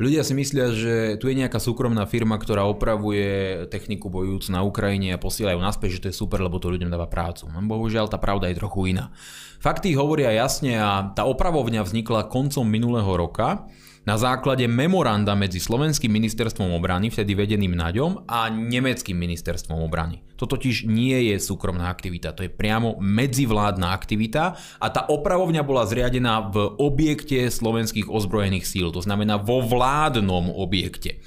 Ľudia 0.00 0.24
si 0.24 0.32
myslia, 0.32 0.72
že 0.72 1.20
tu 1.20 1.28
je 1.28 1.36
nejaká 1.36 1.60
súkromná 1.60 2.08
firma, 2.08 2.40
ktorá 2.40 2.64
opravuje 2.64 3.68
techniku 3.68 4.08
bojujúcu 4.08 4.48
na 4.48 4.64
Ukrajine 4.64 5.12
a 5.12 5.20
posielajú 5.20 5.60
naspäť, 5.60 6.00
že 6.00 6.00
to 6.00 6.08
je 6.08 6.16
super, 6.16 6.40
lebo 6.40 6.56
to 6.56 6.72
ľuďom 6.72 6.88
dáva 6.88 7.04
prácu. 7.04 7.52
No, 7.52 7.60
bohužiaľ, 7.60 8.08
tá 8.08 8.16
pravda 8.16 8.48
je 8.48 8.56
trochu 8.56 8.96
iná. 8.96 9.12
Fakty 9.60 9.92
hovoria 9.92 10.32
jasne 10.32 10.80
a 10.80 11.12
tá 11.12 11.28
opravovňa 11.28 11.84
vznikla 11.84 12.32
koncom 12.32 12.64
minulého 12.64 13.12
roka 13.12 13.68
na 14.08 14.16
základe 14.16 14.64
memoranda 14.64 15.36
medzi 15.36 15.60
Slovenským 15.60 16.08
ministerstvom 16.08 16.72
obrany, 16.72 17.12
vtedy 17.12 17.36
vedeným 17.36 17.76
Naďom, 17.76 18.24
a 18.24 18.48
Nemeckým 18.48 19.16
ministerstvom 19.16 19.76
obrany. 19.80 20.24
To 20.40 20.48
totiž 20.48 20.88
nie 20.88 21.32
je 21.32 21.36
súkromná 21.36 21.92
aktivita, 21.92 22.32
to 22.32 22.48
je 22.48 22.50
priamo 22.50 22.96
medzivládna 22.96 23.92
aktivita 23.92 24.56
a 24.80 24.86
tá 24.88 25.04
opravovňa 25.04 25.62
bola 25.62 25.84
zriadená 25.84 26.48
v 26.48 26.80
objekte 26.80 27.44
slovenských 27.52 28.08
ozbrojených 28.08 28.64
síl, 28.64 28.88
to 28.88 29.04
znamená 29.04 29.36
vo 29.36 29.60
vládnom 29.60 30.48
objekte. 30.48 31.20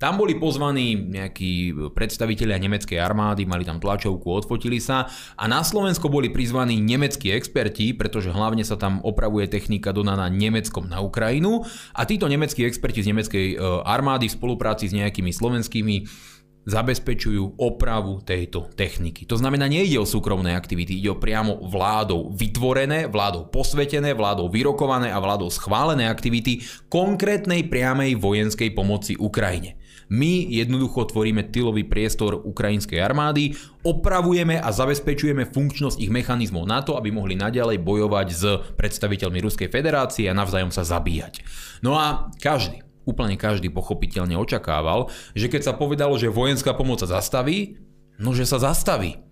Tam 0.00 0.16
boli 0.16 0.32
pozvaní 0.40 0.96
nejakí 0.96 1.76
predstavitelia 1.92 2.56
nemeckej 2.56 2.96
armády, 2.96 3.44
mali 3.44 3.68
tam 3.68 3.76
tlačovku, 3.76 4.32
odfotili 4.32 4.80
sa 4.80 5.12
a 5.36 5.44
na 5.44 5.60
Slovensko 5.60 6.08
boli 6.08 6.32
prizvaní 6.32 6.80
nemeckí 6.80 7.28
experti, 7.28 7.92
pretože 7.92 8.32
hlavne 8.32 8.64
sa 8.64 8.80
tam 8.80 9.04
opravuje 9.04 9.44
technika 9.52 9.92
dodaná 9.92 10.32
Nemeckom 10.32 10.88
na 10.88 11.04
Ukrajinu 11.04 11.68
a 11.92 12.08
títo 12.08 12.32
nemeckí 12.32 12.64
experti 12.64 13.04
z 13.04 13.12
nemeckej 13.12 13.46
e, 13.52 13.56
armády 13.84 14.32
v 14.32 14.36
spolupráci 14.40 14.88
s 14.88 14.96
nejakými 14.96 15.36
slovenskými 15.36 16.08
zabezpečujú 16.64 17.56
opravu 17.56 18.20
tejto 18.20 18.68
techniky. 18.76 19.24
To 19.28 19.36
znamená, 19.36 19.64
nejde 19.64 19.96
o 19.96 20.08
súkromné 20.08 20.52
aktivity, 20.52 21.00
ide 21.00 21.12
o 21.12 21.20
priamo 21.20 21.60
vládou 21.64 22.32
vytvorené, 22.36 23.08
vládou 23.08 23.48
posvetené, 23.48 24.12
vládou 24.12 24.52
vyrokované 24.52 25.08
a 25.08 25.20
vládou 25.20 25.48
schválené 25.48 26.08
aktivity 26.08 26.60
konkrétnej 26.92 27.64
priamej 27.68 28.20
vojenskej 28.20 28.76
pomoci 28.76 29.16
Ukrajine. 29.16 29.79
My 30.10 30.42
jednoducho 30.50 31.06
tvoríme 31.06 31.54
tylový 31.54 31.86
priestor 31.86 32.34
ukrajinskej 32.34 32.98
armády, 32.98 33.54
opravujeme 33.86 34.58
a 34.58 34.68
zabezpečujeme 34.74 35.46
funkčnosť 35.46 36.02
ich 36.02 36.10
mechanizmov 36.10 36.66
na 36.66 36.82
to, 36.82 36.98
aby 36.98 37.14
mohli 37.14 37.38
naďalej 37.38 37.78
bojovať 37.78 38.28
s 38.34 38.42
predstaviteľmi 38.74 39.38
Ruskej 39.38 39.70
federácie 39.70 40.26
a 40.26 40.34
navzájom 40.34 40.74
sa 40.74 40.82
zabíjať. 40.82 41.46
No 41.86 41.94
a 41.94 42.34
každý, 42.42 42.82
úplne 43.06 43.38
každý 43.38 43.70
pochopiteľne 43.70 44.34
očakával, 44.34 45.14
že 45.38 45.46
keď 45.46 45.70
sa 45.70 45.78
povedalo, 45.78 46.18
že 46.18 46.26
vojenská 46.26 46.74
pomoc 46.74 46.98
sa 46.98 47.22
zastaví, 47.22 47.78
no 48.18 48.34
že 48.34 48.50
sa 48.50 48.58
zastaví. 48.58 49.29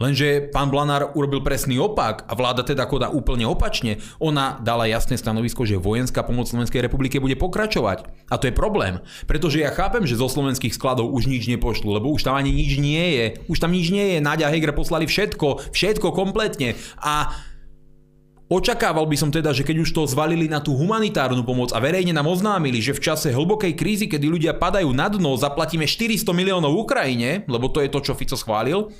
Lenže 0.00 0.48
pán 0.48 0.72
Blanár 0.72 1.12
urobil 1.12 1.44
presný 1.44 1.76
opak 1.76 2.24
a 2.24 2.32
vláda 2.32 2.64
teda 2.64 2.88
koda 2.88 3.12
úplne 3.12 3.44
opačne. 3.44 4.00
Ona 4.16 4.56
dala 4.64 4.88
jasné 4.88 5.20
stanovisko, 5.20 5.68
že 5.68 5.76
vojenská 5.76 6.24
pomoc 6.24 6.48
Slovenskej 6.48 6.88
republike 6.88 7.20
bude 7.20 7.36
pokračovať. 7.36 8.08
A 8.32 8.40
to 8.40 8.48
je 8.48 8.56
problém, 8.56 9.04
pretože 9.28 9.60
ja 9.60 9.68
chápem, 9.68 10.08
že 10.08 10.16
zo 10.16 10.32
slovenských 10.32 10.72
skladov 10.72 11.12
už 11.12 11.28
nič 11.28 11.44
nepošlu, 11.52 12.00
lebo 12.00 12.08
už 12.16 12.24
tam 12.24 12.40
ani 12.40 12.48
nič 12.48 12.80
nie 12.80 13.04
je. 13.20 13.26
Už 13.52 13.60
tam 13.60 13.76
nič 13.76 13.92
nie 13.92 14.16
je. 14.16 14.24
Náďa 14.24 14.48
Heger 14.48 14.72
poslali 14.72 15.04
všetko, 15.04 15.68
všetko 15.68 16.16
kompletne. 16.16 16.80
A 16.96 17.36
Očakával 18.50 19.06
by 19.06 19.14
som 19.14 19.30
teda, 19.30 19.54
že 19.54 19.62
keď 19.62 19.86
už 19.86 19.94
to 19.94 20.10
zvalili 20.10 20.50
na 20.50 20.58
tú 20.58 20.74
humanitárnu 20.74 21.46
pomoc 21.46 21.70
a 21.70 21.78
verejne 21.78 22.10
nám 22.10 22.26
oznámili, 22.26 22.82
že 22.82 22.98
v 22.98 22.98
čase 22.98 23.30
hlbokej 23.30 23.78
krízy, 23.78 24.10
kedy 24.10 24.26
ľudia 24.26 24.58
padajú 24.58 24.90
na 24.90 25.06
dno, 25.06 25.38
zaplatíme 25.38 25.86
400 25.86 26.26
miliónov 26.34 26.74
Ukrajine, 26.74 27.46
lebo 27.46 27.70
to 27.70 27.78
je 27.78 27.86
to, 27.86 28.02
čo 28.02 28.18
Fico 28.18 28.34
schválil, 28.34 28.90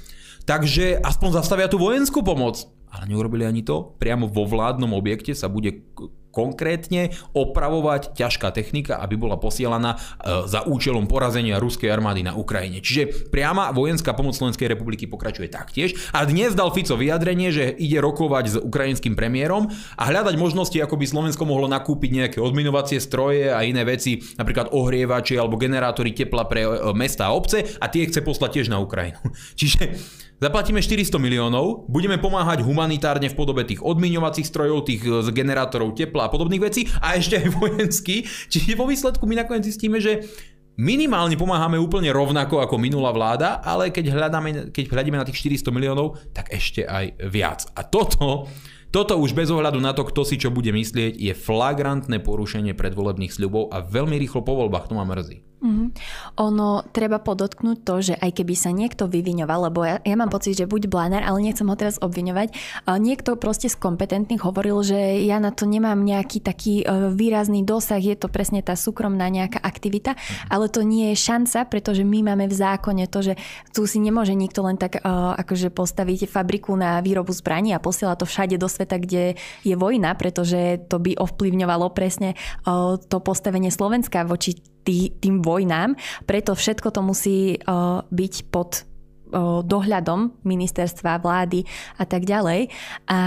Takže 0.44 0.98
aspoň 1.00 1.28
zastavia 1.40 1.70
tú 1.70 1.80
vojenskú 1.80 2.24
pomoc. 2.24 2.66
Ale 2.90 3.06
neurobili 3.06 3.46
ani 3.46 3.62
to. 3.62 3.94
Priamo 4.02 4.26
vo 4.26 4.42
vládnom 4.46 4.90
objekte 4.98 5.30
sa 5.30 5.46
bude 5.46 5.86
konkrétne 6.30 7.10
opravovať 7.34 8.14
ťažká 8.14 8.54
technika, 8.54 9.02
aby 9.02 9.18
bola 9.18 9.36
posielaná 9.36 9.98
e, 9.98 10.46
za 10.46 10.62
účelom 10.66 11.10
porazenia 11.10 11.58
ruskej 11.58 11.90
armády 11.90 12.22
na 12.22 12.38
Ukrajine. 12.38 12.78
Čiže 12.78 13.30
priama 13.34 13.74
vojenská 13.74 14.14
pomoc 14.14 14.38
Slovenskej 14.38 14.70
republiky 14.70 15.10
pokračuje 15.10 15.50
taktiež. 15.50 15.98
A 16.14 16.22
dnes 16.26 16.54
dal 16.54 16.70
Fico 16.70 16.94
vyjadrenie, 16.94 17.50
že 17.50 17.74
ide 17.74 17.98
rokovať 17.98 18.44
s 18.46 18.56
ukrajinským 18.62 19.18
premiérom 19.18 19.68
a 19.98 20.02
hľadať 20.06 20.34
možnosti, 20.38 20.78
ako 20.78 20.94
by 20.98 21.06
Slovensko 21.06 21.44
mohlo 21.46 21.66
nakúpiť 21.66 22.10
nejaké 22.14 22.38
odminovacie 22.38 23.02
stroje 23.02 23.50
a 23.50 23.66
iné 23.66 23.82
veci, 23.82 24.22
napríklad 24.38 24.70
ohrievače 24.70 25.34
alebo 25.34 25.58
generátory 25.58 26.14
tepla 26.14 26.46
pre 26.46 26.62
e, 26.62 26.70
mesta 26.94 27.26
a 27.26 27.34
obce 27.34 27.74
a 27.82 27.86
tie 27.90 28.06
chce 28.06 28.22
poslať 28.22 28.62
tiež 28.62 28.68
na 28.70 28.78
Ukrajinu. 28.78 29.18
Čiže 29.58 29.98
Zaplatíme 30.40 30.80
400 30.80 31.20
miliónov, 31.20 31.84
budeme 31.84 32.16
pomáhať 32.16 32.64
humanitárne 32.64 33.28
v 33.28 33.36
podobe 33.36 33.60
tých 33.68 33.84
odmiňovacích 33.84 34.48
strojov, 34.48 34.88
tých 34.88 35.04
e, 35.04 35.28
generátorov 35.36 35.92
tepla 35.92 36.26
a 36.26 36.32
podobných 36.32 36.64
vecí 36.64 36.88
a 37.04 37.12
ešte 37.12 37.36
aj 37.36 37.48
vojensky. 37.60 38.24
Čiže 38.24 38.72
vo 38.72 38.88
výsledku 38.88 39.28
my 39.28 39.36
nakoniec 39.36 39.68
zistíme, 39.68 40.00
že 40.00 40.24
minimálne 40.80 41.36
pomáhame 41.36 41.76
úplne 41.76 42.08
rovnako 42.08 42.64
ako 42.64 42.80
minulá 42.80 43.12
vláda, 43.12 43.60
ale 43.60 43.92
keď, 43.92 44.16
hľadáme, 44.16 44.72
keď 44.72 44.88
hľadíme 44.88 45.20
na 45.20 45.28
tých 45.28 45.44
400 45.44 45.76
miliónov, 45.76 46.16
tak 46.32 46.48
ešte 46.56 46.88
aj 46.88 47.20
viac. 47.28 47.68
A 47.76 47.84
toto 47.84 48.48
toto 48.90 49.14
už 49.20 49.36
bez 49.38 49.52
ohľadu 49.54 49.78
na 49.78 49.94
to, 49.94 50.02
kto 50.02 50.26
si 50.26 50.34
čo 50.40 50.50
bude 50.50 50.74
myslieť, 50.74 51.14
je 51.14 51.30
flagrantné 51.30 52.18
porušenie 52.24 52.74
predvolebných 52.74 53.30
sľubov 53.30 53.70
a 53.70 53.86
veľmi 53.86 54.18
rýchlo 54.18 54.42
po 54.42 54.58
voľbách 54.58 54.90
to 54.90 54.98
ma 54.98 55.06
mrzí. 55.06 55.49
Mm-hmm. 55.60 55.88
Ono 56.40 56.80
treba 56.88 57.20
podotknúť 57.20 57.78
to, 57.84 57.94
že 58.00 58.14
aj 58.16 58.30
keby 58.40 58.54
sa 58.56 58.72
niekto 58.72 59.12
vyviňoval, 59.12 59.68
lebo 59.68 59.84
ja, 59.84 60.00
ja 60.00 60.16
mám 60.16 60.32
pocit, 60.32 60.56
že 60.56 60.64
buď 60.64 60.88
Blanár, 60.88 61.20
ale 61.20 61.44
nechcem 61.44 61.68
ho 61.68 61.76
teraz 61.76 62.00
obviňovať, 62.00 62.56
niekto 62.96 63.36
proste 63.36 63.68
z 63.68 63.76
kompetentných 63.76 64.40
hovoril, 64.40 64.80
že 64.80 65.20
ja 65.24 65.36
na 65.36 65.52
to 65.52 65.68
nemám 65.68 66.00
nejaký 66.00 66.40
taký 66.40 66.80
e, 66.80 67.12
výrazný 67.12 67.60
dosah, 67.60 68.00
je 68.00 68.16
to 68.16 68.32
presne 68.32 68.64
tá 68.64 68.72
súkromná 68.72 69.28
nejaká 69.28 69.60
aktivita, 69.60 70.16
mm-hmm. 70.16 70.48
ale 70.48 70.72
to 70.72 70.80
nie 70.80 71.12
je 71.12 71.20
šanca, 71.20 71.68
pretože 71.68 72.08
my 72.08 72.32
máme 72.32 72.48
v 72.48 72.56
zákone 72.56 73.04
to, 73.12 73.20
že 73.20 73.34
tu 73.76 73.84
si 73.84 74.00
nemôže 74.00 74.32
nikto 74.32 74.64
len 74.64 74.80
tak 74.80 75.00
uh, 75.00 75.36
akože 75.36 75.68
postaviť 75.68 76.30
fabriku 76.30 76.72
na 76.74 77.04
výrobu 77.04 77.36
zbraní 77.36 77.76
a 77.76 77.82
posiela 77.82 78.16
to 78.16 78.24
všade 78.24 78.56
do 78.56 78.66
sveta, 78.66 78.96
kde 78.96 79.36
je 79.62 79.74
vojna, 79.76 80.16
pretože 80.16 80.80
to 80.88 80.96
by 80.96 81.14
ovplyvňovalo 81.20 81.92
presne 81.92 82.34
uh, 82.64 82.96
to 82.96 83.20
postavenie 83.20 83.68
Slovenska 83.68 84.24
voči 84.24 84.56
tý, 84.82 85.12
tým 85.18 85.44
vojnám. 85.44 85.96
Preto 86.24 86.56
všetko 86.56 86.88
to 86.90 87.00
musí 87.04 87.56
uh, 87.56 88.02
byť 88.08 88.34
pod 88.48 88.82
uh, 88.82 89.60
dohľadom 89.62 90.44
ministerstva, 90.44 91.20
vlády 91.20 91.64
a 92.00 92.04
tak 92.04 92.24
ďalej. 92.26 92.72
A 93.08 93.18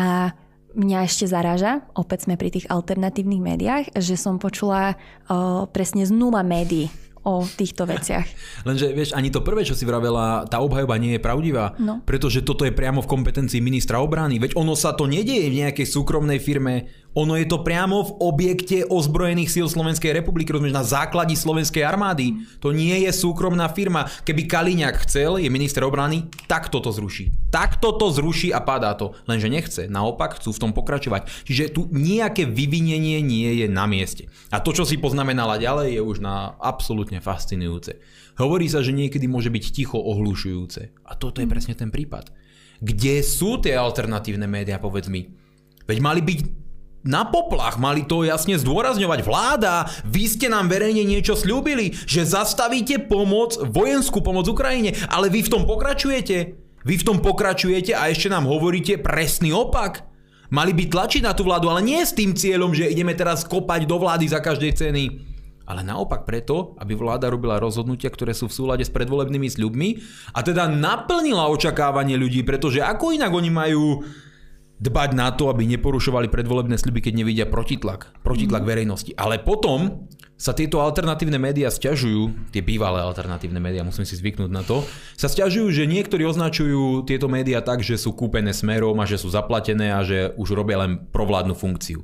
mňa 0.73 0.99
ešte 1.05 1.29
zaráža, 1.29 1.85
opäť 1.93 2.25
sme 2.25 2.35
pri 2.35 2.49
tých 2.49 2.69
alternatívnych 2.69 3.41
médiách, 3.41 3.85
že 3.97 4.17
som 4.17 4.41
počula 4.41 4.97
uh, 4.97 5.69
presne 5.69 6.03
z 6.03 6.11
nula 6.11 6.41
médií 6.41 6.89
o 7.23 7.47
týchto 7.47 7.87
veciach. 7.87 8.27
Lenže 8.67 8.91
vieš, 8.91 9.15
ani 9.15 9.31
to 9.31 9.39
prvé, 9.39 9.63
čo 9.63 9.73
si 9.73 9.87
vravela, 9.87 10.43
tá 10.43 10.59
obhajoba 10.59 10.99
nie 10.99 11.15
je 11.15 11.21
pravdivá, 11.23 11.71
no. 11.79 12.03
pretože 12.03 12.43
toto 12.43 12.67
je 12.67 12.75
priamo 12.75 12.99
v 12.99 13.07
kompetencii 13.07 13.63
ministra 13.63 14.03
obrany. 14.03 14.43
Veď 14.43 14.59
ono 14.59 14.75
sa 14.75 14.91
to 14.91 15.07
nedieje 15.07 15.47
v 15.47 15.63
nejakej 15.63 15.87
súkromnej 15.87 16.43
firme 16.43 16.91
ono 17.13 17.37
je 17.37 17.45
to 17.45 17.61
priamo 17.61 18.01
v 18.01 18.11
objekte 18.25 18.77
ozbrojených 18.89 19.53
síl 19.53 19.69
Slovenskej 19.69 20.17
republiky, 20.17 20.49
rozumieš, 20.49 20.73
na 20.73 20.81
základi 20.81 21.37
Slovenskej 21.37 21.85
armády. 21.85 22.41
To 22.57 22.73
nie 22.73 23.05
je 23.05 23.13
súkromná 23.13 23.69
firma. 23.69 24.09
Keby 24.25 24.49
Kaliňák 24.49 25.05
chcel, 25.05 25.37
je 25.37 25.49
minister 25.53 25.85
obrany, 25.85 26.25
tak 26.49 26.73
toto 26.73 26.89
zruší. 26.89 27.29
Tak 27.53 27.77
toto 27.77 28.09
zruší 28.09 28.49
a 28.49 28.65
padá 28.65 28.97
to. 28.97 29.13
Lenže 29.29 29.49
nechce. 29.53 29.81
Naopak 29.85 30.41
chcú 30.41 30.57
v 30.57 30.61
tom 30.65 30.71
pokračovať. 30.73 31.45
Čiže 31.45 31.77
tu 31.77 31.85
nejaké 31.93 32.49
vyvinenie 32.49 33.21
nie 33.21 33.61
je 33.61 33.69
na 33.69 33.85
mieste. 33.85 34.25
A 34.49 34.57
to, 34.57 34.73
čo 34.73 34.81
si 34.81 34.97
poznamenala 34.97 35.61
ďalej, 35.61 35.97
je 35.97 36.01
už 36.01 36.17
na 36.17 36.57
absolútne 36.57 37.21
fascinujúce. 37.21 38.01
Hovorí 38.41 38.65
sa, 38.65 38.81
že 38.81 38.89
niekedy 38.89 39.29
môže 39.29 39.53
byť 39.53 39.63
ticho 39.69 40.01
ohlušujúce. 40.01 41.05
A 41.05 41.13
toto 41.13 41.45
je 41.45 41.47
presne 41.47 41.77
ten 41.77 41.93
prípad. 41.93 42.33
Kde 42.81 43.21
sú 43.21 43.61
tie 43.61 43.77
alternatívne 43.77 44.49
médiá, 44.49 44.81
povedz 44.81 45.13
mi? 45.13 45.29
Veď 45.85 45.97
mali 46.01 46.25
byť 46.25 46.62
na 47.03 47.27
poplach, 47.27 47.75
mali 47.75 48.07
to 48.07 48.23
jasne 48.23 48.55
zdôrazňovať. 48.55 49.19
Vláda, 49.27 49.91
vy 50.07 50.23
ste 50.23 50.47
nám 50.47 50.71
verejne 50.71 51.03
niečo 51.03 51.35
slúbili, 51.35 51.91
že 52.07 52.23
zastavíte 52.23 53.03
pomoc, 53.11 53.59
vojenskú 53.59 54.23
pomoc 54.23 54.47
Ukrajine, 54.47 54.95
ale 55.11 55.27
vy 55.27 55.43
v 55.43 55.51
tom 55.51 55.63
pokračujete. 55.67 56.55
Vy 56.83 56.95
v 56.99 57.07
tom 57.07 57.19
pokračujete 57.23 57.95
a 57.95 58.11
ešte 58.11 58.27
nám 58.27 58.47
hovoríte 58.47 58.99
presný 58.99 59.55
opak. 59.55 60.03
Mali 60.51 60.75
by 60.75 60.91
tlačiť 60.91 61.23
na 61.23 61.31
tú 61.31 61.47
vládu, 61.47 61.71
ale 61.71 61.83
nie 61.83 62.03
s 62.03 62.15
tým 62.15 62.35
cieľom, 62.35 62.75
že 62.75 62.91
ideme 62.91 63.15
teraz 63.15 63.47
kopať 63.47 63.87
do 63.87 63.99
vlády 63.99 64.27
za 64.27 64.43
každej 64.43 64.71
ceny. 64.75 65.03
Ale 65.63 65.79
naopak 65.79 66.27
preto, 66.27 66.75
aby 66.75 66.91
vláda 66.91 67.31
robila 67.31 67.55
rozhodnutia, 67.55 68.11
ktoré 68.11 68.35
sú 68.35 68.51
v 68.51 68.55
súlade 68.59 68.83
s 68.83 68.91
predvolebnými 68.91 69.47
sľubmi 69.47 70.03
a 70.35 70.43
teda 70.43 70.67
naplnila 70.67 71.47
očakávanie 71.47 72.19
ľudí, 72.19 72.43
pretože 72.43 72.83
ako 72.83 73.15
inak 73.15 73.31
oni 73.31 73.47
majú 73.47 74.03
dbať 74.83 75.09
na 75.15 75.31
to, 75.31 75.47
aby 75.47 75.63
neporušovali 75.63 76.27
predvolebné 76.27 76.75
sľuby, 76.75 76.99
keď 76.99 77.13
nevidia 77.23 77.45
protitlak, 77.47 78.19
protitlak 78.19 78.67
mm. 78.67 78.69
verejnosti. 78.69 79.11
Ale 79.15 79.39
potom 79.39 80.11
sa 80.35 80.51
tieto 80.51 80.83
alternatívne 80.83 81.39
médiá 81.39 81.71
stiažujú, 81.71 82.51
tie 82.51 82.59
bývalé 82.59 82.99
alternatívne 82.99 83.63
médiá, 83.63 83.79
musím 83.87 84.03
si 84.03 84.19
zvyknúť 84.19 84.51
na 84.51 84.59
to, 84.59 84.83
sa 85.15 85.31
stiažujú, 85.31 85.71
že 85.71 85.87
niektorí 85.87 86.27
označujú 86.27 87.07
tieto 87.07 87.31
médiá 87.31 87.63
tak, 87.63 87.79
že 87.79 87.95
sú 87.95 88.11
kúpené 88.11 88.51
smerom 88.51 88.99
a 88.99 89.07
že 89.07 89.15
sú 89.15 89.31
zaplatené 89.31 89.95
a 89.95 90.03
že 90.03 90.35
už 90.35 90.51
robia 90.51 90.83
len 90.83 91.07
provládnu 91.15 91.55
funkciu. 91.55 92.03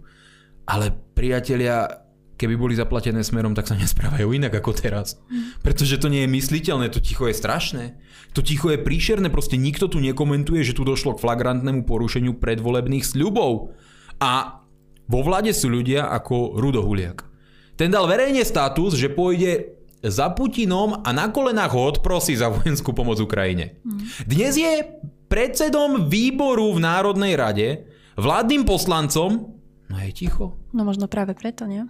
Ale 0.64 0.96
priatelia, 1.18 2.08
keby 2.40 2.56
boli 2.56 2.74
zaplatené 2.80 3.20
smerom, 3.20 3.52
tak 3.52 3.68
sa 3.68 3.76
nesprávajú 3.76 4.32
inak 4.32 4.56
ako 4.64 4.72
teraz. 4.72 5.20
Pretože 5.60 6.00
to 6.00 6.08
nie 6.08 6.24
je 6.24 6.32
mysliteľné, 6.32 6.88
to 6.88 7.04
ticho 7.04 7.28
je 7.28 7.36
strašné. 7.36 8.00
To 8.32 8.40
ticho 8.40 8.72
je 8.72 8.80
príšerné, 8.80 9.28
proste 9.28 9.60
nikto 9.60 9.92
tu 9.92 10.00
nekomentuje, 10.00 10.64
že 10.64 10.72
tu 10.72 10.88
došlo 10.88 11.20
k 11.20 11.22
flagrantnému 11.28 11.84
porušeniu 11.84 12.40
predvolebných 12.40 13.04
sľubov. 13.04 13.76
A 14.24 14.64
vo 15.12 15.20
vláde 15.20 15.52
sú 15.52 15.68
ľudia 15.68 16.08
ako 16.08 16.56
Rudo 16.56 16.80
Huliak. 16.80 17.28
Ten 17.76 17.92
dal 17.92 18.08
verejne 18.08 18.48
status, 18.48 18.96
že 18.96 19.12
pôjde 19.12 19.76
za 20.00 20.32
Putinom 20.32 21.04
a 21.04 21.10
na 21.12 21.28
kolenách 21.28 21.76
ho 21.76 21.82
odprosí 21.92 22.40
za 22.40 22.48
vojenskú 22.48 22.96
pomoc 22.96 23.20
Ukrajine. 23.20 23.84
Dnes 24.24 24.56
je 24.56 24.88
predsedom 25.28 26.08
výboru 26.08 26.72
v 26.72 26.80
Národnej 26.80 27.36
rade, 27.36 27.68
vládnym 28.16 28.64
poslancom, 28.64 29.60
no 29.92 29.96
je 30.00 30.12
ticho. 30.16 30.56
No 30.72 30.88
možno 30.88 31.12
práve 31.12 31.36
preto, 31.36 31.68
nie? 31.68 31.84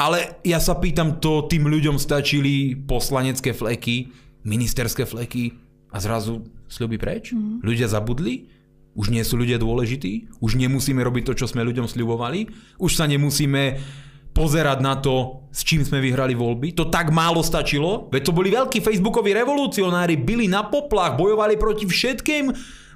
Ale 0.00 0.40
ja 0.48 0.56
sa 0.56 0.80
pýtam, 0.80 1.20
to 1.20 1.44
tým 1.44 1.68
ľuďom 1.68 2.00
stačili 2.00 2.72
poslanecké 2.72 3.52
fleky, 3.52 4.08
ministerské 4.48 5.04
fleky 5.04 5.60
a 5.92 6.00
zrazu 6.00 6.48
sľuby 6.72 6.96
preč? 6.96 7.36
Mm. 7.36 7.60
Ľudia 7.60 7.84
zabudli? 7.84 8.48
Už 8.96 9.12
nie 9.12 9.20
sú 9.20 9.36
ľudia 9.36 9.60
dôležití? 9.60 10.40
Už 10.40 10.56
nemusíme 10.56 11.04
robiť 11.04 11.22
to, 11.28 11.32
čo 11.44 11.46
sme 11.52 11.68
ľuďom 11.68 11.84
sľubovali? 11.84 12.48
Už 12.80 12.96
sa 12.96 13.04
nemusíme 13.04 13.76
pozerať 14.32 14.78
na 14.80 14.96
to, 14.96 15.44
s 15.52 15.68
čím 15.68 15.84
sme 15.84 16.00
vyhrali 16.00 16.32
voľby. 16.32 16.72
To 16.80 16.88
tak 16.88 17.12
málo 17.12 17.44
stačilo? 17.44 18.08
Veď 18.08 18.32
to 18.32 18.32
boli 18.32 18.48
veľkí 18.48 18.80
facebookoví 18.80 19.36
revolucionári, 19.36 20.16
byli 20.16 20.48
na 20.48 20.64
poplach, 20.64 21.20
bojovali 21.20 21.60
proti 21.60 21.84
všetkým 21.84 22.48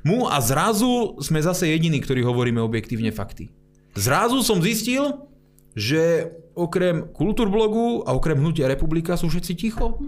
mu 0.08 0.24
a 0.24 0.40
zrazu 0.40 1.20
sme 1.20 1.42
zase 1.44 1.68
jediní, 1.68 2.00
ktorí 2.00 2.24
hovoríme 2.24 2.64
objektívne 2.64 3.12
fakty. 3.12 3.52
Zrazu 3.92 4.40
som 4.40 4.64
zistil, 4.64 5.28
že 5.76 6.32
okrem 6.54 7.10
kultúrblogu 7.10 8.06
a 8.06 8.14
okrem 8.14 8.38
hnutia 8.38 8.70
republika 8.70 9.18
sú 9.18 9.30
všetci 9.30 9.52
ticho. 9.58 9.98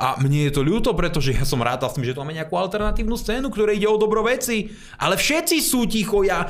A 0.00 0.16
mne 0.16 0.48
je 0.48 0.52
to 0.56 0.64
ľúto, 0.64 0.96
pretože 0.96 1.36
ja 1.36 1.44
som 1.44 1.60
rád 1.60 1.84
s 1.84 1.92
tým, 1.92 2.08
že 2.08 2.16
tu 2.16 2.24
máme 2.24 2.32
nejakú 2.32 2.56
alternatívnu 2.56 3.20
scénu, 3.20 3.52
ktoré 3.52 3.76
ide 3.76 3.84
o 3.84 4.00
dobro 4.00 4.24
veci. 4.24 4.72
Ale 4.96 5.20
všetci 5.20 5.60
sú 5.60 5.84
ticho, 5.84 6.24
ja, 6.24 6.48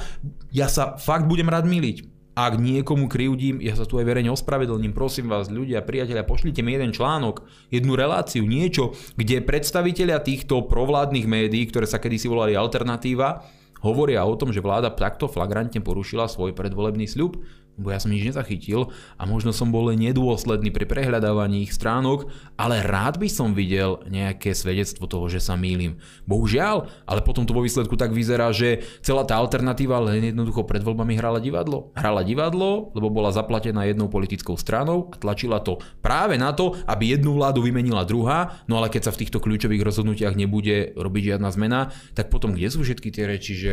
ja 0.54 0.70
sa 0.70 0.94
fakt 0.94 1.26
budem 1.26 1.50
rád 1.50 1.66
miliť. 1.66 2.06
Ak 2.38 2.62
niekomu 2.62 3.10
krivdím, 3.10 3.58
ja 3.58 3.74
sa 3.74 3.82
tu 3.82 3.98
aj 3.98 4.06
verejne 4.06 4.30
ospravedlním, 4.30 4.94
prosím 4.94 5.26
vás, 5.26 5.50
ľudia, 5.50 5.82
priatelia, 5.82 6.22
pošlite 6.22 6.62
mi 6.62 6.78
jeden 6.78 6.94
článok, 6.94 7.42
jednu 7.74 7.98
reláciu, 7.98 8.46
niečo, 8.46 8.94
kde 9.18 9.42
predstavitelia 9.42 10.22
týchto 10.22 10.62
provládnych 10.70 11.26
médií, 11.26 11.66
ktoré 11.66 11.90
sa 11.90 11.98
kedysi 11.98 12.30
volali 12.30 12.54
Alternatíva, 12.54 13.42
hovoria 13.82 14.22
o 14.22 14.38
tom, 14.38 14.54
že 14.54 14.62
vláda 14.62 14.94
takto 14.94 15.26
flagrantne 15.26 15.82
porušila 15.82 16.30
svoj 16.30 16.54
predvolebný 16.54 17.10
sľub 17.10 17.40
bo 17.76 17.94
ja 17.94 17.98
som 17.98 18.10
nič 18.10 18.32
nezachytil 18.32 18.90
a 19.16 19.22
možno 19.24 19.54
som 19.54 19.70
bol 19.70 19.92
len 19.92 20.02
nedôsledný 20.02 20.70
pri 20.74 20.88
prehľadávaní 20.88 21.64
ich 21.66 21.72
stránok, 21.74 22.28
ale 22.58 22.84
rád 22.84 23.16
by 23.16 23.28
som 23.30 23.56
videl 23.56 24.02
nejaké 24.08 24.52
svedectvo 24.52 25.06
toho, 25.06 25.26
že 25.30 25.40
sa 25.40 25.54
mýlim. 25.54 26.00
Bohužiaľ, 26.26 26.90
ale 27.06 27.20
potom 27.24 27.48
to 27.48 27.56
vo 27.56 27.64
výsledku 27.64 27.96
tak 27.96 28.12
vyzerá, 28.12 28.52
že 28.52 28.84
celá 29.00 29.24
tá 29.24 29.38
alternatíva 29.38 29.96
len 30.02 30.32
jednoducho 30.34 30.68
pred 30.68 30.84
voľbami 30.84 31.16
hrala 31.16 31.38
divadlo. 31.40 31.94
Hrala 31.96 32.20
divadlo, 32.26 32.92
lebo 32.92 33.08
bola 33.08 33.32
zaplatená 33.32 33.88
jednou 33.88 34.12
politickou 34.12 34.58
stranou 34.60 35.12
a 35.12 35.16
tlačila 35.16 35.62
to 35.64 35.80
práve 36.04 36.36
na 36.36 36.52
to, 36.52 36.76
aby 36.84 37.16
jednu 37.16 37.36
vládu 37.36 37.64
vymenila 37.64 38.04
druhá, 38.04 38.60
no 38.68 38.76
ale 38.76 38.92
keď 38.92 39.10
sa 39.10 39.14
v 39.14 39.26
týchto 39.26 39.40
kľúčových 39.40 39.82
rozhodnutiach 39.82 40.36
nebude 40.36 40.92
robiť 40.94 41.36
žiadna 41.36 41.48
zmena, 41.52 41.80
tak 42.14 42.28
potom 42.28 42.52
kde 42.52 42.68
sú 42.68 42.84
všetky 42.84 43.08
tie 43.10 43.24
reči, 43.26 43.54
že 43.56 43.72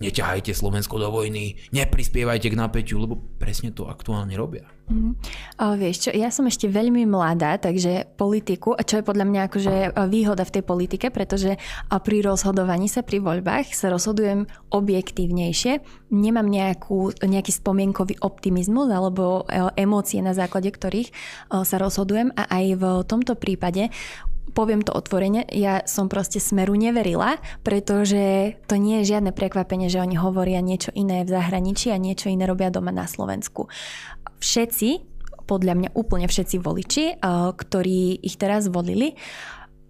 neťahajte 0.00 0.52
Slovensko 0.52 1.00
do 1.00 1.08
vojny, 1.08 1.56
neprispievajte 1.72 2.52
k 2.52 2.58
napäťu, 2.58 3.00
lebo 3.00 3.16
presne 3.40 3.72
to 3.72 3.88
aktuálne 3.88 4.36
robia. 4.36 4.68
Mm. 4.86 5.18
O, 5.58 5.64
vieš 5.74 6.06
čo, 6.06 6.10
ja 6.14 6.30
som 6.30 6.46
ešte 6.46 6.70
veľmi 6.70 7.10
mladá, 7.10 7.58
takže 7.58 8.06
politiku, 8.14 8.78
čo 8.78 9.02
je 9.02 9.08
podľa 9.08 9.26
mňa 9.26 9.40
akože 9.50 9.74
výhoda 10.06 10.46
v 10.46 10.54
tej 10.54 10.62
politike, 10.62 11.06
pretože 11.10 11.58
pri 11.90 12.18
rozhodovaní 12.22 12.86
sa 12.86 13.02
pri 13.02 13.18
voľbách 13.18 13.74
sa 13.74 13.90
rozhodujem 13.90 14.46
objektívnejšie, 14.70 15.82
nemám 16.14 16.46
nejakú, 16.46 17.18
nejaký 17.18 17.50
spomienkový 17.50 18.22
optimizmus 18.22 18.86
alebo 18.94 19.42
e, 19.50 19.82
emócie, 19.82 20.22
na 20.22 20.38
základe 20.38 20.70
ktorých 20.70 21.10
sa 21.66 21.76
rozhodujem 21.82 22.30
a 22.38 22.46
aj 22.46 22.64
v 22.78 22.84
tomto 23.10 23.34
prípade 23.34 23.90
poviem 24.52 24.84
to 24.84 24.94
otvorene, 24.94 25.48
ja 25.50 25.82
som 25.88 26.06
proste 26.06 26.38
Smeru 26.38 26.76
neverila, 26.78 27.40
pretože 27.66 28.56
to 28.70 28.78
nie 28.78 29.02
je 29.02 29.16
žiadne 29.16 29.34
prekvapenie, 29.34 29.90
že 29.90 30.02
oni 30.02 30.14
hovoria 30.20 30.62
niečo 30.62 30.94
iné 30.94 31.26
v 31.26 31.32
zahraničí 31.32 31.90
a 31.90 31.98
niečo 31.98 32.30
iné 32.30 32.46
robia 32.46 32.70
doma 32.70 32.94
na 32.94 33.10
Slovensku. 33.10 33.66
Všetci, 34.38 34.88
podľa 35.46 35.74
mňa 35.74 35.90
úplne 35.94 36.26
všetci 36.30 36.56
voliči, 36.60 37.04
eh, 37.14 37.16
ktorí 37.52 38.22
ich 38.22 38.36
teraz 38.38 38.70
volili, 38.70 39.18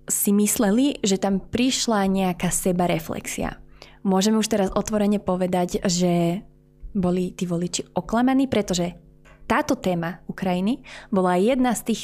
si 0.06 0.30
mysleli, 0.30 1.02
že 1.02 1.18
tam 1.18 1.42
prišla 1.42 2.06
nejaká 2.06 2.54
sebareflexia. 2.54 3.58
Môžeme 4.06 4.38
už 4.38 4.46
teraz 4.46 4.70
otvorene 4.70 5.18
povedať, 5.18 5.82
že 5.82 6.46
boli 6.94 7.34
tí 7.34 7.42
voliči 7.42 7.90
oklamaní, 7.98 8.46
pretože 8.46 8.94
táto 9.46 9.78
téma 9.78 10.22
Ukrajiny 10.26 10.82
bola 11.10 11.38
jedna 11.38 11.74
z 11.74 11.94
tých 11.94 12.02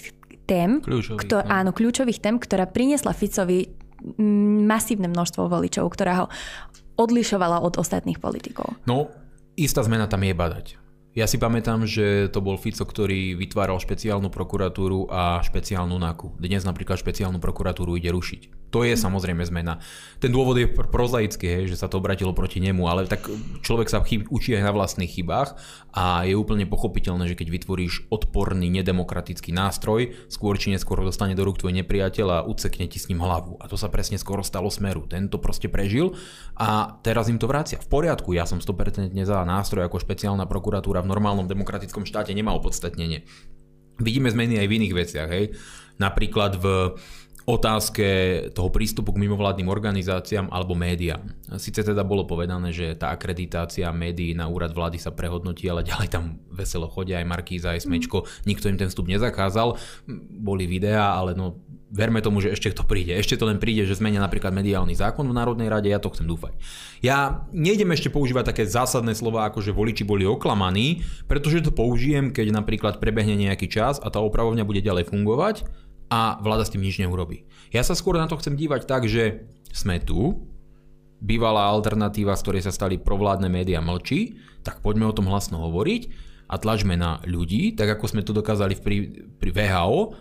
tém, 0.52 0.70
kľúčových, 0.84 1.20
ktor- 1.24 1.48
no. 1.48 1.52
áno, 1.52 1.70
kľúčových 1.72 2.20
tém, 2.20 2.36
ktorá 2.36 2.68
priniesla 2.68 3.16
Ficovi 3.16 3.72
masívne 4.68 5.08
množstvo 5.08 5.48
voličov, 5.48 5.88
ktorá 5.88 6.12
ho 6.20 6.26
odlišovala 7.00 7.64
od 7.64 7.80
ostatných 7.80 8.20
politikov. 8.20 8.76
No, 8.84 9.08
istá 9.56 9.80
zmena 9.80 10.04
tam 10.10 10.20
je 10.26 10.34
badať. 10.36 10.81
Ja 11.12 11.28
si 11.28 11.36
pamätám, 11.36 11.84
že 11.84 12.32
to 12.32 12.40
bol 12.40 12.56
Fico, 12.56 12.88
ktorý 12.88 13.36
vytváral 13.36 13.76
špeciálnu 13.76 14.32
prokuratúru 14.32 15.12
a 15.12 15.44
špeciálnu 15.44 16.00
NAKU. 16.00 16.40
Dnes 16.40 16.64
napríklad 16.64 16.96
špeciálnu 16.96 17.36
prokuratúru 17.36 18.00
ide 18.00 18.08
rušiť. 18.08 18.72
To 18.72 18.80
je 18.88 18.96
samozrejme 18.96 19.44
zmena. 19.44 19.84
Ten 20.16 20.32
dôvod 20.32 20.56
je 20.56 20.64
prozaický, 20.64 21.68
že 21.68 21.76
sa 21.76 21.92
to 21.92 22.00
obratilo 22.00 22.32
proti 22.32 22.64
nemu, 22.64 22.88
ale 22.88 23.04
tak 23.04 23.28
človek 23.60 23.92
sa 23.92 24.00
chyb, 24.00 24.32
učí 24.32 24.56
aj 24.56 24.64
na 24.64 24.72
vlastných 24.72 25.12
chybách 25.12 25.52
a 25.92 26.24
je 26.24 26.32
úplne 26.32 26.64
pochopiteľné, 26.64 27.28
že 27.28 27.36
keď 27.36 27.52
vytvoríš 27.52 28.08
odporný, 28.08 28.72
nedemokratický 28.72 29.52
nástroj, 29.52 30.16
skôr 30.32 30.56
či 30.56 30.72
neskôr 30.72 30.96
dostane 31.04 31.36
do 31.36 31.44
rúk 31.44 31.60
tvoj 31.60 31.76
nepriateľ 31.84 32.28
a 32.32 32.44
ucekne 32.48 32.88
ti 32.88 32.96
s 32.96 33.12
ním 33.12 33.20
hlavu. 33.20 33.60
A 33.60 33.68
to 33.68 33.76
sa 33.76 33.92
presne 33.92 34.16
skoro 34.16 34.40
stalo 34.40 34.72
smeru. 34.72 35.04
Tento 35.04 35.36
proste 35.36 35.68
prežil 35.68 36.16
a 36.56 36.96
teraz 37.04 37.28
im 37.28 37.36
to 37.36 37.44
vracia. 37.44 37.76
V 37.76 37.92
poriadku, 37.92 38.32
ja 38.32 38.48
som 38.48 38.56
100% 38.56 39.12
za 39.12 39.44
nástroj 39.44 39.84
ako 39.84 40.00
špeciálna 40.00 40.48
prokuratúra 40.48 41.01
v 41.02 41.10
normálnom 41.10 41.50
demokratickom 41.50 42.06
štáte 42.06 42.30
nemá 42.32 42.54
opodstatnenie. 42.54 43.26
Vidíme 44.00 44.32
zmeny 44.32 44.56
aj 44.62 44.66
v 44.70 44.76
iných 44.78 44.94
veciach, 44.96 45.28
hej. 45.28 45.52
Napríklad 46.00 46.56
v 46.56 46.96
otázke 47.46 48.06
toho 48.54 48.70
prístupu 48.70 49.10
k 49.10 49.22
mimovládnym 49.26 49.66
organizáciám 49.66 50.50
alebo 50.54 50.78
médiám. 50.78 51.26
Sice 51.58 51.82
teda 51.82 52.06
bolo 52.06 52.22
povedané, 52.22 52.70
že 52.70 52.94
tá 52.94 53.10
akreditácia 53.10 53.90
médií 53.90 54.32
na 54.32 54.46
úrad 54.46 54.70
vlády 54.70 55.02
sa 55.02 55.10
prehodnotí, 55.10 55.66
ale 55.66 55.82
ďalej 55.82 56.08
tam 56.10 56.38
veselo 56.54 56.86
chodia 56.86 57.18
aj 57.18 57.26
Markíza, 57.26 57.74
aj 57.74 57.86
Smečko, 57.86 58.26
nikto 58.46 58.70
im 58.70 58.78
ten 58.78 58.90
vstup 58.90 59.10
nezakázal. 59.10 59.74
Boli 60.38 60.70
videá, 60.70 61.18
ale 61.18 61.34
no 61.34 61.58
verme 61.92 62.24
tomu, 62.24 62.40
že 62.40 62.56
ešte 62.56 62.72
to 62.72 62.88
príde. 62.88 63.12
Ešte 63.12 63.36
to 63.36 63.44
len 63.44 63.60
príde, 63.60 63.84
že 63.84 64.00
zmenia 64.00 64.24
napríklad 64.24 64.48
mediálny 64.56 64.96
zákon 64.96 65.28
v 65.28 65.36
Národnej 65.36 65.68
rade, 65.68 65.92
ja 65.92 66.00
to 66.00 66.08
chcem 66.08 66.24
dúfať. 66.24 66.56
Ja 67.04 67.44
nejdem 67.52 67.92
ešte 67.92 68.08
používať 68.08 68.56
také 68.56 68.64
zásadné 68.64 69.12
slova, 69.12 69.44
ako 69.44 69.60
že 69.60 69.76
voliči 69.76 70.08
boli 70.08 70.24
oklamaní, 70.24 71.04
pretože 71.28 71.60
to 71.60 71.68
použijem, 71.68 72.32
keď 72.32 72.56
napríklad 72.56 72.96
prebehne 72.96 73.36
nejaký 73.36 73.68
čas 73.68 74.00
a 74.00 74.08
tá 74.08 74.24
opravovňa 74.24 74.64
bude 74.64 74.80
ďalej 74.80 75.12
fungovať 75.12 75.68
a 76.12 76.36
vláda 76.44 76.68
s 76.68 76.72
tým 76.76 76.84
nič 76.84 77.00
neurobí. 77.00 77.48
Ja 77.72 77.80
sa 77.80 77.96
skôr 77.96 78.20
na 78.20 78.28
to 78.28 78.36
chcem 78.36 78.52
dívať 78.52 78.84
tak, 78.84 79.08
že 79.08 79.48
sme 79.72 79.96
tu, 79.96 80.44
bývalá 81.24 81.72
alternatíva, 81.72 82.36
z 82.36 82.44
ktorej 82.44 82.62
sa 82.68 82.74
stali 82.74 83.00
provládne 83.00 83.48
médiá 83.48 83.80
mlčí, 83.80 84.36
tak 84.60 84.84
poďme 84.84 85.08
o 85.08 85.16
tom 85.16 85.32
hlasno 85.32 85.56
hovoriť 85.64 86.12
a 86.52 86.60
tlačme 86.60 87.00
na 87.00 87.22
ľudí, 87.24 87.72
tak 87.72 87.96
ako 87.96 88.04
sme 88.12 88.26
to 88.26 88.36
dokázali 88.36 88.76
pri, 88.76 89.24
pri 89.40 89.50
VHO, 89.56 90.12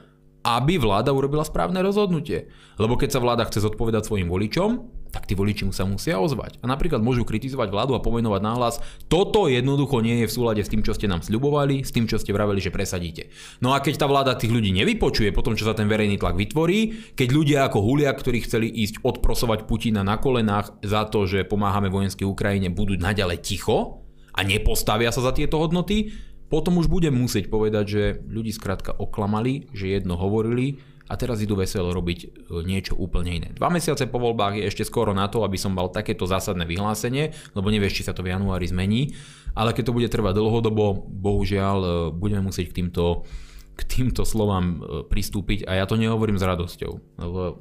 aby 0.48 0.80
vláda 0.80 1.12
urobila 1.12 1.44
správne 1.44 1.84
rozhodnutie. 1.84 2.48
Lebo 2.80 2.96
keď 2.96 3.18
sa 3.18 3.20
vláda 3.20 3.44
chce 3.50 3.68
zodpovedať 3.68 4.08
svojim 4.08 4.32
voličom, 4.32 4.70
tak 5.12 5.28
tí 5.28 5.36
voliči 5.36 5.68
mu 5.68 5.76
sa 5.76 5.84
musia 5.84 6.18
ozvať. 6.18 6.58
A 6.64 6.66
napríklad 6.72 7.04
môžu 7.04 7.28
kritizovať 7.28 7.68
vládu 7.68 7.94
a 7.94 8.02
pomenovať 8.02 8.42
nahlas, 8.42 8.80
toto 9.12 9.52
jednoducho 9.52 10.00
nie 10.00 10.24
je 10.24 10.32
v 10.32 10.36
súlade 10.36 10.64
s 10.64 10.72
tým, 10.72 10.82
čo 10.82 10.96
ste 10.96 11.12
nám 11.12 11.22
sľubovali, 11.22 11.84
s 11.84 11.92
tým, 11.92 12.08
čo 12.08 12.18
ste 12.18 12.32
vraveli, 12.32 12.64
že 12.64 12.72
presadíte. 12.72 13.28
No 13.60 13.76
a 13.76 13.84
keď 13.84 14.02
tá 14.02 14.08
vláda 14.08 14.40
tých 14.40 14.56
ľudí 14.56 14.72
nevypočuje 14.72 15.36
po 15.36 15.44
tom, 15.44 15.60
čo 15.60 15.68
sa 15.68 15.76
ten 15.76 15.92
verejný 15.92 16.16
tlak 16.16 16.40
vytvorí, 16.40 17.14
keď 17.14 17.28
ľudia 17.30 17.60
ako 17.68 17.84
Hulia, 17.84 18.10
ktorí 18.16 18.48
chceli 18.48 18.72
ísť 18.72 19.04
odprosovať 19.04 19.68
Putina 19.68 20.02
na 20.02 20.16
kolenách 20.16 20.80
za 20.82 21.06
to, 21.12 21.28
že 21.28 21.44
pomáhame 21.46 21.92
vojenskej 21.92 22.26
Ukrajine, 22.26 22.72
budú 22.72 22.96
naďalej 22.96 23.44
ticho 23.44 24.08
a 24.32 24.48
nepostavia 24.48 25.12
sa 25.12 25.20
za 25.20 25.36
tieto 25.36 25.60
hodnoty, 25.60 26.16
potom 26.52 26.84
už 26.84 26.92
budem 26.92 27.16
musieť 27.16 27.48
povedať, 27.48 27.86
že 27.88 28.04
ľudí 28.28 28.52
skrátka 28.52 28.92
oklamali, 28.92 29.72
že 29.72 29.96
jedno 29.96 30.20
hovorili, 30.20 30.84
a 31.12 31.14
teraz 31.20 31.44
idú 31.44 31.60
veselo 31.60 31.92
robiť 31.92 32.20
e, 32.24 32.28
niečo 32.64 32.96
úplne 32.96 33.36
iné. 33.36 33.50
Dva 33.52 33.68
mesiace 33.68 34.08
po 34.08 34.16
voľbách 34.24 34.64
je 34.64 34.68
ešte 34.72 34.88
skoro 34.88 35.12
na 35.12 35.28
to, 35.28 35.44
aby 35.44 35.60
som 35.60 35.76
mal 35.76 35.92
takéto 35.92 36.24
zásadné 36.24 36.64
vyhlásenie, 36.64 37.36
lebo 37.52 37.68
nevieš, 37.68 38.00
či 38.00 38.08
sa 38.08 38.16
to 38.16 38.24
v 38.24 38.32
januári 38.32 38.72
zmení, 38.72 39.12
ale 39.52 39.76
keď 39.76 39.92
to 39.92 39.96
bude 40.00 40.08
trvať 40.08 40.40
dlhodobo, 40.40 41.04
bohužiaľ 41.12 41.78
e, 41.84 41.90
budeme 42.16 42.48
musieť 42.48 42.72
k 42.72 42.78
týmto, 42.80 43.28
k 43.76 43.82
týmto 43.84 44.24
slovám 44.24 44.66
e, 44.66 44.78
pristúpiť 45.12 45.68
a 45.68 45.84
ja 45.84 45.86
to 45.86 46.00
nehovorím 46.00 46.40
s 46.40 46.48
radosťou, 46.48 47.20
lebo 47.20 47.60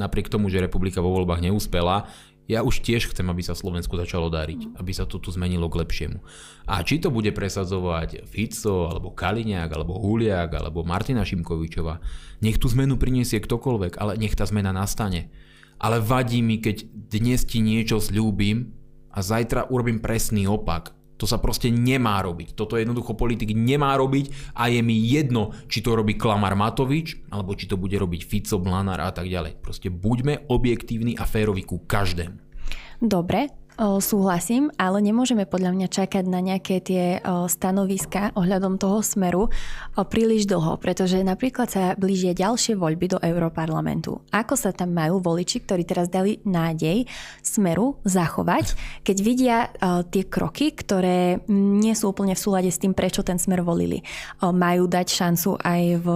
napriek 0.00 0.32
tomu, 0.32 0.48
že 0.48 0.64
republika 0.64 1.04
vo 1.04 1.12
voľbách 1.12 1.44
neúspela, 1.44 2.08
ja 2.46 2.62
už 2.62 2.80
tiež 2.80 3.10
chcem, 3.10 3.26
aby 3.26 3.42
sa 3.42 3.58
Slovensku 3.58 3.98
začalo 3.98 4.30
dariť, 4.30 4.78
aby 4.78 4.92
sa 4.94 5.04
to 5.04 5.18
tu 5.18 5.34
zmenilo 5.34 5.66
k 5.68 5.82
lepšiemu. 5.82 6.18
A 6.70 6.80
či 6.80 7.02
to 7.02 7.10
bude 7.10 7.30
presadzovať 7.34 8.24
Fico, 8.24 8.88
alebo 8.88 9.12
Kaliňák, 9.12 9.70
alebo 9.70 9.98
Huliak, 9.98 10.56
alebo 10.56 10.86
Martina 10.86 11.26
Šimkovičová, 11.26 12.00
nech 12.40 12.56
tú 12.56 12.70
zmenu 12.72 12.96
priniesie 12.96 13.42
ktokoľvek, 13.42 14.00
ale 14.00 14.16
nech 14.16 14.38
tá 14.38 14.48
zmena 14.48 14.72
nastane. 14.72 15.28
Ale 15.76 16.00
vadí 16.00 16.40
mi, 16.40 16.56
keď 16.56 16.88
dnes 16.88 17.44
ti 17.44 17.60
niečo 17.60 18.00
slúbim 18.00 18.72
a 19.12 19.20
zajtra 19.20 19.68
urobím 19.68 20.00
presný 20.00 20.48
opak. 20.48 20.95
To 21.16 21.24
sa 21.24 21.40
proste 21.40 21.72
nemá 21.72 22.20
robiť. 22.20 22.52
Toto 22.52 22.76
jednoducho 22.76 23.16
politik 23.16 23.56
nemá 23.56 23.96
robiť 23.96 24.52
a 24.52 24.68
je 24.68 24.80
mi 24.84 25.00
jedno, 25.00 25.56
či 25.66 25.80
to 25.80 25.96
robí 25.96 26.16
Klamar 26.16 26.52
Matovič, 26.52 27.32
alebo 27.32 27.56
či 27.56 27.64
to 27.64 27.80
bude 27.80 27.96
robiť 27.96 28.20
Fico, 28.24 28.60
Blanár 28.60 29.00
a 29.00 29.10
tak 29.12 29.32
ďalej. 29.32 29.56
Proste 29.60 29.88
buďme 29.88 30.48
objektívni 30.52 31.16
a 31.16 31.24
férovi 31.24 31.64
ku 31.64 31.84
každému. 31.88 32.36
Dobre, 33.00 33.65
súhlasím, 33.76 34.72
ale 34.80 35.04
nemôžeme 35.04 35.44
podľa 35.44 35.76
mňa 35.76 35.88
čakať 35.92 36.24
na 36.24 36.40
nejaké 36.40 36.80
tie 36.80 37.20
stanoviska 37.46 38.32
ohľadom 38.32 38.80
toho 38.80 39.04
smeru 39.04 39.52
príliš 40.08 40.48
dlho, 40.48 40.80
pretože 40.80 41.20
napríklad 41.20 41.68
sa 41.68 41.92
blížia 41.92 42.32
ďalšie 42.32 42.72
voľby 42.80 43.16
do 43.16 43.18
Európarlamentu. 43.20 44.24
Ako 44.32 44.56
sa 44.56 44.72
tam 44.72 44.96
majú 44.96 45.20
voliči, 45.20 45.60
ktorí 45.60 45.84
teraz 45.84 46.08
dali 46.08 46.40
nádej 46.48 47.04
smeru 47.44 48.00
zachovať, 48.08 48.72
keď 49.04 49.16
vidia 49.20 49.68
tie 50.08 50.24
kroky, 50.24 50.72
ktoré 50.72 51.44
nie 51.52 51.92
sú 51.92 52.16
úplne 52.16 52.32
v 52.32 52.42
súlade 52.42 52.72
s 52.72 52.80
tým, 52.80 52.96
prečo 52.96 53.20
ten 53.20 53.36
smer 53.36 53.60
volili. 53.60 54.00
Majú 54.40 54.88
dať 54.88 55.06
šancu 55.12 55.60
aj 55.60 55.82
v 56.00 56.08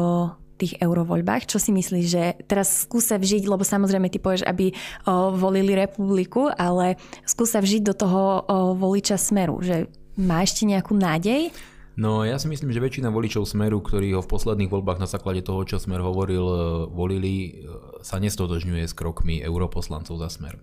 tých 0.60 0.76
eurovoľbách. 0.76 1.48
Čo 1.48 1.56
si 1.56 1.72
myslíš, 1.72 2.06
že 2.06 2.36
teraz 2.44 2.84
skúsa 2.84 3.16
vžiť, 3.16 3.48
lebo 3.48 3.64
samozrejme 3.64 4.12
ty 4.12 4.20
povieš, 4.20 4.44
aby 4.44 4.76
o, 5.08 5.32
volili 5.32 5.72
republiku, 5.72 6.52
ale 6.52 7.00
skúsa 7.24 7.64
vžiť 7.64 7.82
do 7.82 7.94
toho 7.96 8.22
o, 8.22 8.32
voliča 8.76 9.16
smeru, 9.16 9.64
že 9.64 9.88
má 10.20 10.44
ešte 10.44 10.68
nejakú 10.68 10.92
nádej? 10.92 11.48
No 12.00 12.24
ja 12.24 12.40
si 12.40 12.48
myslím, 12.48 12.72
že 12.72 12.80
väčšina 12.80 13.12
voličov 13.12 13.44
Smeru, 13.44 13.84
ktorí 13.84 14.16
ho 14.16 14.24
v 14.24 14.32
posledných 14.32 14.72
voľbách 14.72 15.04
na 15.04 15.10
základe 15.10 15.44
toho, 15.44 15.68
čo 15.68 15.76
Smer 15.76 16.00
hovoril, 16.00 16.40
e, 16.40 16.58
volili, 16.88 17.34
e, 17.34 17.50
sa 18.00 18.16
nestotožňuje 18.16 18.88
s 18.88 18.96
krokmi 18.96 19.44
europoslancov 19.44 20.16
za 20.16 20.32
Smer. 20.32 20.56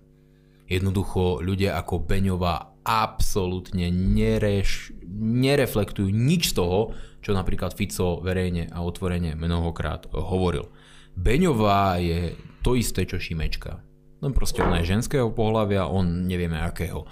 Jednoducho 0.66 1.38
ľudia 1.38 1.78
ako 1.78 2.02
Beňová 2.04 2.76
absolútne 2.82 3.86
nereš, 3.92 4.90
nereflektujú 5.14 6.10
nič 6.10 6.52
z 6.52 6.58
toho, 6.58 6.92
čo 7.20 7.34
napríklad 7.34 7.74
Fico 7.74 8.22
verejne 8.22 8.70
a 8.70 8.82
otvorene 8.82 9.34
mnohokrát 9.34 10.08
hovoril. 10.12 10.70
Beňová 11.18 11.98
je 11.98 12.38
to 12.62 12.78
isté, 12.78 13.02
čo 13.06 13.18
Šimečka. 13.18 13.82
Len 14.18 14.32
proste 14.34 14.62
ona 14.62 14.82
je 14.82 14.94
ženského 14.98 15.30
pohľavia, 15.30 15.90
on 15.90 16.26
nevieme 16.26 16.58
akého. 16.58 17.06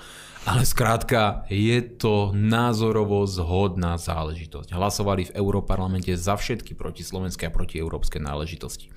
Ale 0.47 0.63
skrátka, 0.63 1.43
je 1.51 1.83
to 1.83 2.31
názorovo 2.31 3.27
zhodná 3.27 3.99
záležitosť. 3.99 4.71
Hlasovali 4.71 5.31
v 5.31 5.35
Európarlamente 5.35 6.15
za 6.15 6.39
všetky 6.39 6.79
proti 6.79 7.03
slovenské 7.03 7.51
a 7.51 7.55
proti 7.55 7.83
európske 7.83 8.23
náležitosti. 8.23 8.95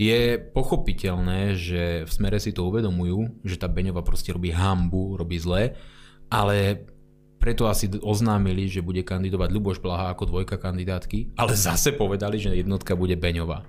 Je 0.00 0.40
pochopiteľné, 0.40 1.52
že 1.60 2.08
v 2.08 2.10
smere 2.10 2.40
si 2.40 2.56
to 2.56 2.64
uvedomujú, 2.64 3.44
že 3.44 3.60
tá 3.60 3.68
Beňová 3.68 4.00
proste 4.00 4.32
robí 4.32 4.48
hambu, 4.48 5.20
robí 5.20 5.36
zle, 5.36 5.76
ale 6.32 6.88
preto 7.42 7.66
asi 7.66 7.90
oznámili, 7.98 8.70
že 8.70 8.86
bude 8.86 9.02
kandidovať 9.02 9.50
Luboš 9.50 9.82
Blaha 9.82 10.14
ako 10.14 10.30
dvojka 10.30 10.62
kandidátky, 10.62 11.34
ale 11.34 11.58
zase 11.58 11.90
povedali, 11.90 12.38
že 12.38 12.54
jednotka 12.54 12.94
bude 12.94 13.18
Beňová. 13.18 13.66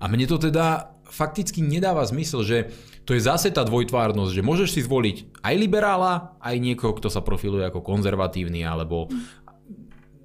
A 0.00 0.08
mne 0.08 0.24
to 0.24 0.40
teda 0.40 0.96
fakticky 1.04 1.60
nedáva 1.60 2.00
zmysel, 2.08 2.40
že 2.40 2.72
to 3.04 3.12
je 3.12 3.20
zase 3.20 3.52
tá 3.52 3.60
dvojtvárnosť, 3.60 4.32
že 4.32 4.46
môžeš 4.46 4.68
si 4.72 4.80
zvoliť 4.80 5.44
aj 5.44 5.54
liberála, 5.60 6.40
aj 6.40 6.56
niekoho, 6.56 6.96
kto 6.96 7.12
sa 7.12 7.20
profiluje 7.20 7.68
ako 7.68 7.84
konzervatívny 7.84 8.64
alebo 8.64 9.12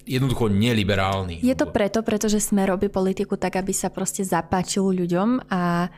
jednoducho 0.07 0.47
neliberálny. 0.47 1.41
Je 1.41 1.57
to 1.57 1.67
preto, 1.67 2.05
pretože 2.05 2.39
sme 2.39 2.63
robí 2.63 2.87
politiku 2.87 3.35
tak, 3.35 3.59
aby 3.59 3.73
sa 3.73 3.91
proste 3.91 4.21
zapáčil 4.21 4.85
ľuďom 4.85 5.49
a 5.49 5.89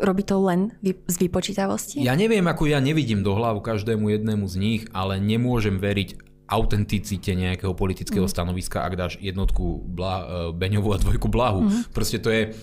robí 0.00 0.22
to 0.22 0.38
len 0.42 0.74
z 0.82 1.16
vypočítavosti? 1.18 2.02
Ja 2.02 2.14
neviem, 2.14 2.46
ako 2.46 2.70
ja 2.70 2.78
nevidím 2.78 3.26
do 3.26 3.34
hlavu 3.34 3.62
každému 3.62 4.08
jednému 4.14 4.46
z 4.46 4.56
nich, 4.56 4.82
ale 4.94 5.18
nemôžem 5.18 5.78
veriť 5.78 6.28
autenticite 6.48 7.36
nejakého 7.36 7.76
politického 7.76 8.24
mm. 8.24 8.32
stanoviska, 8.32 8.80
ak 8.80 8.94
dáš 8.96 9.12
jednotku 9.20 9.84
Bla, 9.84 10.14
e, 10.16 10.24
Beňovú 10.56 10.96
a 10.96 10.98
dvojku 10.98 11.28
Blahu. 11.28 11.68
Mm. 11.68 11.92
Proste 11.92 12.18
to 12.24 12.32
je 12.32 12.56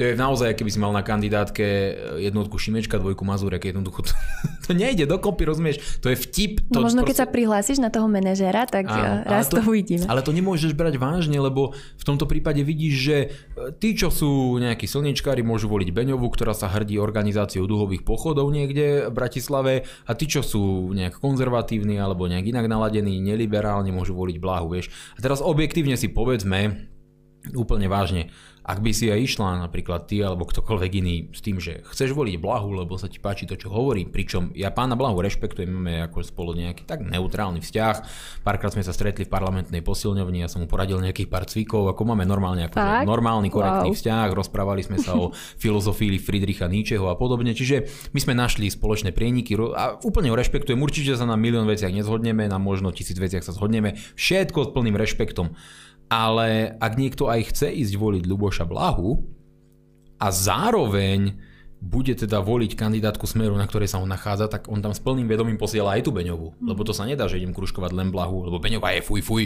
to 0.00 0.08
je 0.08 0.16
naozaj, 0.16 0.56
keby 0.56 0.72
si 0.72 0.80
mal 0.80 0.96
na 0.96 1.04
kandidátke 1.04 1.92
jednotku 2.24 2.56
Šimečka, 2.56 2.96
dvojku 2.96 3.20
Mazurek, 3.20 3.68
jednoducho 3.68 4.08
to, 4.08 4.16
to 4.64 4.72
nejde 4.72 5.04
dokopy, 5.04 5.44
rozumieš? 5.44 6.00
To 6.00 6.08
je 6.08 6.16
vtip. 6.16 6.64
To 6.72 6.80
no 6.80 6.88
možno 6.88 7.04
proste... 7.04 7.08
keď 7.12 7.16
sa 7.20 7.26
prihlásiš 7.28 7.84
na 7.84 7.92
toho 7.92 8.08
manažéra, 8.08 8.64
tak 8.64 8.88
Áno, 8.88 9.28
raz 9.28 9.52
to, 9.52 9.60
to 9.60 9.68
uvidíme. 9.68 10.08
Ale 10.08 10.24
to 10.24 10.32
nemôžeš 10.32 10.72
brať 10.72 10.96
vážne, 10.96 11.36
lebo 11.36 11.76
v 11.76 12.04
tomto 12.08 12.24
prípade 12.24 12.64
vidíš, 12.64 12.94
že 12.96 13.16
e, 13.20 13.76
tí, 13.76 13.92
čo 13.92 14.08
sú 14.08 14.56
nejakí 14.56 14.88
slnečkári, 14.88 15.44
môžu 15.44 15.68
voliť 15.68 15.92
Beňovu, 15.92 16.32
ktorá 16.32 16.56
sa 16.56 16.72
hrdí 16.72 16.96
organizáciou 16.96 17.68
duhových 17.68 18.00
pochodov 18.00 18.48
niekde 18.48 19.04
v 19.04 19.12
Bratislave 19.12 19.84
a 20.08 20.16
tí, 20.16 20.24
čo 20.24 20.40
sú 20.40 20.96
nejak 20.96 21.20
konzervatívni 21.20 22.00
alebo 22.00 22.24
nejak 22.24 22.48
inak 22.48 22.72
naladení, 22.72 23.20
neliberálne, 23.20 23.92
môžu 23.92 24.16
voliť 24.16 24.40
Blahu, 24.40 24.72
vieš. 24.72 24.88
A 25.12 25.20
teraz 25.20 25.44
objektívne 25.44 26.00
si 26.00 26.08
povedzme, 26.08 26.88
úplne 27.56 27.88
vážne, 27.88 28.28
ak 28.60 28.78
by 28.84 28.92
si 28.92 29.08
aj 29.08 29.20
išla 29.24 29.64
napríklad 29.64 30.04
ty 30.04 30.20
alebo 30.20 30.44
ktokoľvek 30.44 30.92
iný 31.00 31.16
s 31.32 31.40
tým, 31.40 31.56
že 31.56 31.80
chceš 31.88 32.12
voliť 32.12 32.36
Blahu, 32.36 32.76
lebo 32.76 33.00
sa 33.00 33.08
ti 33.08 33.16
páči 33.16 33.48
to, 33.48 33.56
čo 33.56 33.72
hovorí, 33.72 34.04
pričom 34.04 34.52
ja 34.52 34.68
pána 34.68 34.94
Blahu 34.94 35.16
rešpektujem, 35.18 35.68
máme 35.68 36.04
ako 36.06 36.20
spolu 36.20 36.52
nejaký 36.52 36.84
tak 36.84 37.00
neutrálny 37.00 37.64
vzťah. 37.64 37.96
Párkrát 38.44 38.72
sme 38.72 38.84
sa 38.84 38.92
stretli 38.92 39.24
v 39.24 39.32
parlamentnej 39.32 39.80
posilňovni, 39.80 40.44
ja 40.44 40.48
som 40.52 40.60
mu 40.62 40.68
poradil 40.68 41.00
nejakých 41.00 41.32
pár 41.32 41.48
cvikov, 41.48 41.88
ako 41.88 42.12
máme 42.12 42.28
normálne 42.28 42.68
ako 42.68 42.76
normálny, 43.08 43.48
korektný 43.48 43.90
wow. 43.92 43.96
vzťah, 43.96 44.28
rozprávali 44.36 44.84
sme 44.84 45.00
sa 45.00 45.16
o 45.16 45.32
filozofii 45.62 46.20
Friedricha 46.20 46.68
Nietzscheho 46.68 47.08
a 47.08 47.16
podobne, 47.16 47.56
čiže 47.56 47.88
my 48.12 48.20
sme 48.20 48.36
našli 48.36 48.68
spoločné 48.68 49.16
prieniky 49.16 49.56
a 49.56 49.96
úplne 50.04 50.28
ho 50.28 50.36
rešpektujem, 50.36 50.78
určite 50.78 51.16
sa 51.16 51.24
na 51.24 51.34
milión 51.34 51.64
veciach 51.64 51.90
nezhodneme, 51.90 52.46
na 52.46 52.60
možno 52.60 52.92
tisíc 52.92 53.16
veciach 53.16 53.42
sa 53.42 53.56
zhodneme, 53.56 53.96
všetko 54.14 54.68
s 54.68 54.72
plným 54.76 54.96
rešpektom. 55.00 55.56
Ale 56.10 56.74
ak 56.82 56.92
niekto 56.98 57.30
aj 57.30 57.54
chce 57.54 57.70
ísť 57.70 57.94
voliť 57.94 58.26
Luboša 58.26 58.66
Blahu 58.66 59.22
a 60.18 60.26
zároveň 60.34 61.38
bude 61.80 62.12
teda 62.12 62.44
voliť 62.44 62.76
kandidátku 62.76 63.24
Smeru, 63.24 63.56
na 63.56 63.64
ktorej 63.64 63.88
sa 63.88 64.02
on 64.02 64.10
nachádza, 64.10 64.52
tak 64.52 64.68
on 64.68 64.84
tam 64.84 64.92
s 64.92 65.00
plným 65.00 65.24
vedomím 65.24 65.56
posiela 65.56 65.96
aj 65.96 66.04
tú 66.04 66.12
Beňovú. 66.12 66.52
Lebo 66.60 66.84
to 66.84 66.92
sa 66.92 67.08
nedá, 67.08 67.24
že 67.24 67.40
idem 67.40 67.56
kruškovať 67.56 67.96
len 67.96 68.12
Blahu, 68.12 68.44
lebo 68.44 68.60
Beňová 68.60 68.92
je 68.98 69.06
fuj 69.06 69.24
fuj. 69.24 69.44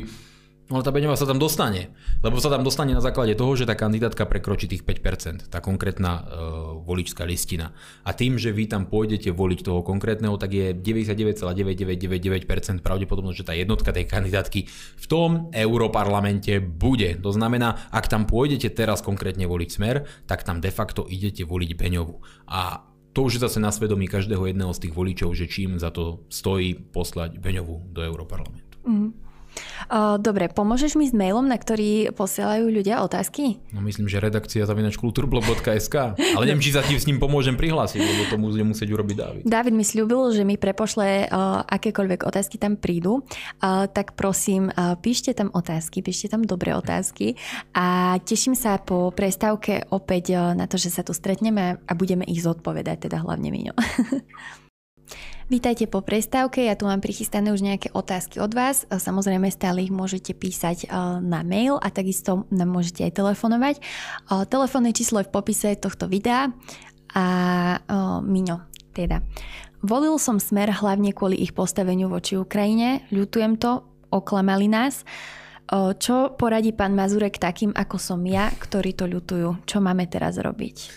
No 0.65 0.81
tá 0.81 0.89
Beňová 0.89 1.13
sa 1.13 1.29
tam 1.29 1.37
dostane. 1.37 1.93
Lebo 2.25 2.41
sa 2.41 2.49
tam 2.49 2.65
dostane 2.65 2.97
na 2.97 3.05
základe 3.05 3.37
toho, 3.37 3.53
že 3.53 3.69
tá 3.69 3.77
kandidátka 3.77 4.25
prekročí 4.25 4.65
tých 4.65 4.81
5%, 4.81 5.53
tá 5.53 5.61
konkrétna 5.61 6.25
uh, 6.25 6.81
voličská 6.81 7.29
listina. 7.29 7.77
A 8.01 8.17
tým, 8.17 8.41
že 8.41 8.49
vy 8.49 8.65
tam 8.65 8.89
pôjdete 8.89 9.29
voliť 9.29 9.61
toho 9.61 9.85
konkrétneho, 9.85 10.41
tak 10.41 10.57
je 10.57 10.73
99,9999% 10.73 12.81
pravdepodobnosť, 12.81 13.37
že 13.37 13.45
tá 13.45 13.53
jednotka 13.53 13.93
tej 13.93 14.09
kandidátky 14.09 14.61
v 14.97 15.05
tom 15.05 15.53
europarlamente 15.53 16.65
bude. 16.65 17.21
To 17.21 17.29
znamená, 17.29 17.93
ak 17.93 18.09
tam 18.09 18.25
pôjdete 18.25 18.73
teraz 18.73 19.05
konkrétne 19.05 19.45
voliť 19.45 19.69
smer, 19.69 20.09
tak 20.25 20.49
tam 20.49 20.65
de 20.65 20.73
facto 20.73 21.05
idete 21.05 21.45
voliť 21.45 21.77
Beňovu. 21.77 22.49
A 22.49 22.89
to 23.13 23.29
už 23.29 23.37
je 23.37 23.45
zase 23.45 23.61
na 23.61 23.69
svedomí 23.69 24.09
každého 24.09 24.49
jedného 24.49 24.73
z 24.73 24.89
tých 24.89 24.97
voličov, 24.97 25.37
že 25.37 25.45
čím 25.45 25.77
za 25.77 25.93
to 25.93 26.25
stojí 26.33 26.73
poslať 26.75 27.37
Beňovu 27.37 27.93
do 27.93 28.01
europarlamentu. 28.01 28.74
Dobre, 30.21 30.49
pomôžeš 30.51 30.97
mi 30.97 31.07
s 31.09 31.15
mailom, 31.15 31.45
na 31.45 31.59
ktorý 31.61 32.13
posielajú 32.15 32.71
ľudia 32.71 33.05
otázky? 33.05 33.61
No 33.71 33.85
myslím, 33.85 34.09
že 34.09 34.23
redakcia 34.23 34.65
zavinač 34.65 34.97
kulturblog.sk, 34.97 35.97
ale 36.17 36.43
neviem, 36.45 36.63
či 36.63 36.75
sa 36.75 36.83
ti 36.83 36.97
s 36.97 37.07
ním 37.09 37.21
pomôžem 37.21 37.55
prihlásiť, 37.55 38.01
lebo 38.01 38.23
to 38.31 38.37
bude 38.41 38.65
musieť 38.65 38.89
urobiť 38.91 39.17
David. 39.17 39.43
David 39.45 39.75
mi 39.77 39.85
slúbil, 39.85 40.33
že 40.33 40.43
mi 40.43 40.57
prepošle 40.57 41.29
akékoľvek 41.69 42.25
otázky 42.25 42.57
tam 42.57 42.81
prídu, 42.81 43.23
tak 43.63 44.17
prosím, 44.17 44.73
píšte 45.01 45.37
tam 45.37 45.53
otázky, 45.53 46.01
píšte 46.01 46.33
tam 46.33 46.43
dobré 46.43 46.73
otázky 46.75 47.37
a 47.77 48.19
teším 48.23 48.57
sa 48.57 48.81
po 48.81 49.13
prestávke 49.13 49.87
opäť 49.93 50.57
na 50.57 50.65
to, 50.67 50.81
že 50.81 50.91
sa 50.91 51.05
tu 51.05 51.13
stretneme 51.13 51.79
a 51.79 51.93
budeme 51.93 52.25
ich 52.25 52.43
zodpovedať, 52.43 53.09
teda 53.11 53.23
hlavne 53.23 53.49
Miňo. 53.53 53.75
Vítajte 55.45 55.85
po 55.85 56.01
prestávke, 56.01 56.65
ja 56.65 56.73
tu 56.73 56.89
mám 56.89 57.05
prichystané 57.05 57.53
už 57.53 57.61
nejaké 57.61 57.93
otázky 57.93 58.41
od 58.41 58.49
vás. 58.57 58.89
Samozrejme 58.89 59.53
stále 59.53 59.85
ich 59.85 59.93
môžete 59.93 60.33
písať 60.33 60.89
na 61.21 61.45
mail 61.45 61.77
a 61.85 61.93
takisto 61.93 62.49
nám 62.49 62.73
môžete 62.73 63.05
aj 63.05 63.13
telefonovať. 63.13 63.77
Telefónne 64.49 64.97
číslo 64.97 65.21
je 65.21 65.29
v 65.29 65.35
popise 65.37 65.77
tohto 65.77 66.09
videa 66.09 66.49
a 67.13 67.27
Miňo, 68.25 68.65
teda. 68.97 69.21
Volil 69.85 70.17
som 70.17 70.41
smer 70.41 70.73
hlavne 70.81 71.13
kvôli 71.13 71.37
ich 71.37 71.53
postaveniu 71.53 72.09
voči 72.09 72.41
Ukrajine, 72.41 73.05
ľutujem 73.13 73.61
to, 73.61 73.85
oklamali 74.09 74.65
nás. 74.65 75.05
Čo 76.01 76.41
poradí 76.41 76.73
pán 76.73 76.97
Mazurek 76.97 77.37
takým, 77.37 77.77
ako 77.77 78.01
som 78.01 78.25
ja, 78.25 78.49
ktorí 78.49 78.97
to 78.97 79.05
ľutujú? 79.05 79.69
Čo 79.69 79.85
máme 79.85 80.09
teraz 80.09 80.41
robiť? 80.41 80.77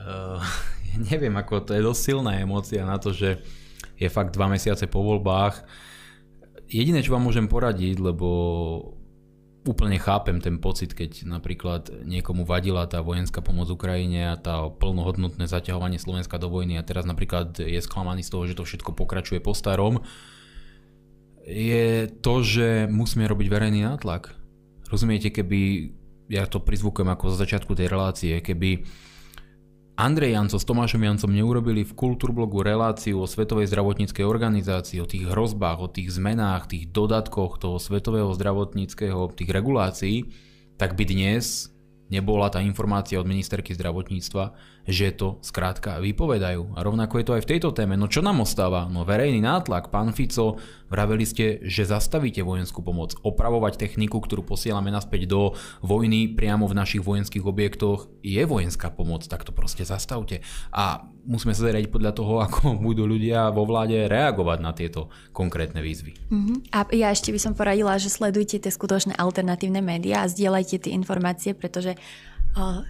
Uh, 0.00 0.40
neviem, 1.12 1.36
ako 1.36 1.60
to 1.60 1.76
je 1.76 1.84
dosť 1.84 2.00
silná 2.00 2.40
emócia 2.40 2.88
na 2.88 2.96
to, 2.96 3.12
že 3.12 3.36
je 4.00 4.08
fakt 4.08 4.32
dva 4.32 4.48
mesiace 4.48 4.88
po 4.88 5.04
voľbách. 5.04 5.62
Jediné, 6.66 7.04
čo 7.04 7.12
vám 7.12 7.28
môžem 7.28 7.46
poradiť, 7.46 8.00
lebo 8.00 8.28
úplne 9.68 10.00
chápem 10.00 10.40
ten 10.40 10.56
pocit, 10.56 10.96
keď 10.96 11.28
napríklad 11.28 11.92
niekomu 12.08 12.48
vadila 12.48 12.88
tá 12.88 13.04
vojenská 13.04 13.44
pomoc 13.44 13.68
Ukrajine 13.68 14.32
a 14.32 14.40
tá 14.40 14.64
plnohodnotné 14.72 15.44
zaťahovanie 15.44 16.00
Slovenska 16.00 16.40
do 16.40 16.48
vojny 16.48 16.80
a 16.80 16.86
teraz 16.86 17.04
napríklad 17.04 17.60
je 17.60 17.76
sklamaný 17.84 18.24
z 18.24 18.32
toho, 18.32 18.48
že 18.48 18.56
to 18.56 18.64
všetko 18.64 18.96
pokračuje 18.96 19.44
po 19.44 19.52
starom, 19.52 20.00
je 21.44 22.08
to, 22.24 22.34
že 22.40 22.88
musíme 22.88 23.28
robiť 23.28 23.46
verejný 23.52 23.84
nátlak. 23.84 24.32
Rozumiete, 24.88 25.28
keby, 25.28 25.92
ja 26.32 26.48
to 26.48 26.62
prizvukujem 26.62 27.10
ako 27.10 27.34
za 27.34 27.44
začiatku 27.44 27.76
tej 27.76 27.90
relácie, 27.90 28.34
keby 28.40 28.86
Andrej 30.00 30.32
Janco 30.32 30.56
s 30.56 30.64
Tomášom 30.64 31.04
Jancom 31.04 31.28
neurobili 31.28 31.84
v 31.84 31.92
Kultúrblogu 31.92 32.64
reláciu 32.64 33.20
o 33.20 33.28
Svetovej 33.28 33.68
zdravotníckej 33.68 34.24
organizácii, 34.24 34.96
o 34.96 35.04
tých 35.04 35.28
hrozbách, 35.28 35.76
o 35.76 35.92
tých 35.92 36.16
zmenách, 36.16 36.72
tých 36.72 36.88
dodatkoch 36.88 37.60
toho 37.60 37.76
Svetového 37.76 38.32
zdravotníckého, 38.32 39.28
tých 39.36 39.52
regulácií, 39.52 40.32
tak 40.80 40.96
by 40.96 41.04
dnes 41.04 41.68
nebola 42.10 42.50
tá 42.50 42.58
informácia 42.60 43.16
od 43.16 43.24
ministerky 43.24 43.72
zdravotníctva, 43.72 44.52
že 44.90 45.14
to 45.14 45.38
skrátka 45.40 46.02
vypovedajú. 46.02 46.74
A 46.74 46.82
rovnako 46.82 47.22
je 47.22 47.24
to 47.24 47.34
aj 47.38 47.42
v 47.46 47.50
tejto 47.56 47.70
téme. 47.70 47.94
No 47.94 48.10
čo 48.10 48.20
nám 48.20 48.42
ostáva? 48.42 48.90
No 48.90 49.06
verejný 49.06 49.38
nátlak. 49.38 49.94
Pán 49.94 50.10
Fico, 50.10 50.58
vraveli 50.90 51.22
ste, 51.22 51.62
že 51.62 51.86
zastavíte 51.86 52.42
vojenskú 52.42 52.82
pomoc. 52.82 53.14
Opravovať 53.22 53.78
techniku, 53.78 54.18
ktorú 54.18 54.42
posielame 54.42 54.90
naspäť 54.90 55.30
do 55.30 55.54
vojny 55.80 56.34
priamo 56.34 56.66
v 56.66 56.76
našich 56.76 57.06
vojenských 57.06 57.46
objektoch 57.46 58.10
je 58.20 58.42
vojenská 58.42 58.90
pomoc. 58.90 59.24
Tak 59.30 59.46
to 59.46 59.54
proste 59.54 59.86
zastavte. 59.86 60.42
A 60.74 61.06
musíme 61.26 61.52
sa 61.56 61.68
zrieť 61.68 61.92
podľa 61.92 62.12
toho, 62.16 62.40
ako 62.46 62.78
budú 62.78 63.04
ľudia 63.04 63.50
vo 63.50 63.64
vláde 63.68 64.08
reagovať 64.08 64.58
na 64.60 64.72
tieto 64.72 65.12
konkrétne 65.32 65.80
výzvy. 65.84 66.12
Uh-huh. 66.30 66.60
A 66.72 66.86
ja 66.92 67.12
ešte 67.12 67.34
by 67.34 67.40
som 67.40 67.52
poradila, 67.56 67.96
že 68.00 68.12
sledujte 68.12 68.60
tie 68.60 68.72
skutočné 68.72 69.16
alternatívne 69.16 69.80
médiá 69.84 70.24
a 70.24 70.30
zdieľajte 70.30 70.88
tie 70.88 70.92
informácie, 70.96 71.52
pretože 71.56 71.96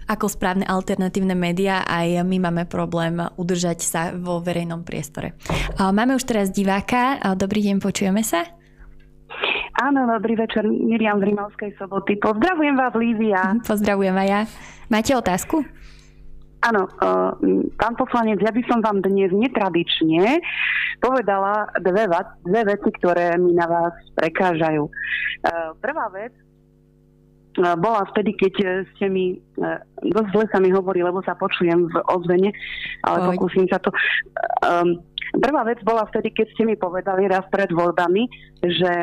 ako 0.09 0.25
správne 0.25 0.65
alternatívne 0.65 1.37
médiá, 1.37 1.85
aj 1.85 2.25
my 2.25 2.49
máme 2.49 2.63
problém 2.65 3.21
udržať 3.37 3.85
sa 3.85 4.01
vo 4.09 4.41
verejnom 4.41 4.81
priestore. 4.81 5.37
Máme 5.77 6.17
už 6.17 6.25
teraz 6.25 6.49
diváka. 6.49 7.21
Dobrý 7.37 7.61
deň, 7.69 7.77
počujeme 7.77 8.25
sa? 8.25 8.41
Áno, 9.81 10.09
dobrý 10.09 10.35
večer, 10.35 10.65
Miriam 10.65 11.21
z 11.21 11.31
Rimavskej 11.31 11.77
soboty. 11.77 12.17
Pozdravujem 12.19 12.75
vás, 12.75 12.93
Lívia. 12.97 13.55
Pozdravujem 13.63 14.13
aj 14.17 14.27
ja. 14.27 14.41
Máte 14.91 15.13
otázku? 15.15 15.63
Áno, 16.61 16.85
pán 17.81 17.93
poslanec, 17.97 18.37
ja 18.37 18.53
by 18.53 18.61
som 18.69 18.85
vám 18.85 19.01
dnes 19.01 19.33
netradične 19.33 20.37
povedala 21.01 21.65
dve, 21.81 22.05
dve 22.45 22.61
veci, 22.69 22.89
ktoré 23.01 23.33
mi 23.41 23.57
na 23.57 23.65
vás 23.65 23.97
prekážajú. 24.13 24.85
Prvá 25.81 26.05
vec, 26.13 26.37
bola 27.57 28.07
vtedy, 28.13 28.37
keď 28.37 28.85
ste 28.95 29.05
mi, 29.11 29.41
dosť 30.05 30.29
zle 30.31 30.45
sa 30.53 30.59
mi 30.63 30.71
hovorí, 30.71 31.03
lebo 31.03 31.19
sa 31.25 31.35
počujem 31.35 31.89
v 31.91 31.95
ozvene, 32.07 32.55
ale 33.03 33.17
Poď. 33.19 33.27
pokúsim 33.35 33.65
sa 33.67 33.81
to. 33.81 33.91
Prvá 35.31 35.61
vec 35.67 35.79
bola 35.83 36.07
vtedy, 36.11 36.31
keď 36.31 36.47
ste 36.55 36.63
mi 36.63 36.75
povedali 36.79 37.27
raz 37.27 37.43
pred 37.51 37.67
voľbami, 37.71 38.23
že, 38.63 38.93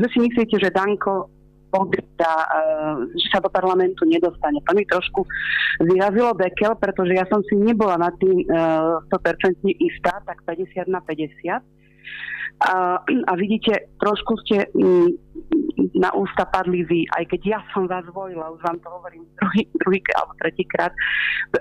že 0.00 0.06
si 0.12 0.18
myslíte, 0.20 0.56
že 0.60 0.74
Danko 0.74 1.31
odda, 1.72 2.34
že 3.16 3.26
sa 3.32 3.40
do 3.40 3.48
parlamentu 3.48 4.04
nedostane. 4.04 4.60
To 4.68 4.72
mi 4.76 4.84
trošku 4.84 5.24
vyrazilo 5.80 6.36
dekel, 6.36 6.76
pretože 6.76 7.16
ja 7.16 7.24
som 7.32 7.40
si 7.48 7.56
nebola 7.56 7.96
na 7.96 8.12
tým 8.20 8.44
100% 8.46 9.08
istá, 9.80 10.20
tak 10.22 10.44
50 10.44 10.86
na 10.86 11.00
50 11.00 11.64
a, 12.62 13.02
a 13.02 13.32
vidíte, 13.34 13.90
trošku 13.98 14.38
ste 14.46 14.70
mm, 14.70 15.08
na 15.98 16.14
ústa 16.14 16.46
padli 16.46 16.86
vy, 16.86 17.00
aj 17.18 17.26
keď 17.34 17.40
ja 17.42 17.60
som 17.74 17.90
vás 17.90 18.06
volila, 18.14 18.54
už 18.54 18.62
vám 18.62 18.78
to 18.78 18.88
hovorím 18.90 19.26
druhý, 19.34 19.66
druhý 19.82 20.00
alebo 20.14 20.32
tretíkrát. 20.38 20.94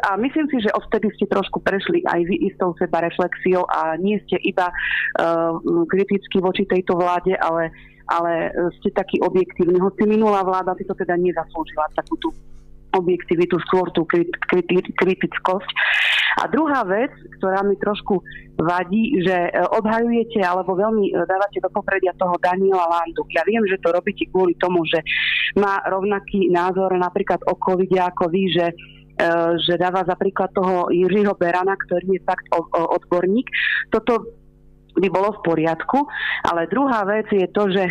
A 0.05 0.17
myslím 0.21 0.45
si, 0.53 0.61
že 0.61 0.75
odtedy 0.77 1.09
ste 1.17 1.25
trošku 1.25 1.57
prešli 1.65 2.05
aj 2.05 2.21
vy 2.29 2.53
istou 2.53 2.77
seba 2.77 3.01
reflexiou 3.01 3.65
a 3.65 3.97
nie 3.97 4.21
ste 4.29 4.37
iba 4.45 4.69
uh, 4.69 5.57
kritickí 5.89 6.37
voči 6.37 6.69
tejto 6.69 6.93
vláde, 6.97 7.33
ale, 7.41 7.73
ale 8.11 8.51
ste 8.79 8.91
taký 8.91 9.23
objektívny. 9.23 9.79
Hoci 9.79 10.03
minulá 10.03 10.43
vláda 10.43 10.75
si 10.75 10.83
to 10.83 10.91
teda 10.91 11.15
nezaslúžila, 11.15 11.87
takú 11.95 12.19
tú 12.19 12.29
objektivitu, 12.91 13.55
skôr 13.71 13.87
tú 13.95 14.03
kritickosť. 14.99 15.69
A 16.43 16.47
druhá 16.47 16.83
vec, 16.87 17.11
ktorá 17.39 17.63
mi 17.63 17.75
trošku 17.79 18.23
vadí, 18.55 19.19
že 19.19 19.51
e, 19.51 19.51
obhajujete 19.67 20.39
alebo 20.39 20.79
veľmi 20.79 21.11
e, 21.11 21.13
dávate 21.27 21.59
do 21.59 21.67
popredia 21.71 22.15
toho 22.15 22.39
Daniela 22.39 22.87
Landu. 22.87 23.27
Ja 23.35 23.43
viem, 23.43 23.63
že 23.67 23.79
to 23.83 23.91
robíte 23.91 24.27
kvôli 24.31 24.55
tomu, 24.55 24.87
že 24.87 25.03
má 25.59 25.83
rovnaký 25.83 26.47
názor 26.47 26.95
napríklad 26.95 27.43
o 27.51 27.55
covide 27.59 27.99
ako 27.99 28.31
vy, 28.31 28.43
že 28.47 28.67
e, 28.71 28.75
že 29.59 29.75
dáva 29.75 30.07
za 30.07 30.15
príklad 30.15 30.55
toho 30.55 30.87
Jiřího 30.87 31.35
Berana, 31.35 31.75
ktorý 31.75 32.15
je 32.15 32.21
fakt 32.23 32.47
odborník. 32.71 33.47
Toto 33.91 34.40
by 34.97 35.07
bolo 35.07 35.35
v 35.39 35.43
poriadku, 35.45 35.99
ale 36.47 36.67
druhá 36.67 37.07
vec 37.07 37.27
je 37.31 37.47
to, 37.51 37.71
že 37.71 37.83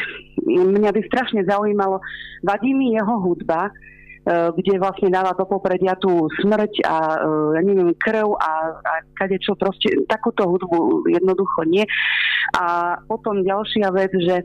mňa 0.49 0.91
by 0.93 1.01
strašne 1.09 1.43
zaujímalo, 1.49 2.01
vadí 2.45 2.77
mi 2.77 2.93
jeho 2.93 3.17
hudba, 3.21 3.73
E, 4.21 4.53
kde 4.53 4.77
vlastne 4.77 5.09
dáva 5.09 5.33
do 5.33 5.49
popredia 5.49 5.97
tú 5.97 6.29
smrť 6.45 6.85
a 6.85 6.97
e, 7.17 7.19
ja 7.57 7.61
neviem, 7.65 7.97
krv 7.97 8.37
a, 8.37 8.53
a 8.77 9.25
čo 9.41 9.57
proste 9.57 9.97
takúto 10.05 10.45
hudbu 10.45 11.09
jednoducho 11.09 11.65
nie. 11.65 11.89
A 12.53 13.01
potom 13.09 13.41
ďalšia 13.41 13.89
vec, 13.97 14.13
že 14.13 14.45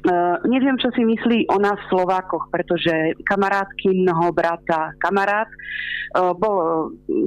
Uh, 0.00 0.40
neviem, 0.48 0.80
čo 0.80 0.88
si 0.96 1.04
myslí 1.04 1.52
o 1.52 1.60
nás 1.60 1.76
Slovákoch, 1.92 2.48
pretože 2.48 3.20
kamarátkynnho 3.20 4.32
brata 4.32 4.96
kamarát 4.96 5.44
uh, 6.16 6.32
bol 6.32 6.56
uh, 6.56 7.20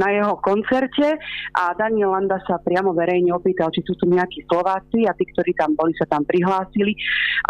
na 0.00 0.08
jeho 0.08 0.40
koncerte 0.40 1.20
a 1.52 1.76
Daniel 1.76 2.16
Landa 2.16 2.40
sa 2.48 2.56
priamo 2.56 2.96
verejne 2.96 3.36
opýtal, 3.36 3.68
či 3.68 3.84
sú 3.84 3.92
tu 4.00 4.08
nejakí 4.08 4.48
Slováci 4.48 5.04
a 5.04 5.12
tí, 5.12 5.28
ktorí 5.28 5.52
tam 5.52 5.76
boli, 5.76 5.92
sa 6.00 6.08
tam 6.08 6.24
prihlásili 6.24 6.96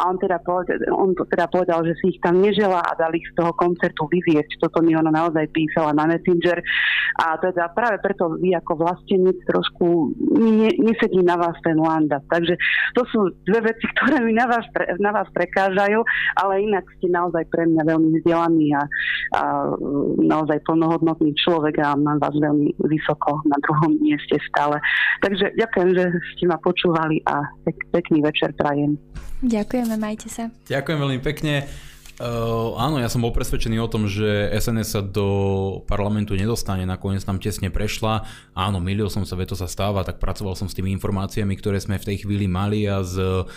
a 0.03 0.11
on 0.11 0.18
teda 0.18 0.42
povedal, 0.42 0.82
on 0.98 1.14
teda 1.14 1.46
povedal, 1.46 1.86
že 1.86 1.94
si 2.03 2.16
ich 2.16 2.18
tam 2.18 2.42
nežela 2.42 2.82
a 2.82 2.98
dali 2.98 3.22
ich 3.22 3.30
z 3.30 3.38
toho 3.38 3.55
koncertu 3.55 4.11
vyviesť. 4.11 4.59
Toto 4.59 4.82
mi 4.82 4.98
ona 4.98 5.14
naozaj 5.14 5.46
písala 5.55 5.94
na 5.94 6.11
Messenger 6.11 6.59
a 7.22 7.38
teda 7.38 7.70
práve 7.70 8.03
preto 8.03 8.34
vy 8.34 8.59
ako 8.59 8.82
vlastenec 8.82 9.38
trošku 9.46 10.11
ne, 10.34 10.74
nesedí 10.74 11.22
na 11.22 11.38
vás 11.38 11.55
ten 11.62 11.78
Landa. 11.78 12.18
Takže 12.26 12.59
to 12.98 13.07
sú 13.14 13.30
dve 13.46 13.70
veci, 13.70 13.86
ktoré 13.94 14.18
mi 14.24 14.39
na 14.41 14.47
vás, 14.49 14.64
pre, 14.72 14.84
na 14.97 15.11
vás 15.12 15.28
prekážajú, 15.36 16.01
ale 16.41 16.64
inak 16.64 16.88
ste 16.97 17.12
naozaj 17.12 17.45
pre 17.53 17.68
mňa 17.68 17.82
veľmi 17.84 18.09
vzdelaný 18.20 18.72
a, 18.72 18.82
a 19.36 19.43
naozaj 20.16 20.64
plnohodnotný 20.64 21.36
človek 21.36 21.76
a 21.84 21.93
mám 22.01 22.16
vás 22.16 22.32
veľmi 22.32 22.72
vysoko 22.88 23.45
na 23.45 23.61
druhom 23.68 24.01
mieste 24.01 24.41
stále. 24.49 24.80
Takže 25.20 25.53
ďakujem, 25.61 25.88
že 25.93 26.05
ste 26.36 26.45
ma 26.49 26.57
počúvali 26.57 27.20
a 27.28 27.45
pek, 27.68 27.76
pekný 27.93 28.24
večer 28.24 28.57
prajem. 28.57 28.97
Ďakujeme, 29.45 29.95
majte 30.01 30.28
sa. 30.32 30.49
Ďakujem 30.68 30.99
veľmi 31.01 31.20
pekne. 31.20 31.89
Uh, 32.20 32.76
áno, 32.76 33.00
ja 33.00 33.08
som 33.08 33.24
bol 33.24 33.32
presvedčený 33.32 33.80
o 33.80 33.88
tom, 33.88 34.04
že 34.04 34.52
SNS 34.52 34.88
sa 34.92 35.00
do 35.00 35.24
parlamentu 35.88 36.36
nedostane, 36.36 36.84
nakoniec 36.84 37.24
tam 37.24 37.40
tesne 37.40 37.72
prešla. 37.72 38.28
Áno, 38.52 38.76
milil 38.76 39.08
som 39.08 39.24
sa, 39.24 39.40
veto 39.40 39.56
sa 39.56 39.64
stáva, 39.64 40.04
tak 40.04 40.20
pracoval 40.20 40.52
som 40.52 40.68
s 40.68 40.76
tými 40.76 40.92
informáciami, 41.00 41.56
ktoré 41.56 41.80
sme 41.80 41.96
v 41.96 42.12
tej 42.12 42.28
chvíli 42.28 42.44
mali 42.44 42.84
a 42.84 43.00
s 43.00 43.16
uh, 43.16 43.48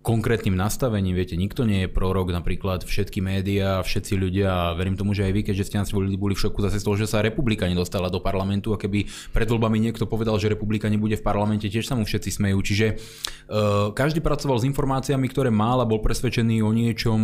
konkrétnym 0.00 0.56
nastavením. 0.56 1.12
Viete, 1.12 1.36
nikto 1.36 1.68
nie 1.68 1.84
je 1.84 1.92
prorok, 1.92 2.32
napríklad 2.32 2.88
všetky 2.88 3.20
médiá, 3.20 3.84
všetci 3.84 4.16
ľudia, 4.16 4.48
a 4.48 4.64
verím 4.72 4.96
tomu, 4.96 5.12
že 5.12 5.28
aj 5.28 5.32
vy, 5.36 5.40
keďže 5.52 5.68
ste 5.68 5.76
nás 5.76 5.92
boli, 5.92 6.16
boli 6.16 6.32
v 6.32 6.48
šoku 6.48 6.64
zase 6.64 6.80
z 6.80 6.88
toho, 6.88 6.96
že 6.96 7.04
sa 7.04 7.20
republika 7.20 7.68
nedostala 7.68 8.08
do 8.08 8.16
parlamentu 8.16 8.72
a 8.72 8.80
keby 8.80 9.04
pred 9.36 9.44
voľbami 9.44 9.76
niekto 9.76 10.08
povedal, 10.08 10.40
že 10.40 10.48
republika 10.48 10.88
nebude 10.88 11.20
v 11.20 11.26
parlamente, 11.26 11.68
tiež 11.68 11.84
sa 11.84 11.92
mu 11.92 12.08
všetci 12.08 12.32
smejú. 12.32 12.64
Čiže 12.64 12.86
uh, 12.96 13.92
každý 13.92 14.24
pracoval 14.24 14.56
s 14.56 14.64
informáciami, 14.64 15.28
ktoré 15.28 15.52
mal 15.52 15.84
a 15.84 15.88
bol 15.88 16.00
presvedčený 16.00 16.64
o 16.64 16.72
niečom 16.72 17.20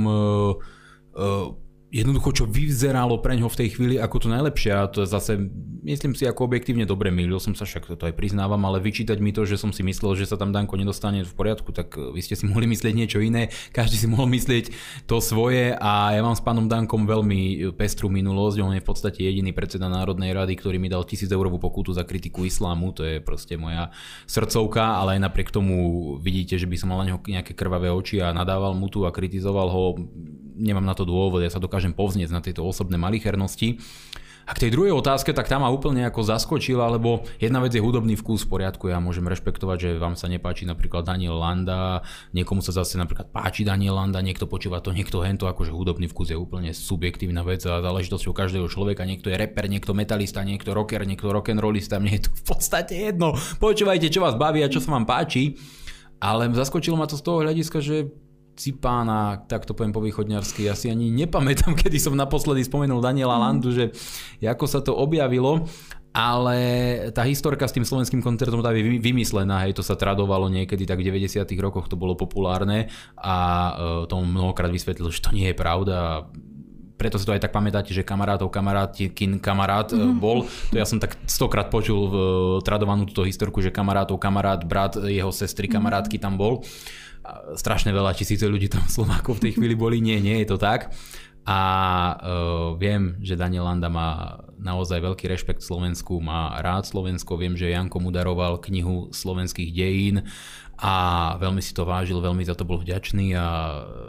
uh, 1.17 1.51
jednoducho, 1.95 2.43
čo 2.43 2.45
vyzeralo 2.51 3.23
pre 3.23 3.39
ňo 3.39 3.47
v 3.47 3.59
tej 3.63 3.69
chvíli 3.79 3.95
ako 4.03 4.27
to 4.27 4.29
najlepšie. 4.29 4.75
A 4.75 4.91
to 4.91 5.07
zase, 5.07 5.39
myslím 5.87 6.19
si, 6.19 6.27
ako 6.27 6.51
objektívne 6.51 6.83
dobre 6.83 7.15
milil 7.15 7.39
som 7.39 7.55
sa, 7.55 7.63
však 7.63 7.95
to 7.95 8.11
aj 8.11 8.19
priznávam, 8.19 8.59
ale 8.67 8.83
vyčítať 8.83 9.23
mi 9.23 9.31
to, 9.31 9.47
že 9.47 9.63
som 9.63 9.71
si 9.71 9.87
myslel, 9.87 10.19
že 10.19 10.27
sa 10.27 10.35
tam 10.35 10.51
Danko 10.51 10.75
nedostane 10.75 11.23
v 11.23 11.31
poriadku, 11.31 11.71
tak 11.71 11.95
vy 11.95 12.19
ste 12.19 12.35
si 12.35 12.45
mohli 12.51 12.67
myslieť 12.67 12.95
niečo 12.99 13.23
iné, 13.23 13.55
každý 13.71 13.95
si 13.95 14.11
mohol 14.11 14.27
myslieť 14.35 14.75
to 15.07 15.23
svoje. 15.23 15.79
A 15.79 16.19
ja 16.19 16.21
mám 16.27 16.35
s 16.35 16.43
pánom 16.43 16.67
Dankom 16.67 17.07
veľmi 17.07 17.71
pestrú 17.79 18.11
minulosť, 18.11 18.59
on 18.59 18.75
je 18.75 18.83
v 18.83 18.89
podstate 18.91 19.23
jediný 19.23 19.55
predseda 19.55 19.87
Národnej 19.87 20.35
rady, 20.35 20.59
ktorý 20.59 20.83
mi 20.83 20.91
dal 20.91 21.07
1000 21.07 21.31
eurovú 21.31 21.63
pokutu 21.63 21.95
za 21.95 22.03
kritiku 22.03 22.43
islámu, 22.43 22.91
to 22.91 23.07
je 23.07 23.23
proste 23.23 23.55
moja 23.55 23.95
srdcovka, 24.27 24.99
ale 24.99 25.15
aj 25.15 25.31
napriek 25.31 25.55
tomu 25.55 26.19
vidíte, 26.19 26.59
že 26.59 26.67
by 26.67 26.75
som 26.75 26.91
mal 26.91 27.07
na 27.07 27.15
neho 27.15 27.23
nejaké 27.23 27.55
krvavé 27.55 27.95
oči 27.95 28.19
a 28.19 28.35
nadával 28.35 28.75
mu 28.75 28.91
tu 28.91 29.07
a 29.07 29.15
kritizoval 29.15 29.71
ho, 29.71 29.95
nemám 30.57 30.87
na 30.87 30.95
to 30.97 31.05
dôvod, 31.05 31.43
ja 31.43 31.53
sa 31.53 31.61
dokážem 31.61 31.84
povznieť 31.93 32.33
na 32.33 32.41
tieto 32.41 32.65
osobné 32.65 32.97
malichernosti. 32.97 33.77
A 34.45 34.53
k 34.53 34.69
tej 34.69 34.77
druhej 34.77 34.93
otázke, 34.93 35.33
tak 35.33 35.49
tá 35.49 35.57
ma 35.57 35.73
úplne 35.73 36.05
ako 36.05 36.21
zaskočila, 36.21 36.85
lebo 36.93 37.25
jedna 37.41 37.65
vec 37.65 37.73
je 37.73 37.81
hudobný 37.81 38.13
vkus 38.13 38.45
v 38.45 38.53
poriadku, 38.53 38.93
ja 38.93 39.01
môžem 39.01 39.25
rešpektovať, 39.25 39.77
že 39.81 39.91
vám 39.97 40.21
sa 40.21 40.29
nepáči 40.29 40.69
napríklad 40.69 41.01
Daniel 41.01 41.41
Landa, 41.41 42.05
niekomu 42.37 42.61
sa 42.61 42.77
zase 42.77 43.01
napríklad 43.01 43.33
páči 43.33 43.65
Daniel 43.65 43.97
Landa, 43.97 44.21
niekto 44.21 44.45
počúva 44.45 44.85
to, 44.85 44.93
niekto 44.93 45.25
hento, 45.25 45.49
akože 45.49 45.73
hudobný 45.73 46.13
vkus 46.13 46.29
je 46.29 46.37
úplne 46.37 46.77
subjektívna 46.77 47.41
vec 47.41 47.65
a 47.65 47.81
záležitosťou 47.81 48.37
každého 48.37 48.69
človeka, 48.69 49.09
niekto 49.09 49.33
je 49.33 49.41
rapper, 49.41 49.65
niekto 49.65 49.97
metalista, 49.97 50.45
niekto 50.45 50.77
rocker, 50.77 51.09
niekto 51.09 51.33
rock'n'rollista, 51.33 51.97
mne 51.97 52.21
je 52.21 52.29
to 52.29 52.31
v 52.37 52.45
podstate 52.45 52.95
jedno. 53.01 53.33
Počúvajte, 53.65 54.13
čo 54.13 54.21
vás 54.21 54.37
baví 54.37 54.61
a 54.61 54.69
čo 54.69 54.85
sa 54.85 54.93
vám 54.93 55.09
páči. 55.09 55.57
Ale 56.25 56.49
zaskočilo 56.57 56.97
ma 56.97 57.05
to 57.05 57.21
z 57.21 57.25
toho 57.27 57.45
hľadiska, 57.45 57.85
že 57.85 58.09
Cipána, 58.55 59.43
tak 59.51 59.67
to 59.67 59.75
poviem 59.75 59.91
po 59.91 60.03
východňarsky, 60.03 60.71
ja 60.71 60.79
si 60.79 60.87
ani 60.87 61.11
nepamätám, 61.11 61.75
kedy 61.83 61.99
som 61.99 62.15
naposledy 62.15 62.63
spomenul 62.63 63.03
Daniela 63.03 63.39
Landu, 63.39 63.75
že 63.75 63.91
ako 64.39 64.65
sa 64.71 64.79
to 64.81 64.95
objavilo, 64.95 65.67
ale 66.15 66.59
tá 67.11 67.27
historka 67.27 67.67
s 67.67 67.75
tým 67.75 67.83
slovenským 67.83 68.23
koncertom 68.23 68.63
tá 68.63 68.71
je 68.71 69.03
vymyslená, 69.03 69.67
hej, 69.67 69.75
to 69.75 69.83
sa 69.83 69.99
tradovalo 69.99 70.47
niekedy, 70.47 70.87
tak 70.87 71.03
v 71.03 71.11
90 71.11 71.43
rokoch 71.59 71.91
to 71.91 71.99
bolo 71.99 72.15
populárne 72.15 72.87
a 73.19 73.37
uh, 73.37 73.75
tomu 74.07 74.31
mnohokrát 74.31 74.71
vysvetlil, 74.71 75.11
že 75.11 75.19
to 75.19 75.35
nie 75.35 75.51
je 75.51 75.57
pravda 75.59 76.31
preto 76.95 77.19
si 77.19 77.27
to 77.27 77.35
aj 77.35 77.43
tak 77.43 77.53
pamätáte, 77.53 77.91
že 77.91 78.07
kamarátov 78.07 78.49
kamarát, 78.49 78.95
kin 78.95 79.43
kamarát 79.43 79.91
mm-hmm. 79.91 80.17
bol. 80.23 80.47
To 80.71 80.77
ja 80.79 80.87
som 80.87 81.03
tak 81.03 81.19
stokrát 81.27 81.69
počul 81.69 82.09
v, 82.09 82.15
tradovanú 82.63 83.05
túto 83.05 83.27
historku, 83.27 83.59
že 83.61 83.75
kamarátov 83.75 84.17
kamarát, 84.17 84.63
brat 84.63 84.97
jeho 85.03 85.35
sestry 85.35 85.67
kamarátky 85.67 86.23
tam 86.23 86.39
bol 86.39 86.63
strašne 87.57 87.91
veľa 87.91 88.13
tisíce 88.13 88.45
ľudí 88.45 88.69
tam 88.69 88.85
Slovákov 88.87 89.41
v 89.41 89.49
tej 89.49 89.53
chvíli 89.59 89.75
boli, 89.75 89.99
nie, 90.01 90.21
nie 90.21 90.45
je 90.45 90.49
to 90.53 90.59
tak. 90.61 90.93
A 91.45 91.61
uh, 91.61 92.73
viem, 92.81 93.21
že 93.21 93.37
Daniel 93.37 93.69
Landa 93.69 93.93
má 93.93 94.41
naozaj 94.57 95.05
veľký 95.05 95.29
rešpekt 95.29 95.61
Slovensku, 95.61 96.17
má 96.17 96.57
rád 96.65 96.89
Slovensko, 96.89 97.37
viem, 97.37 97.53
že 97.53 97.69
Janko 97.69 98.01
mu 98.01 98.09
daroval 98.09 98.57
knihu 98.65 99.13
slovenských 99.13 99.69
dejín 99.69 100.25
a 100.81 100.95
veľmi 101.37 101.61
si 101.61 101.77
to 101.77 101.85
vážil, 101.85 102.25
veľmi 102.25 102.49
za 102.49 102.57
to 102.57 102.65
bol 102.65 102.81
vďačný 102.81 103.37
a 103.37 103.47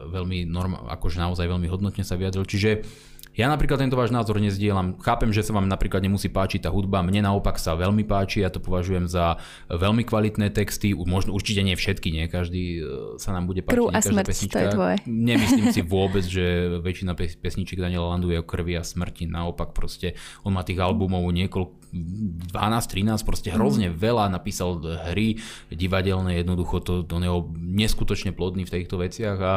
veľmi 0.07 0.47
norm, 0.47 0.79
akože 0.87 1.19
naozaj 1.19 1.45
veľmi 1.51 1.67
hodnotne 1.67 2.07
sa 2.07 2.15
vyjadril. 2.15 2.47
Čiže 2.47 2.87
Ja 3.35 3.51
napríklad 3.51 3.83
tento 3.83 3.99
váš 3.99 4.15
názor 4.15 4.39
nezdielam. 4.39 4.95
Chápem, 5.03 5.35
že 5.35 5.43
sa 5.43 5.51
vám 5.51 5.67
napríklad 5.67 5.99
nemusí 5.99 6.31
páčiť 6.31 6.65
tá 6.65 6.69
hudba, 6.71 7.03
mne 7.03 7.27
naopak 7.27 7.59
sa 7.59 7.75
veľmi 7.75 8.07
páči, 8.07 8.39
ja 8.39 8.47
to 8.47 8.63
považujem 8.63 9.11
za 9.11 9.43
veľmi 9.67 10.07
kvalitné 10.07 10.55
texty, 10.55 10.95
možno 10.95 11.35
určite 11.35 11.59
nie 11.59 11.75
všetky, 11.75 12.15
nie 12.15 12.31
každý 12.31 12.63
e, 12.79 13.19
sa 13.19 13.35
nám 13.35 13.51
bude 13.51 13.59
páčiť. 13.59 13.75
Krv 13.75 13.91
a 13.91 13.99
smrť, 13.99 14.27
pesnička. 14.31 14.55
to 14.55 14.59
je 14.63 14.67
tvoje. 14.71 14.95
Nemyslím 15.03 15.67
si 15.75 15.81
vôbec, 15.99 16.23
že 16.23 16.79
väčšina 16.79 17.11
pesničiek 17.19 17.75
Daniela 17.75 18.15
Landu 18.15 18.31
je 18.31 18.39
o 18.39 18.45
krvi 18.47 18.79
a 18.79 18.87
smrti, 18.87 19.27
naopak 19.27 19.75
proste 19.75 20.15
on 20.47 20.55
má 20.55 20.63
tých 20.63 20.79
albumov 20.79 21.27
niekoľko 21.27 21.84
12-13, 21.95 23.23
proste 23.23 23.49
hrozne 23.55 23.87
mm. 23.87 23.95
veľa, 23.95 24.27
napísal 24.27 24.83
hry 25.11 25.39
divadelné, 25.71 26.43
jednoducho 26.43 26.83
to, 26.83 26.93
to 27.07 27.15
je 27.23 27.31
neskutočne 27.55 28.35
plodný 28.35 28.67
v 28.67 28.73
týchto 28.75 28.99
veciach 28.99 29.39
a 29.39 29.53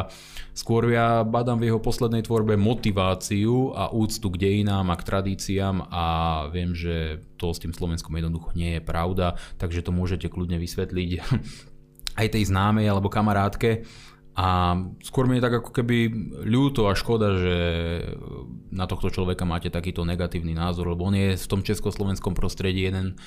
skôr 0.55 0.87
ja 0.87 1.27
badám 1.27 1.59
v 1.59 1.73
jeho 1.73 1.83
poslednej 1.83 2.23
tvorbe 2.23 2.55
motiváciu 2.55 3.75
a 3.75 3.91
úctu 3.91 4.31
k 4.31 4.39
dejinám 4.39 4.87
a 4.87 4.95
k 4.95 5.03
tradíciám 5.03 5.91
a 5.91 6.05
viem, 6.47 6.71
že 6.71 7.19
to 7.35 7.51
s 7.51 7.59
tým 7.59 7.75
Slovenskom 7.75 8.15
jednoducho 8.15 8.55
nie 8.55 8.79
je 8.79 8.81
pravda, 8.83 9.35
takže 9.59 9.83
to 9.83 9.91
môžete 9.91 10.31
kľudne 10.31 10.55
vysvetliť 10.59 11.09
aj 12.19 12.27
tej 12.35 12.43
známej 12.47 12.87
alebo 12.87 13.11
kamarátke. 13.11 13.83
A 14.37 14.77
skôr 15.03 15.27
mi 15.27 15.37
je 15.37 15.45
tak 15.45 15.59
ako 15.59 15.71
keby 15.75 15.97
ľúto 16.47 16.87
a 16.87 16.95
škoda, 16.95 17.35
že 17.35 17.57
na 18.71 18.85
tohto 18.87 19.11
človeka 19.11 19.43
máte 19.43 19.67
takýto 19.67 20.07
negatívny 20.07 20.55
názor, 20.55 20.93
lebo 20.93 21.09
on 21.09 21.15
je 21.17 21.35
v 21.35 21.49
tom 21.49 21.61
československom 21.65 22.37
prostredí 22.37 22.87
jeden 22.87 23.19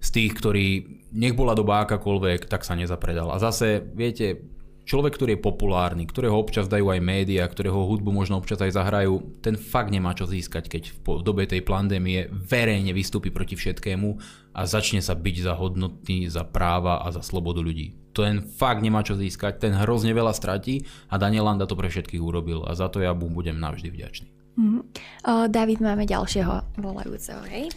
z 0.00 0.08
tých, 0.10 0.32
ktorý 0.32 0.66
nech 1.12 1.36
bola 1.36 1.52
doba 1.52 1.84
akákoľvek, 1.84 2.48
tak 2.48 2.64
sa 2.64 2.74
nezapredal. 2.74 3.30
A 3.30 3.38
zase, 3.38 3.84
viete, 3.94 4.48
človek, 4.84 5.16
ktorý 5.16 5.30
je 5.36 5.44
populárny, 5.44 6.04
ktorého 6.06 6.34
občas 6.34 6.66
dajú 6.66 6.90
aj 6.90 7.00
médiá, 7.00 7.46
ktorého 7.46 7.86
hudbu 7.86 8.10
možno 8.10 8.38
občas 8.38 8.60
aj 8.60 8.76
zahrajú, 8.76 9.40
ten 9.44 9.54
fakt 9.54 9.92
nemá 9.94 10.12
čo 10.16 10.26
získať, 10.26 10.66
keď 10.68 10.82
v 11.00 11.22
dobe 11.22 11.46
tej 11.46 11.62
pandémie 11.62 12.28
verejne 12.30 12.90
vystúpi 12.90 13.30
proti 13.30 13.54
všetkému 13.54 14.08
a 14.56 14.60
začne 14.66 14.98
sa 14.98 15.14
byť 15.14 15.36
za 15.46 15.54
hodnotný, 15.54 16.26
za 16.26 16.42
práva 16.42 17.02
a 17.04 17.08
za 17.14 17.22
slobodu 17.22 17.62
ľudí. 17.62 17.94
Ten 18.10 18.42
fakt 18.42 18.82
nemá 18.82 19.06
čo 19.06 19.14
získať, 19.14 19.62
ten 19.62 19.72
hrozne 19.74 20.10
veľa 20.10 20.34
stratí 20.34 20.82
a 21.06 21.14
Daniel 21.16 21.46
Landa 21.46 21.70
to 21.70 21.78
pre 21.78 21.86
všetkých 21.86 22.20
urobil 22.20 22.66
a 22.66 22.74
za 22.74 22.90
to 22.90 22.98
ja 22.98 23.14
budem 23.14 23.62
navždy 23.62 23.88
vďačný. 23.94 24.28
Mm. 24.58 24.82
O, 24.82 25.32
David, 25.46 25.78
máme 25.78 26.04
ďalšieho 26.04 26.82
volajúceho, 26.82 27.40
hej? 27.46 27.70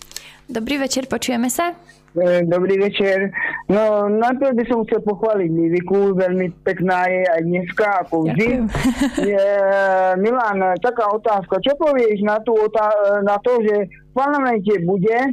Dobrý 0.49 0.81
večer, 0.81 1.05
počujeme 1.05 1.47
sa? 1.47 1.77
E, 2.13 2.45
dobrý 2.45 2.77
večer. 2.77 3.33
No 3.73 4.05
najprv 4.05 4.53
by 4.53 4.63
som 4.69 4.85
chcel 4.85 5.01
pochváliť 5.01 5.49
Liviku, 5.49 6.13
veľmi 6.13 6.53
pekná 6.61 7.09
je 7.09 7.25
aj 7.25 7.41
dneska, 7.41 7.87
ako 8.05 8.29
vždy. 8.29 8.69
Je, 9.33 9.47
Milan, 10.21 10.61
taká 10.77 11.09
otázka. 11.09 11.57
Čo 11.65 11.73
povieš 11.81 12.21
na, 12.21 12.37
tú, 12.45 12.53
na 13.25 13.41
to, 13.41 13.57
že 13.65 13.89
v 13.89 14.13
parlamente 14.13 14.73
bude 14.85 15.17
e, 15.17 15.29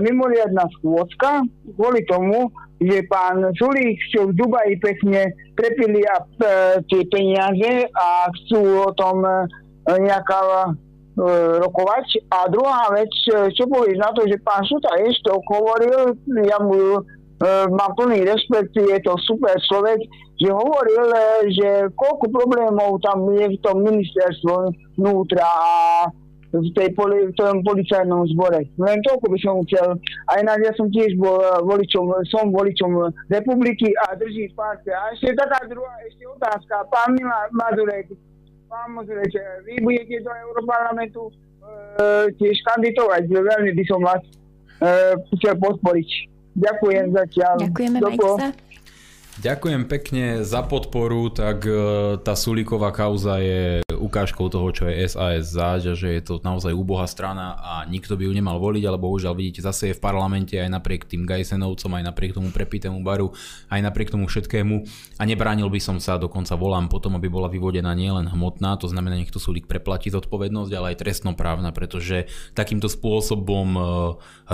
mimoriadná 0.00 0.64
schôdzka 0.80 1.44
kvôli 1.76 2.00
tomu, 2.08 2.48
že 2.80 3.04
pán 3.06 3.44
Sulík 3.60 4.00
čo 4.10 4.32
v 4.32 4.36
Dubaji 4.36 4.74
pekne 4.80 5.28
prepili 5.52 6.00
a, 6.08 6.24
e, 6.24 6.48
tie 6.88 7.04
peniaze 7.12 7.84
a 7.92 8.32
chcú 8.32 8.88
o 8.88 8.90
tom 8.96 9.20
e, 9.28 9.44
nejaká 9.92 10.72
rokovať. 11.16 12.24
A 12.32 12.48
druhá 12.48 12.88
vec, 12.96 13.12
e, 13.28 13.52
čo 13.52 13.68
povieš 13.68 13.98
na 14.00 14.10
to, 14.16 14.24
že 14.24 14.40
pán 14.40 14.64
Suta 14.64 14.96
ešte 14.96 15.28
hovoril, 15.28 16.16
ja 16.44 16.56
mu 16.62 16.98
e, 16.98 17.00
mám 17.68 17.92
plný 17.96 18.24
rešpekt, 18.24 18.72
je 18.72 18.98
to 19.04 19.12
super 19.28 19.52
človek, 19.68 20.00
že 20.40 20.48
hovoril, 20.48 21.04
že 21.52 21.68
koľko 21.94 22.26
problémov 22.32 22.98
tam 23.04 23.28
je 23.30 23.54
v 23.54 23.58
tom 23.60 23.84
ministerstvu 23.84 24.72
vnútra 24.98 25.44
a 25.44 25.72
v, 26.52 26.68
tej 26.76 26.92
poli, 26.92 27.32
v 27.32 27.34
tom 27.36 27.64
policajnom 27.64 28.28
zbore. 28.36 28.68
Len 28.76 28.98
toľko 29.08 29.26
by 29.32 29.38
som 29.40 29.64
chcel. 29.64 29.96
Aj 30.28 30.40
na 30.44 30.60
ja 30.60 30.72
som 30.76 30.92
tiež 30.92 31.16
bol 31.16 31.40
voličom, 31.64 32.12
som 32.28 32.52
voličom 32.52 32.92
republiky 33.32 33.88
a 34.04 34.12
drží 34.20 34.52
v 34.52 34.56
A 34.60 35.02
ešte 35.16 35.32
taká 35.32 35.64
druhá 35.64 35.96
ešte 36.04 36.24
otázka. 36.28 36.84
Pán 36.92 37.16
Mazurek, 37.56 38.12
Samozrejme, 38.72 39.68
vy 39.68 39.74
budete 39.84 40.24
do 40.24 40.32
Európarlamentu 40.32 41.28
e, 41.28 41.32
tiež 42.40 42.56
kandidovať. 42.64 43.28
Veľmi 43.28 43.76
by 43.76 43.84
som 43.84 44.00
vás 44.00 44.22
e, 44.24 44.32
chcel 45.36 45.60
podporiť. 45.60 46.08
Ďakujem 46.56 47.12
zatiaľ. 47.12 47.56
Ďakujeme, 47.68 47.98
majte 48.00 48.28
sa. 48.40 48.48
Ďakujem 49.42 49.90
pekne 49.90 50.46
za 50.46 50.62
podporu, 50.62 51.26
tak 51.26 51.66
e, 51.66 51.74
tá 52.22 52.38
Sulíková 52.38 52.94
kauza 52.94 53.42
je 53.42 53.82
ukážkou 53.90 54.46
toho, 54.46 54.70
čo 54.70 54.86
je 54.86 55.02
SAS 55.10 55.50
záď 55.50 55.98
že 55.98 56.14
je 56.14 56.22
to 56.22 56.38
naozaj 56.46 56.70
úbohá 56.70 57.10
strana 57.10 57.58
a 57.58 57.82
nikto 57.90 58.14
by 58.14 58.30
ju 58.30 58.32
nemal 58.38 58.62
voliť, 58.62 58.86
ale 58.86 59.02
bohužiaľ 59.02 59.34
vidíte, 59.34 59.66
zase 59.66 59.90
je 59.90 59.98
v 59.98 60.04
parlamente 60.04 60.54
aj 60.54 60.70
napriek 60.70 61.10
tým 61.10 61.26
Gajsenovcom, 61.26 61.90
aj 61.90 62.06
napriek 62.06 62.38
tomu 62.38 62.54
prepitému 62.54 63.02
baru, 63.02 63.34
aj 63.66 63.82
napriek 63.82 64.14
tomu 64.14 64.30
všetkému. 64.30 64.86
A 65.18 65.26
nebránil 65.26 65.66
by 65.66 65.80
som 65.82 65.98
sa, 65.98 66.22
dokonca 66.22 66.54
volám 66.54 66.86
potom, 66.86 67.18
aby 67.18 67.26
bola 67.26 67.50
vyvodená 67.50 67.90
nielen 67.98 68.30
hmotná, 68.30 68.78
to 68.78 68.86
znamená, 68.86 69.18
nech 69.18 69.34
to 69.34 69.42
Sulík 69.42 69.66
preplatí 69.66 70.14
zodpovednosť, 70.14 70.70
ale 70.70 70.94
aj 70.94 71.02
trestnoprávna, 71.02 71.74
pretože 71.74 72.30
takýmto 72.54 72.86
spôsobom 72.86 73.68
e, 73.74 73.82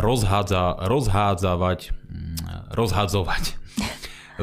rozhádza, 0.01 0.81
rozhádzavať, 0.81 1.93
mm, 1.93 2.73
rozhádzovať 2.73 3.58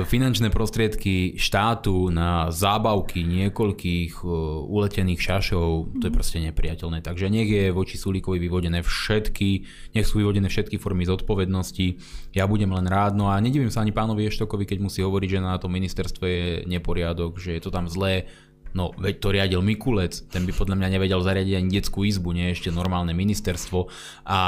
finančné 0.03 0.51
prostriedky 0.51 1.39
štátu 1.39 2.11
na 2.11 2.51
zábavky 2.51 3.23
niekoľkých 3.23 4.27
uh, 4.27 4.31
uletených 4.67 5.21
šašov, 5.23 5.95
to 5.95 6.03
je 6.03 6.11
mhm. 6.11 6.17
proste 6.19 6.37
nepriateľné. 6.43 6.99
Takže 6.99 7.31
nech 7.31 7.47
je 7.47 7.71
voči 7.71 7.95
Sulíkovi 7.95 8.35
vyvodené 8.35 8.83
všetky, 8.83 9.49
nech 9.95 10.03
sú 10.03 10.19
vyvodené 10.19 10.51
všetky 10.51 10.75
formy 10.75 11.07
zodpovednosti. 11.07 11.95
Ja 12.35 12.43
budem 12.43 12.75
len 12.75 12.91
rád, 12.91 13.15
no 13.15 13.31
a 13.31 13.39
nedivím 13.39 13.71
sa 13.71 13.79
ani 13.79 13.95
pánovi 13.95 14.27
Eštokovi, 14.27 14.67
keď 14.67 14.83
musí 14.83 14.99
hovoriť, 14.99 15.39
že 15.39 15.39
na 15.39 15.55
tom 15.55 15.71
ministerstve 15.71 16.25
je 16.27 16.49
neporiadok, 16.67 17.39
že 17.39 17.55
je 17.55 17.61
to 17.63 17.71
tam 17.71 17.87
zlé, 17.87 18.27
No, 18.75 18.91
veď 18.91 19.15
to 19.23 19.31
riadil 19.31 19.63
Mikulec, 19.63 20.27
ten 20.27 20.43
by 20.43 20.51
podľa 20.51 20.75
mňa 20.75 20.99
nevedel 20.99 21.23
zariadiť 21.23 21.55
ani 21.55 21.79
detskú 21.79 22.03
izbu, 22.03 22.35
nie 22.35 22.51
ešte 22.51 22.75
normálne 22.75 23.15
ministerstvo 23.15 23.87
a 24.27 24.39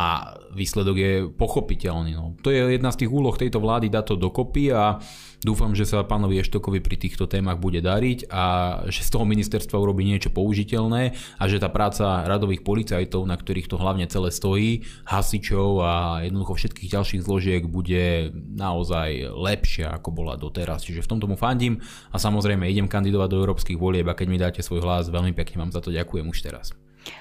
výsledok 0.51 0.95
je 0.99 1.11
pochopiteľný. 1.31 2.11
No. 2.11 2.35
To 2.43 2.51
je 2.51 2.75
jedna 2.75 2.91
z 2.91 3.07
tých 3.07 3.11
úloh 3.15 3.31
tejto 3.39 3.63
vlády 3.63 3.87
dať 3.87 4.03
to 4.11 4.15
dokopy 4.19 4.75
a 4.75 4.99
Dúfam, 5.37 5.77
že 5.77 5.85
sa 5.85 6.01
pánovi 6.01 6.41
Eštokovi 6.41 6.81
pri 6.81 6.97
týchto 6.97 7.29
témach 7.29 7.61
bude 7.61 7.77
dariť 7.77 8.25
a 8.33 8.45
že 8.89 9.05
z 9.05 9.09
toho 9.13 9.21
ministerstva 9.21 9.77
urobí 9.77 10.01
niečo 10.01 10.33
použiteľné 10.33 11.13
a 11.37 11.43
že 11.45 11.61
tá 11.61 11.69
práca 11.69 12.25
radových 12.25 12.65
policajtov, 12.65 13.29
na 13.29 13.37
ktorých 13.37 13.69
to 13.69 13.77
hlavne 13.77 14.09
celé 14.09 14.33
stojí, 14.33 14.81
hasičov 15.05 15.85
a 15.85 16.25
jednoducho 16.25 16.57
všetkých 16.57 16.89
ďalších 16.89 17.21
zložiek 17.21 17.61
bude 17.69 18.33
naozaj 18.33 19.29
lepšia 19.29 19.93
ako 19.93 20.09
bola 20.09 20.33
doteraz. 20.41 20.81
Čiže 20.81 21.05
v 21.05 21.09
tom 21.13 21.21
tomu 21.21 21.37
fandím 21.37 21.85
a 22.09 22.17
samozrejme 22.17 22.65
idem 22.65 22.89
kandidovať 22.89 23.29
do 23.29 23.39
európskych 23.45 23.77
volieb 23.77 24.09
a 24.09 24.17
keď 24.17 24.27
mi 24.33 24.41
dáte 24.41 24.65
svoj 24.65 24.81
hlas, 24.81 25.13
veľmi 25.13 25.37
pekne 25.37 25.61
vám 25.61 25.69
za 25.69 25.85
to 25.85 25.93
ďakujem 25.93 26.25
už 26.25 26.49
teraz. 26.49 26.73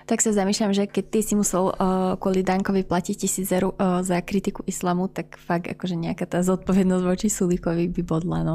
Tak 0.05 0.23
sa 0.23 0.35
zamýšľam, 0.35 0.73
že 0.73 0.85
keď 0.87 1.05
ty 1.11 1.21
si 1.23 1.35
musel 1.35 1.73
uh, 1.73 2.15
kvôli 2.19 2.47
Dankovi 2.47 2.87
platiť 2.87 3.15
tisíc 3.27 3.49
eur 3.51 3.73
uh, 3.73 4.01
za 4.03 4.21
kritiku 4.23 4.63
islamu, 4.67 5.11
tak 5.11 5.39
fakt 5.41 5.67
akože 5.67 5.97
nejaká 5.97 6.27
tá 6.27 6.43
zodpovednosť 6.43 7.05
voči 7.05 7.29
Sulíkovi 7.29 7.91
by 7.91 8.03
bodla. 8.07 8.41
No. 8.43 8.55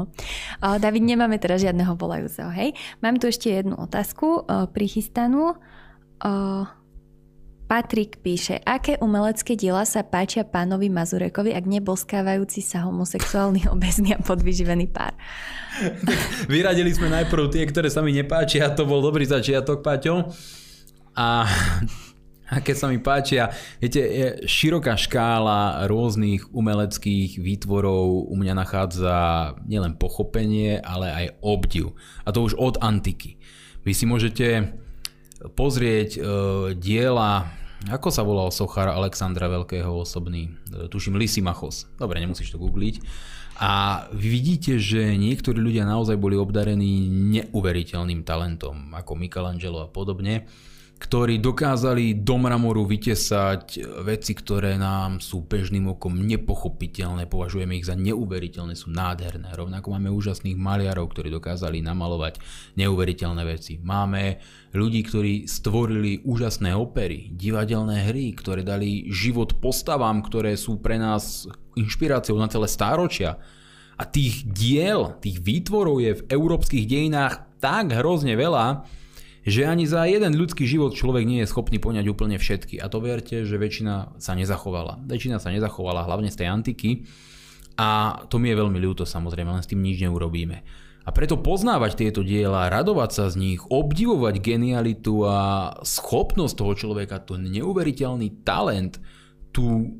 Uh, 0.62 0.80
David, 0.80 1.04
nemáme 1.04 1.36
teraz 1.36 1.64
žiadneho 1.64 1.94
volajúceho, 1.96 2.50
hej? 2.52 2.72
Mám 3.04 3.20
tu 3.20 3.28
ešte 3.28 3.52
jednu 3.52 3.76
otázku 3.76 4.46
uh, 4.46 4.68
prichystanú. 4.70 5.58
Uh, 6.22 6.64
Patrik 7.72 8.20
píše, 8.20 8.60
aké 8.68 9.00
umelecké 9.00 9.56
diela 9.56 9.88
sa 9.88 10.04
páčia 10.04 10.44
pánovi 10.44 10.92
Mazurekovi, 10.92 11.56
ak 11.56 11.64
neboskávajúci 11.64 12.60
sa 12.60 12.84
homosexuálny, 12.84 13.64
obezný 13.72 14.12
a 14.12 14.20
podvyživený 14.20 14.92
pár? 14.92 15.16
Vyradili 16.52 16.92
sme 16.92 17.08
najprv 17.08 17.48
tie, 17.48 17.64
ktoré 17.64 17.88
sa 17.88 18.04
mi 18.04 18.12
nepáčia, 18.12 18.68
to 18.76 18.84
bol 18.84 19.00
dobrý 19.00 19.24
začiatok, 19.24 19.80
Paťo. 19.80 20.28
A 21.12 21.44
aké 22.52 22.76
sa 22.76 22.92
mi 22.92 23.00
páčia. 23.00 23.48
Viete, 23.80 24.04
je 24.04 24.26
široká 24.44 25.00
škála 25.00 25.88
rôznych 25.88 26.52
umeleckých 26.52 27.40
výtvorov 27.40 28.28
u 28.28 28.34
mňa 28.36 28.54
nachádza 28.56 29.16
nielen 29.64 29.96
pochopenie, 29.96 30.76
ale 30.84 31.08
aj 31.08 31.26
obdiv. 31.40 31.96
A 32.24 32.32
to 32.32 32.44
už 32.44 32.56
od 32.60 32.76
antiky. 32.84 33.40
Vy 33.82 33.92
si 33.96 34.04
môžete 34.04 34.76
pozrieť 35.58 36.10
e, 36.16 36.20
diela, 36.78 37.50
ako 37.90 38.14
sa 38.14 38.22
volal 38.22 38.54
sochár 38.54 38.94
Alexandra 38.94 39.50
Veľkého 39.50 39.90
osobný, 39.90 40.54
e, 40.70 40.86
tuším 40.86 41.18
Lysimachos. 41.18 41.90
Dobre, 41.98 42.22
nemusíš 42.22 42.54
to 42.54 42.62
googliť. 42.62 43.02
A 43.58 44.06
vidíte, 44.14 44.80
že 44.80 45.18
niektorí 45.18 45.60
ľudia 45.60 45.84
naozaj 45.84 46.16
boli 46.16 46.38
obdarení 46.38 47.10
neuveriteľným 47.10 48.24
talentom, 48.24 48.96
ako 48.96 49.12
Michelangelo 49.18 49.84
a 49.84 49.92
podobne 49.92 50.48
ktorí 51.02 51.42
dokázali 51.42 52.22
do 52.22 52.38
mramoru 52.38 52.86
vytesať 52.86 53.82
veci, 54.06 54.38
ktoré 54.38 54.78
nám 54.78 55.18
sú 55.18 55.42
bežným 55.42 55.98
okom 55.98 56.14
nepochopiteľné, 56.14 57.26
považujeme 57.26 57.74
ich 57.74 57.90
za 57.90 57.98
neuveriteľné, 57.98 58.78
sú 58.78 58.94
nádherné. 58.94 59.50
Rovnako 59.50 59.98
máme 59.98 60.14
úžasných 60.14 60.54
maliarov, 60.54 61.10
ktorí 61.10 61.34
dokázali 61.34 61.82
namalovať 61.82 62.38
neuveriteľné 62.78 63.42
veci. 63.42 63.82
Máme 63.82 64.38
ľudí, 64.70 65.02
ktorí 65.02 65.50
stvorili 65.50 66.22
úžasné 66.22 66.70
opery, 66.70 67.34
divadelné 67.34 68.06
hry, 68.06 68.30
ktoré 68.38 68.62
dali 68.62 69.10
život 69.10 69.58
postavám, 69.58 70.22
ktoré 70.22 70.54
sú 70.54 70.78
pre 70.78 71.02
nás 71.02 71.50
inšpiráciou 71.74 72.38
na 72.38 72.46
celé 72.46 72.70
stáročia. 72.70 73.42
A 73.98 74.06
tých 74.06 74.46
diel, 74.46 75.18
tých 75.18 75.42
výtvorov 75.42 75.98
je 75.98 76.22
v 76.22 76.26
európskych 76.30 76.86
dejinách 76.86 77.58
tak 77.58 77.90
hrozne 77.90 78.38
veľa, 78.38 78.86
že 79.42 79.66
ani 79.66 79.90
za 79.90 80.06
jeden 80.06 80.38
ľudský 80.38 80.66
život 80.70 80.94
človek 80.94 81.26
nie 81.26 81.42
je 81.42 81.50
schopný 81.50 81.82
poňať 81.82 82.06
úplne 82.06 82.38
všetky. 82.38 82.78
A 82.78 82.86
to 82.86 83.02
verte, 83.02 83.42
že 83.42 83.58
väčšina 83.58 84.18
sa 84.22 84.38
nezachovala. 84.38 85.02
Väčšina 85.02 85.42
sa 85.42 85.50
nezachovala 85.50 86.06
hlavne 86.06 86.30
z 86.30 86.38
tej 86.42 86.48
antiky 86.48 86.90
a 87.74 88.22
to 88.30 88.38
mi 88.38 88.52
je 88.52 88.60
veľmi 88.60 88.78
ľúto 88.78 89.02
samozrejme, 89.02 89.50
len 89.50 89.64
s 89.64 89.70
tým 89.70 89.82
nič 89.82 89.98
neurobíme. 89.98 90.62
A 91.02 91.10
preto 91.10 91.34
poznávať 91.34 91.98
tieto 91.98 92.22
diela, 92.22 92.70
radovať 92.70 93.10
sa 93.10 93.24
z 93.26 93.34
nich, 93.34 93.60
obdivovať 93.66 94.38
genialitu 94.38 95.26
a 95.26 95.38
schopnosť 95.82 96.54
toho 96.54 96.72
človeka, 96.78 97.18
to 97.18 97.34
neuveriteľný 97.34 98.46
talent, 98.46 99.02
tú 99.50 99.98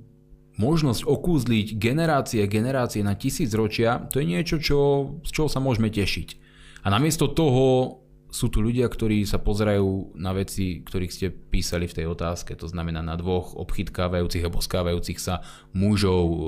možnosť 0.62 1.02
okúzliť 1.02 1.74
generácie, 1.74 2.46
generácie 2.46 3.02
na 3.02 3.18
tisíc 3.18 3.50
ročia, 3.50 4.06
to 4.14 4.22
je 4.22 4.30
niečo, 4.30 4.62
čo, 4.62 4.78
z 5.26 5.30
čoho 5.34 5.48
sa 5.50 5.58
môžeme 5.58 5.90
tešiť. 5.90 6.38
A 6.86 6.92
namiesto 6.92 7.26
toho 7.26 7.98
sú 8.32 8.48
tu 8.48 8.64
ľudia, 8.64 8.88
ktorí 8.88 9.28
sa 9.28 9.36
pozerajú 9.36 10.16
na 10.16 10.32
veci, 10.32 10.80
ktorých 10.80 11.12
ste 11.12 11.28
písali 11.28 11.84
v 11.84 12.00
tej 12.00 12.06
otázke, 12.08 12.56
to 12.56 12.64
znamená 12.64 13.04
na 13.04 13.20
dvoch 13.20 13.52
obchytkávajúcich 13.60 14.48
a 14.48 14.54
boskávajúcich 14.54 15.20
sa 15.20 15.44
mužov 15.76 16.24
e, 16.24 16.38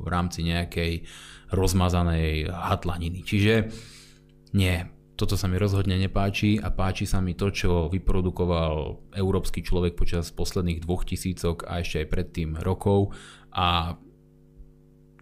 v 0.00 0.08
rámci 0.08 0.48
nejakej 0.48 1.04
rozmazanej 1.52 2.48
hatlaniny. 2.48 3.20
Čiže 3.20 3.68
nie, 4.56 4.80
toto 5.20 5.36
sa 5.36 5.44
mi 5.44 5.60
rozhodne 5.60 6.00
nepáči 6.00 6.56
a 6.56 6.72
páči 6.72 7.04
sa 7.04 7.20
mi 7.20 7.36
to, 7.36 7.52
čo 7.52 7.92
vyprodukoval 7.92 9.04
európsky 9.12 9.60
človek 9.60 9.92
počas 9.92 10.32
posledných 10.32 10.88
dvoch 10.88 11.04
tisícok 11.04 11.68
a 11.68 11.84
ešte 11.84 12.00
aj 12.00 12.12
predtým 12.16 12.50
rokov 12.64 13.12
a 13.52 14.00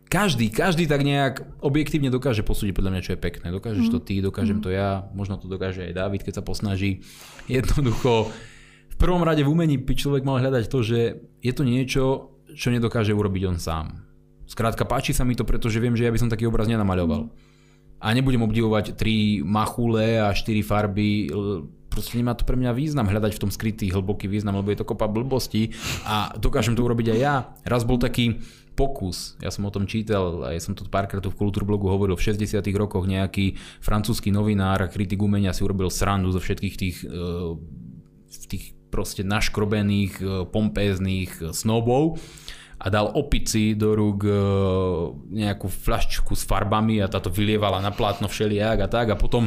každý, 0.08 0.50
každý 0.52 0.86
tak 0.86 1.02
nejak 1.02 1.42
objektívne 1.60 2.08
dokáže 2.08 2.46
posúdiť 2.46 2.74
podľa 2.76 2.90
mňa, 2.94 3.04
čo 3.04 3.12
je 3.16 3.20
pekné. 3.20 3.50
Dokážeš 3.50 3.88
mm. 3.88 3.92
to 3.92 3.98
ty, 4.00 4.14
dokážem 4.22 4.58
mm. 4.60 4.64
to 4.64 4.70
ja, 4.70 5.08
možno 5.16 5.40
to 5.40 5.50
dokáže 5.50 5.84
aj 5.84 5.96
David, 5.96 6.22
keď 6.22 6.40
sa 6.40 6.46
posnaží. 6.46 7.02
Jednoducho, 7.50 8.30
v 8.94 8.96
prvom 8.96 9.22
rade 9.26 9.42
v 9.42 9.50
umení 9.50 9.76
by 9.80 9.94
človek 9.94 10.22
mal 10.22 10.38
hľadať 10.38 10.64
to, 10.70 10.78
že 10.86 11.00
je 11.42 11.52
to 11.52 11.62
niečo, 11.66 12.02
čo 12.54 12.68
nedokáže 12.70 13.10
urobiť 13.10 13.42
on 13.50 13.58
sám. 13.58 14.06
Skrátka, 14.46 14.86
páči 14.86 15.16
sa 15.16 15.26
mi 15.26 15.34
to, 15.34 15.42
pretože 15.42 15.80
viem, 15.82 15.96
že 15.96 16.04
ja 16.06 16.12
by 16.14 16.20
som 16.20 16.30
taký 16.30 16.46
obraz 16.46 16.70
nenamaľoval. 16.70 17.26
Mm. 17.26 17.32
A 18.04 18.12
nebudem 18.12 18.44
obdivovať 18.44 19.00
tri 19.00 19.40
machule 19.40 20.20
a 20.20 20.28
štyri 20.36 20.60
farby, 20.60 21.32
proste 21.94 22.18
nemá 22.18 22.34
to 22.34 22.42
pre 22.42 22.58
mňa 22.58 22.74
význam 22.74 23.06
hľadať 23.06 23.38
v 23.38 23.42
tom 23.46 23.54
skrytý 23.54 23.86
hlboký 23.94 24.26
význam, 24.26 24.58
lebo 24.58 24.74
je 24.74 24.82
to 24.82 24.88
kopa 24.88 25.06
blbosti 25.06 25.70
a 26.02 26.34
dokážem 26.34 26.74
to 26.74 26.82
urobiť 26.82 27.14
aj 27.14 27.18
ja. 27.22 27.34
Raz 27.62 27.86
bol 27.86 28.02
taký, 28.02 28.42
pokus, 28.74 29.38
ja 29.38 29.50
som 29.54 29.66
o 29.66 29.72
tom 29.72 29.86
čítal, 29.86 30.42
a 30.42 30.52
ja 30.54 30.60
som 30.60 30.74
to 30.74 30.86
párkrát 30.90 31.22
v 31.22 31.34
Kultúrblogu 31.34 31.86
hovoril, 31.86 32.18
v 32.18 32.26
60 32.34 32.60
rokoch 32.74 33.06
nejaký 33.06 33.54
francúzsky 33.78 34.34
novinár 34.34 34.82
a 34.82 34.90
kritik 34.90 35.22
umenia 35.22 35.54
si 35.54 35.62
urobil 35.62 35.88
srandu 35.88 36.34
zo 36.34 36.42
všetkých 36.42 36.74
tých, 36.74 36.96
uh, 37.06 37.54
tých 38.50 38.74
proste 38.90 39.22
naškrobených, 39.22 40.14
uh, 40.20 40.28
pompéznych 40.50 41.54
snobov 41.54 42.18
a 42.82 42.90
dal 42.90 43.14
opici 43.14 43.78
do 43.78 43.94
rúk 43.94 44.26
uh, 44.26 44.36
nejakú 45.30 45.70
fľaščku 45.70 46.34
s 46.34 46.42
farbami 46.42 46.98
a 46.98 47.10
táto 47.10 47.30
vylievala 47.30 47.78
na 47.78 47.94
plátno 47.94 48.26
všelijak 48.26 48.84
a 48.84 48.88
tak 48.90 49.14
a 49.14 49.16
potom 49.16 49.46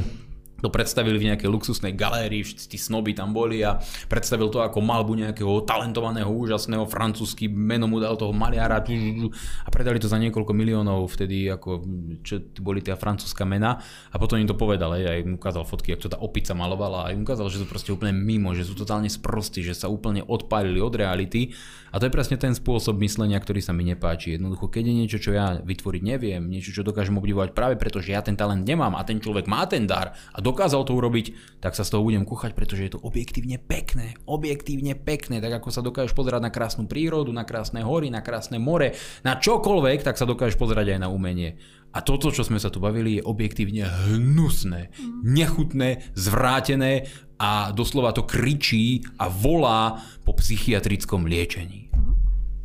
to 0.58 0.74
predstavili 0.74 1.22
v 1.22 1.34
nejakej 1.34 1.50
luxusnej 1.50 1.94
galérii, 1.94 2.42
všetci 2.42 2.66
tí 2.66 2.78
snoby 2.82 3.14
tam 3.14 3.34
boli 3.34 3.62
a 3.62 3.78
predstavil 4.10 4.50
to 4.50 4.62
ako 4.66 4.82
malbu 4.82 5.14
nejakého 5.14 5.66
talentovaného, 5.70 6.30
úžasného 6.30 6.90
francúzsky 6.90 7.46
meno 7.46 7.86
mu 7.86 8.02
dal 8.02 8.18
toho 8.18 8.34
maliara 8.34 8.82
a 8.82 9.70
predali 9.70 10.02
to 10.02 10.10
za 10.10 10.18
niekoľko 10.18 10.54
miliónov 10.54 11.10
vtedy, 11.14 11.50
ako 11.50 11.86
čo 12.26 12.42
boli 12.62 12.82
tie 12.82 12.98
francúzska 12.98 13.46
mena 13.46 13.78
a 14.10 14.16
potom 14.18 14.42
im 14.42 14.50
to 14.50 14.58
povedal, 14.58 14.98
aj, 14.98 15.04
aj 15.06 15.20
mu 15.26 15.36
ukázal 15.38 15.64
fotky, 15.66 15.94
ako 15.94 16.02
to 16.10 16.14
tá 16.14 16.20
opica 16.22 16.54
malovala 16.58 17.10
a 17.10 17.14
im 17.14 17.22
ukázal, 17.22 17.50
že 17.54 17.62
to 17.62 17.70
proste 17.70 17.94
úplne 17.94 18.18
mimo, 18.18 18.58
že 18.58 18.66
sú 18.66 18.74
totálne 18.74 19.10
sprostí, 19.10 19.62
že 19.62 19.78
sa 19.78 19.90
úplne 19.90 20.26
odpálili 20.26 20.82
od 20.82 20.94
reality 20.98 21.54
a 21.94 22.02
to 22.02 22.10
je 22.10 22.14
presne 22.14 22.38
ten 22.38 22.52
spôsob 22.52 23.00
myslenia, 23.00 23.40
ktorý 23.40 23.64
sa 23.64 23.72
mi 23.72 23.88
nepáči. 23.88 24.36
Jednoducho, 24.36 24.68
keď 24.68 24.84
je 24.86 24.94
niečo, 24.94 25.18
čo 25.22 25.32
ja 25.32 25.58
vytvoriť 25.62 26.02
neviem, 26.04 26.44
niečo, 26.44 26.76
čo 26.76 26.84
dokážem 26.84 27.16
obdivovať 27.16 27.56
práve 27.56 27.80
preto, 27.80 28.04
že 28.04 28.14
ja 28.14 28.22
ten 28.22 28.36
talent 28.36 28.68
nemám 28.68 28.98
a 28.98 29.08
ten 29.08 29.18
človek 29.18 29.48
má 29.48 29.64
ten 29.66 29.88
dar 29.88 30.14
a 30.14 30.38
dokázal 30.48 30.88
to 30.88 30.96
urobiť, 30.96 31.60
tak 31.60 31.76
sa 31.76 31.84
z 31.84 31.92
toho 31.92 32.08
budem 32.08 32.24
kuchať, 32.24 32.56
pretože 32.56 32.88
je 32.88 32.92
to 32.96 33.04
objektívne 33.04 33.60
pekné. 33.60 34.16
Objektívne 34.24 34.96
pekné, 34.96 35.44
tak 35.44 35.60
ako 35.60 35.70
sa 35.76 35.84
dokážeš 35.84 36.16
pozerať 36.16 36.48
na 36.48 36.52
krásnu 36.52 36.88
prírodu, 36.88 37.36
na 37.36 37.44
krásne 37.44 37.84
hory, 37.84 38.08
na 38.08 38.24
krásne 38.24 38.56
more, 38.56 38.96
na 39.28 39.36
čokoľvek, 39.36 40.08
tak 40.08 40.16
sa 40.16 40.24
dokážeš 40.24 40.56
pozerať 40.56 40.96
aj 40.96 41.00
na 41.04 41.12
umenie. 41.12 41.60
A 41.92 42.00
toto, 42.00 42.32
čo 42.32 42.48
sme 42.48 42.60
sa 42.62 42.72
tu 42.72 42.80
bavili, 42.80 43.20
je 43.20 43.28
objektívne 43.28 43.84
hnusné, 43.84 44.96
nechutné, 45.24 46.14
zvrátené 46.16 47.12
a 47.42 47.74
doslova 47.74 48.14
to 48.14 48.24
kričí 48.26 49.04
a 49.18 49.28
volá 49.30 50.02
po 50.26 50.36
psychiatrickom 50.36 51.26
liečení. 51.26 51.88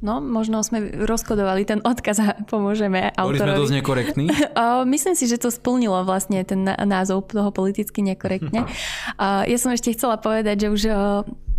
No, 0.03 0.19
možno 0.19 0.67
sme 0.67 0.83
rozkodovali 1.07 1.63
ten 1.63 1.79
odkaz 1.79 2.17
a 2.19 2.35
pomôžeme 2.51 3.15
autorovi. 3.15 3.39
Boli 3.39 3.55
sme 3.55 3.63
dosť 3.63 3.75
nekorektní? 3.79 4.27
Myslím 4.99 5.15
si, 5.15 5.31
že 5.31 5.39
to 5.39 5.55
splnilo 5.55 6.03
vlastne 6.03 6.43
ten 6.43 6.67
názov 6.67 7.31
toho 7.31 7.55
politicky 7.55 8.03
nekorektne. 8.03 8.67
ja 9.53 9.59
som 9.63 9.71
ešte 9.71 9.95
chcela 9.95 10.19
povedať, 10.19 10.67
že 10.67 10.69
už 10.75 10.83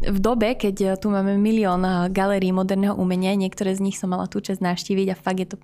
v 0.03 0.19
dobe, 0.19 0.59
keď 0.59 0.99
tu 0.99 1.07
máme 1.07 1.39
milión 1.39 2.11
galérií 2.11 2.51
moderného 2.51 2.99
umenia, 2.99 3.31
niektoré 3.39 3.71
z 3.71 3.79
nich 3.79 3.95
som 3.95 4.11
mala 4.11 4.27
tú 4.27 4.43
čas 4.43 4.59
navštíviť 4.59 5.15
a 5.15 5.15
fakt 5.15 5.39
je 5.39 5.47
to 5.55 5.57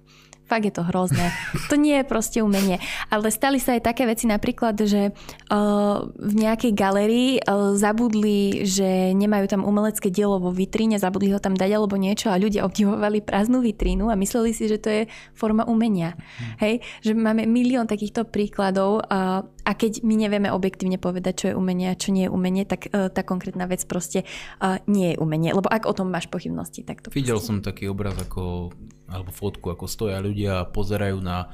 Fakt 0.50 0.66
je 0.66 0.74
to 0.74 0.82
hrozné. 0.82 1.30
To 1.70 1.78
nie 1.78 2.02
je 2.02 2.10
proste 2.10 2.41
umenie. 2.41 2.82
Ale 3.14 3.30
stali 3.30 3.62
sa 3.62 3.78
aj 3.78 3.86
také 3.86 4.10
veci 4.10 4.26
napríklad, 4.26 4.74
že 4.82 5.14
uh, 5.14 6.10
v 6.10 6.34
nejakej 6.34 6.74
galerii 6.74 7.38
uh, 7.38 7.78
zabudli, 7.78 8.66
že 8.66 9.14
nemajú 9.14 9.45
tam 9.45 9.62
umelecké 9.62 10.10
dielo 10.10 10.41
vo 10.41 10.50
vitríne, 10.50 10.97
zabudli 10.97 11.30
ho 11.30 11.38
tam 11.38 11.54
dať 11.54 11.70
alebo 11.70 12.02
niečo 12.02 12.34
a 12.34 12.41
ľudia 12.41 12.66
obdivovali 12.66 13.22
prázdnu 13.22 13.62
vitrínu 13.62 14.10
a 14.10 14.18
mysleli 14.18 14.50
si, 14.50 14.66
že 14.66 14.82
to 14.82 14.89
je 14.89 15.02
forma 15.38 15.70
umenia. 15.70 16.18
Hmm. 16.18 16.58
Hej? 16.66 16.74
Že 17.06 17.12
máme 17.14 17.45
milión 17.45 17.86
takýchto 17.86 18.26
príkladov 18.26 19.06
uh, 19.06 19.45
a 19.70 19.78
keď 19.78 20.01
my 20.01 20.17
nevieme 20.17 20.49
objektívne 20.49 20.97
povedať, 20.97 21.34
čo 21.38 21.45
je 21.53 21.53
umenie 21.53 21.93
a 21.93 21.99
čo 21.99 22.09
nie 22.09 22.26
je 22.26 22.34
umenie, 22.34 22.65
tak 22.65 22.89
uh, 22.89 23.13
tá 23.13 23.22
konkrétna 23.22 23.70
vec 23.70 23.86
proste 23.86 24.26
uh, 24.26 24.82
nie 24.89 25.13
je 25.13 25.22
umenie. 25.22 25.53
Lebo 25.53 25.70
ak 25.70 25.86
o 25.86 25.93
tom 25.93 26.09
máš 26.09 26.26
pochybnosti, 26.26 26.82
tak 26.82 27.05
to 27.05 27.13
Videl 27.13 27.38
proste... 27.38 27.53
som 27.53 27.57
taký 27.61 27.86
obraz 27.86 28.17
ako 28.17 28.74
alebo 29.05 29.30
fotku, 29.30 29.70
ako 29.70 29.86
stoja 29.86 30.17
ľudia 30.17 30.65
a 30.65 30.70
pozerajú 30.70 31.22
na 31.22 31.53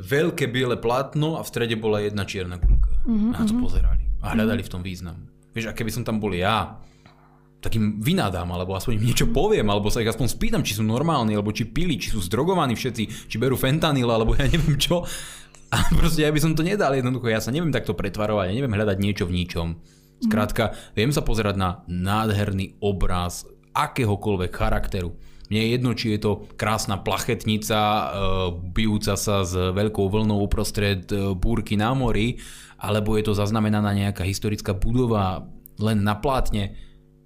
veľké 0.00 0.48
biele 0.48 0.80
plátno 0.80 1.36
a 1.36 1.44
v 1.44 1.48
strede 1.52 1.76
bola 1.76 2.00
jedna 2.00 2.24
čierna 2.24 2.56
guľka. 2.56 3.04
Mm-hmm. 3.04 3.30
Na 3.36 3.44
to 3.44 3.52
mhm. 3.52 3.60
pozerali 3.60 4.04
a 4.24 4.32
hľadali 4.32 4.64
mm-hmm. 4.64 4.68
v 4.68 4.72
tom 4.72 4.82
význam. 4.84 5.18
Vieš, 5.52 5.68
a 5.68 5.76
keby 5.76 5.90
som 5.92 6.02
tam 6.08 6.16
bol 6.16 6.32
ja, 6.32 6.80
tak 7.60 7.76
im 7.76 8.00
vynadám, 8.00 8.48
alebo 8.48 8.72
aspoň 8.72 8.96
im 8.96 9.12
niečo 9.12 9.28
poviem, 9.28 9.68
alebo 9.68 9.92
sa 9.92 10.00
ich 10.00 10.08
aspoň 10.08 10.32
spýtam, 10.32 10.62
či 10.64 10.80
sú 10.80 10.84
normálni, 10.84 11.36
alebo 11.36 11.52
či 11.52 11.68
pili, 11.68 12.00
či 12.00 12.08
sú 12.08 12.24
zdrogovaní 12.24 12.72
všetci, 12.72 13.28
či 13.28 13.36
berú 13.36 13.60
fentanyl, 13.60 14.08
alebo 14.08 14.32
ja 14.32 14.48
neviem 14.48 14.80
čo. 14.80 15.04
A 15.70 15.86
proste 15.94 16.26
ja 16.26 16.34
by 16.34 16.40
som 16.42 16.52
to 16.58 16.66
nedal 16.66 16.90
jednoducho, 16.90 17.30
ja 17.30 17.38
sa 17.38 17.54
neviem 17.54 17.70
takto 17.70 17.94
pretvarovať, 17.94 18.50
ja 18.50 18.56
neviem 18.58 18.74
hľadať 18.74 18.98
niečo 18.98 19.24
v 19.26 19.36
ničom. 19.38 19.68
Skrátka, 20.20 20.76
viem 20.92 21.14
sa 21.14 21.24
pozerať 21.24 21.56
na 21.56 21.70
nádherný 21.88 22.82
obraz 22.82 23.46
akéhokoľvek 23.72 24.52
charakteru. 24.52 25.14
Mne 25.50 25.60
je 25.66 25.72
jedno, 25.74 25.90
či 25.96 26.14
je 26.14 26.20
to 26.22 26.32
krásna 26.54 27.00
plachetnica, 27.00 27.78
e, 27.78 28.04
bijúca 28.70 29.18
sa 29.18 29.42
s 29.42 29.54
veľkou 29.54 30.06
vlnou 30.06 30.46
uprostred 30.46 31.10
e, 31.10 31.34
búrky 31.34 31.74
na 31.74 31.90
mori, 31.90 32.38
alebo 32.78 33.18
je 33.18 33.26
to 33.26 33.38
zaznamenaná 33.38 33.90
nejaká 33.90 34.22
historická 34.22 34.76
budova 34.76 35.46
len 35.80 36.06
na 36.06 36.14
plátne. 36.14 36.76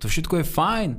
To 0.00 0.08
všetko 0.08 0.40
je 0.40 0.46
fajn, 0.46 0.90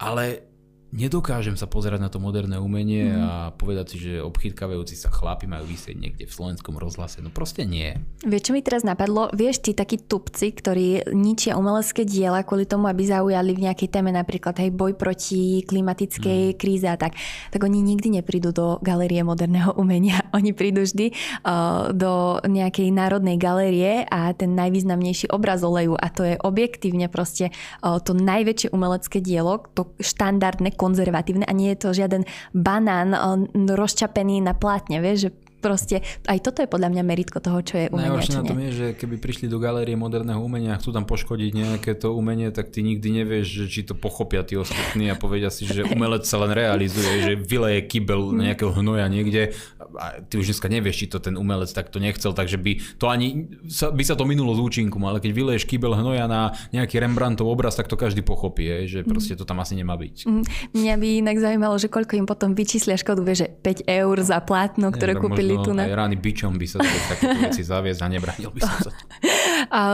ale 0.00 0.47
nedokážem 0.88 1.52
sa 1.52 1.68
pozerať 1.68 2.00
na 2.00 2.08
to 2.08 2.16
moderné 2.16 2.56
umenie 2.56 3.12
mm. 3.12 3.20
a 3.20 3.32
povedať 3.52 3.86
si, 3.92 3.96
že 4.00 4.24
obchytkavajúci 4.24 4.96
sa 4.96 5.12
chlapi 5.12 5.44
majú 5.44 5.68
vysieť 5.68 5.96
niekde 6.00 6.24
v 6.24 6.32
slovenskom 6.32 6.80
rozhlase. 6.80 7.20
No 7.20 7.28
proste 7.28 7.68
nie. 7.68 7.92
Vieš, 8.24 8.48
čo 8.48 8.52
mi 8.56 8.64
teraz 8.64 8.88
napadlo? 8.88 9.28
Vieš, 9.36 9.68
tí 9.68 9.76
takí 9.76 10.00
tupci, 10.00 10.48
ktorí 10.48 11.12
ničia 11.12 11.60
umelecké 11.60 12.08
diela 12.08 12.40
kvôli 12.40 12.64
tomu, 12.64 12.88
aby 12.88 13.04
zaujali 13.04 13.52
v 13.52 13.68
nejakej 13.68 13.88
téme 13.92 14.16
napríklad 14.16 14.56
hej, 14.56 14.72
boj 14.72 14.96
proti 14.96 15.60
klimatickej 15.68 16.40
mm. 16.52 16.56
kríze 16.56 16.88
a 16.88 16.96
tak, 16.96 17.20
tak 17.52 17.60
oni 17.60 17.84
nikdy 17.84 18.20
neprídu 18.20 18.56
do 18.56 18.80
galérie 18.80 19.20
moderného 19.20 19.76
umenia. 19.76 20.24
Oni 20.38 20.54
prídu 20.54 20.86
vždy 20.86 21.10
uh, 21.42 21.90
do 21.90 22.38
nejakej 22.46 22.94
národnej 22.94 23.40
galérie 23.40 24.06
a 24.06 24.30
ten 24.36 24.54
najvýznamnejší 24.54 25.34
obraz 25.34 25.66
olejú 25.66 25.98
a 25.98 26.06
to 26.12 26.22
je 26.22 26.34
objektívne 26.38 27.10
proste 27.10 27.50
uh, 27.82 27.98
to 27.98 28.14
najväčšie 28.14 28.70
umelecké 28.70 29.18
dielo, 29.18 29.66
to 29.74 29.90
štandardné 29.98 30.77
konzervatívne 30.78 31.42
a 31.42 31.52
nie 31.52 31.74
je 31.74 31.82
to 31.82 31.88
žiaden 31.90 32.22
banán 32.54 33.18
rozčapený 33.52 34.38
na 34.38 34.54
plátne, 34.54 35.02
vieš, 35.02 35.28
že 35.28 35.30
proste 35.58 36.00
aj 36.26 36.38
toto 36.40 36.62
je 36.62 36.68
podľa 36.70 36.94
mňa 36.94 37.02
meritko 37.02 37.38
toho, 37.42 37.58
čo 37.62 37.74
je 37.76 37.86
umenie. 37.90 38.14
Najhoršie 38.14 38.38
na 38.38 38.44
tom 38.46 38.58
je, 38.62 38.70
že 38.70 38.86
keby 38.94 39.18
prišli 39.18 39.46
do 39.50 39.58
galérie 39.58 39.98
moderného 39.98 40.38
umenia 40.38 40.74
a 40.74 40.80
chcú 40.80 40.94
tam 40.94 41.04
poškodiť 41.04 41.50
nejaké 41.52 41.92
to 41.98 42.14
umenie, 42.14 42.54
tak 42.54 42.70
ty 42.70 42.86
nikdy 42.86 43.22
nevieš, 43.22 43.46
že 43.46 43.64
či 43.68 43.80
to 43.82 43.98
pochopia 43.98 44.46
tí 44.46 44.54
ostatní 44.54 45.10
a 45.10 45.18
povedia 45.18 45.50
si, 45.50 45.66
že 45.66 45.84
umelec 45.84 46.24
sa 46.24 46.38
len 46.40 46.54
realizuje, 46.54 47.26
že 47.26 47.32
vyleje 47.34 47.90
kybel 47.90 48.32
mm. 48.32 48.38
nejakého 48.50 48.72
hnoja 48.78 49.06
niekde 49.10 49.52
a 49.98 50.20
ty 50.22 50.38
už 50.38 50.54
dneska 50.54 50.68
nevieš, 50.70 50.96
či 51.04 51.06
to 51.10 51.18
ten 51.18 51.34
umelec 51.34 51.70
takto 51.72 51.98
nechcel, 51.98 52.36
takže 52.36 52.60
by 52.60 52.72
to 53.00 53.10
ani 53.10 53.50
by 53.68 54.04
sa 54.04 54.14
to 54.14 54.28
minulo 54.28 54.54
z 54.54 54.60
účinkom, 54.62 55.02
ale 55.08 55.18
keď 55.18 55.32
vyleješ 55.34 55.64
kybel 55.66 55.96
hnoja 55.96 56.30
na 56.30 56.54
nejaký 56.70 57.00
Rembrandtov 57.02 57.48
obraz, 57.48 57.74
tak 57.74 57.90
to 57.90 57.96
každý 57.98 58.22
pochopí, 58.22 58.86
že 58.86 59.02
mm. 59.02 59.08
proste 59.08 59.34
to 59.34 59.48
tam 59.48 59.58
asi 59.58 59.74
nemá 59.74 59.96
byť. 59.96 60.28
Mm. 60.28 60.44
Mňa 60.76 60.94
by 61.00 61.08
inak 61.24 61.36
zaujímalo, 61.40 61.74
že 61.80 61.88
koľko 61.88 62.14
im 62.20 62.26
potom 62.28 62.52
vyčíslia 62.52 63.00
škodu, 63.00 63.20
vie, 63.24 63.34
že 63.34 63.46
5 63.48 63.88
eur 63.88 64.16
za 64.20 64.38
plátno, 64.44 64.92
ktoré 64.92 65.16
kúpili 65.16 65.47
byli 65.48 65.56
tu 65.64 65.72
na... 65.72 65.88
Aj 65.88 65.96
rány 65.96 66.20
bičom 66.20 66.52
by 66.60 66.66
sa 66.68 66.78
takéto 66.84 67.40
veci 67.48 67.64
zaviesť 67.64 68.00
a 68.04 68.08
nebránil 68.12 68.50
by 68.52 68.60
som 68.60 68.76
sa. 68.84 68.92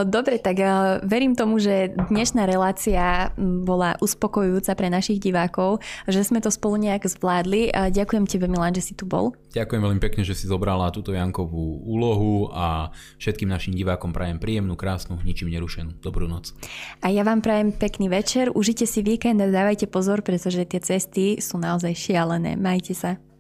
Dobre, 0.05 0.43
tak 0.43 0.61
verím 1.07 1.39
tomu, 1.39 1.63
že 1.63 1.95
dnešná 2.11 2.45
relácia 2.45 3.33
bola 3.39 3.97
uspokojujúca 4.03 4.75
pre 4.77 4.91
našich 4.91 5.23
divákov, 5.23 5.81
že 6.11 6.27
sme 6.27 6.43
to 6.43 6.53
spolu 6.53 6.79
nejak 6.83 7.07
zvládli. 7.07 7.73
Ďakujem 7.73 8.25
tebe, 8.29 8.47
Milan, 8.51 8.75
že 8.77 8.93
si 8.93 8.95
tu 8.95 9.09
bol. 9.09 9.33
Ďakujem 9.55 9.81
veľmi 9.81 10.01
pekne, 10.03 10.23
že 10.27 10.37
si 10.37 10.51
zobrala 10.51 10.91
túto 10.91 11.15
Jankovú 11.15 11.87
úlohu 11.87 12.51
a 12.51 12.91
všetkým 13.23 13.49
našim 13.49 13.73
divákom 13.73 14.11
prajem 14.11 14.43
príjemnú, 14.43 14.75
krásnu, 14.75 15.19
ničím 15.23 15.51
nerušenú. 15.51 15.99
Dobrú 16.03 16.27
noc. 16.27 16.53
A 17.01 17.11
ja 17.11 17.23
vám 17.23 17.41
prajem 17.41 17.71
pekný 17.71 18.11
večer. 18.11 18.51
Užite 18.53 18.85
si 18.85 19.01
víkend 19.01 19.41
a 19.41 19.49
dávajte 19.49 19.87
pozor, 19.87 20.21
pretože 20.27 20.67
tie 20.67 20.81
cesty 20.83 21.39
sú 21.39 21.57
naozaj 21.59 21.95
šialené. 21.95 22.59
Majte 22.59 22.95
sa. 22.95 23.34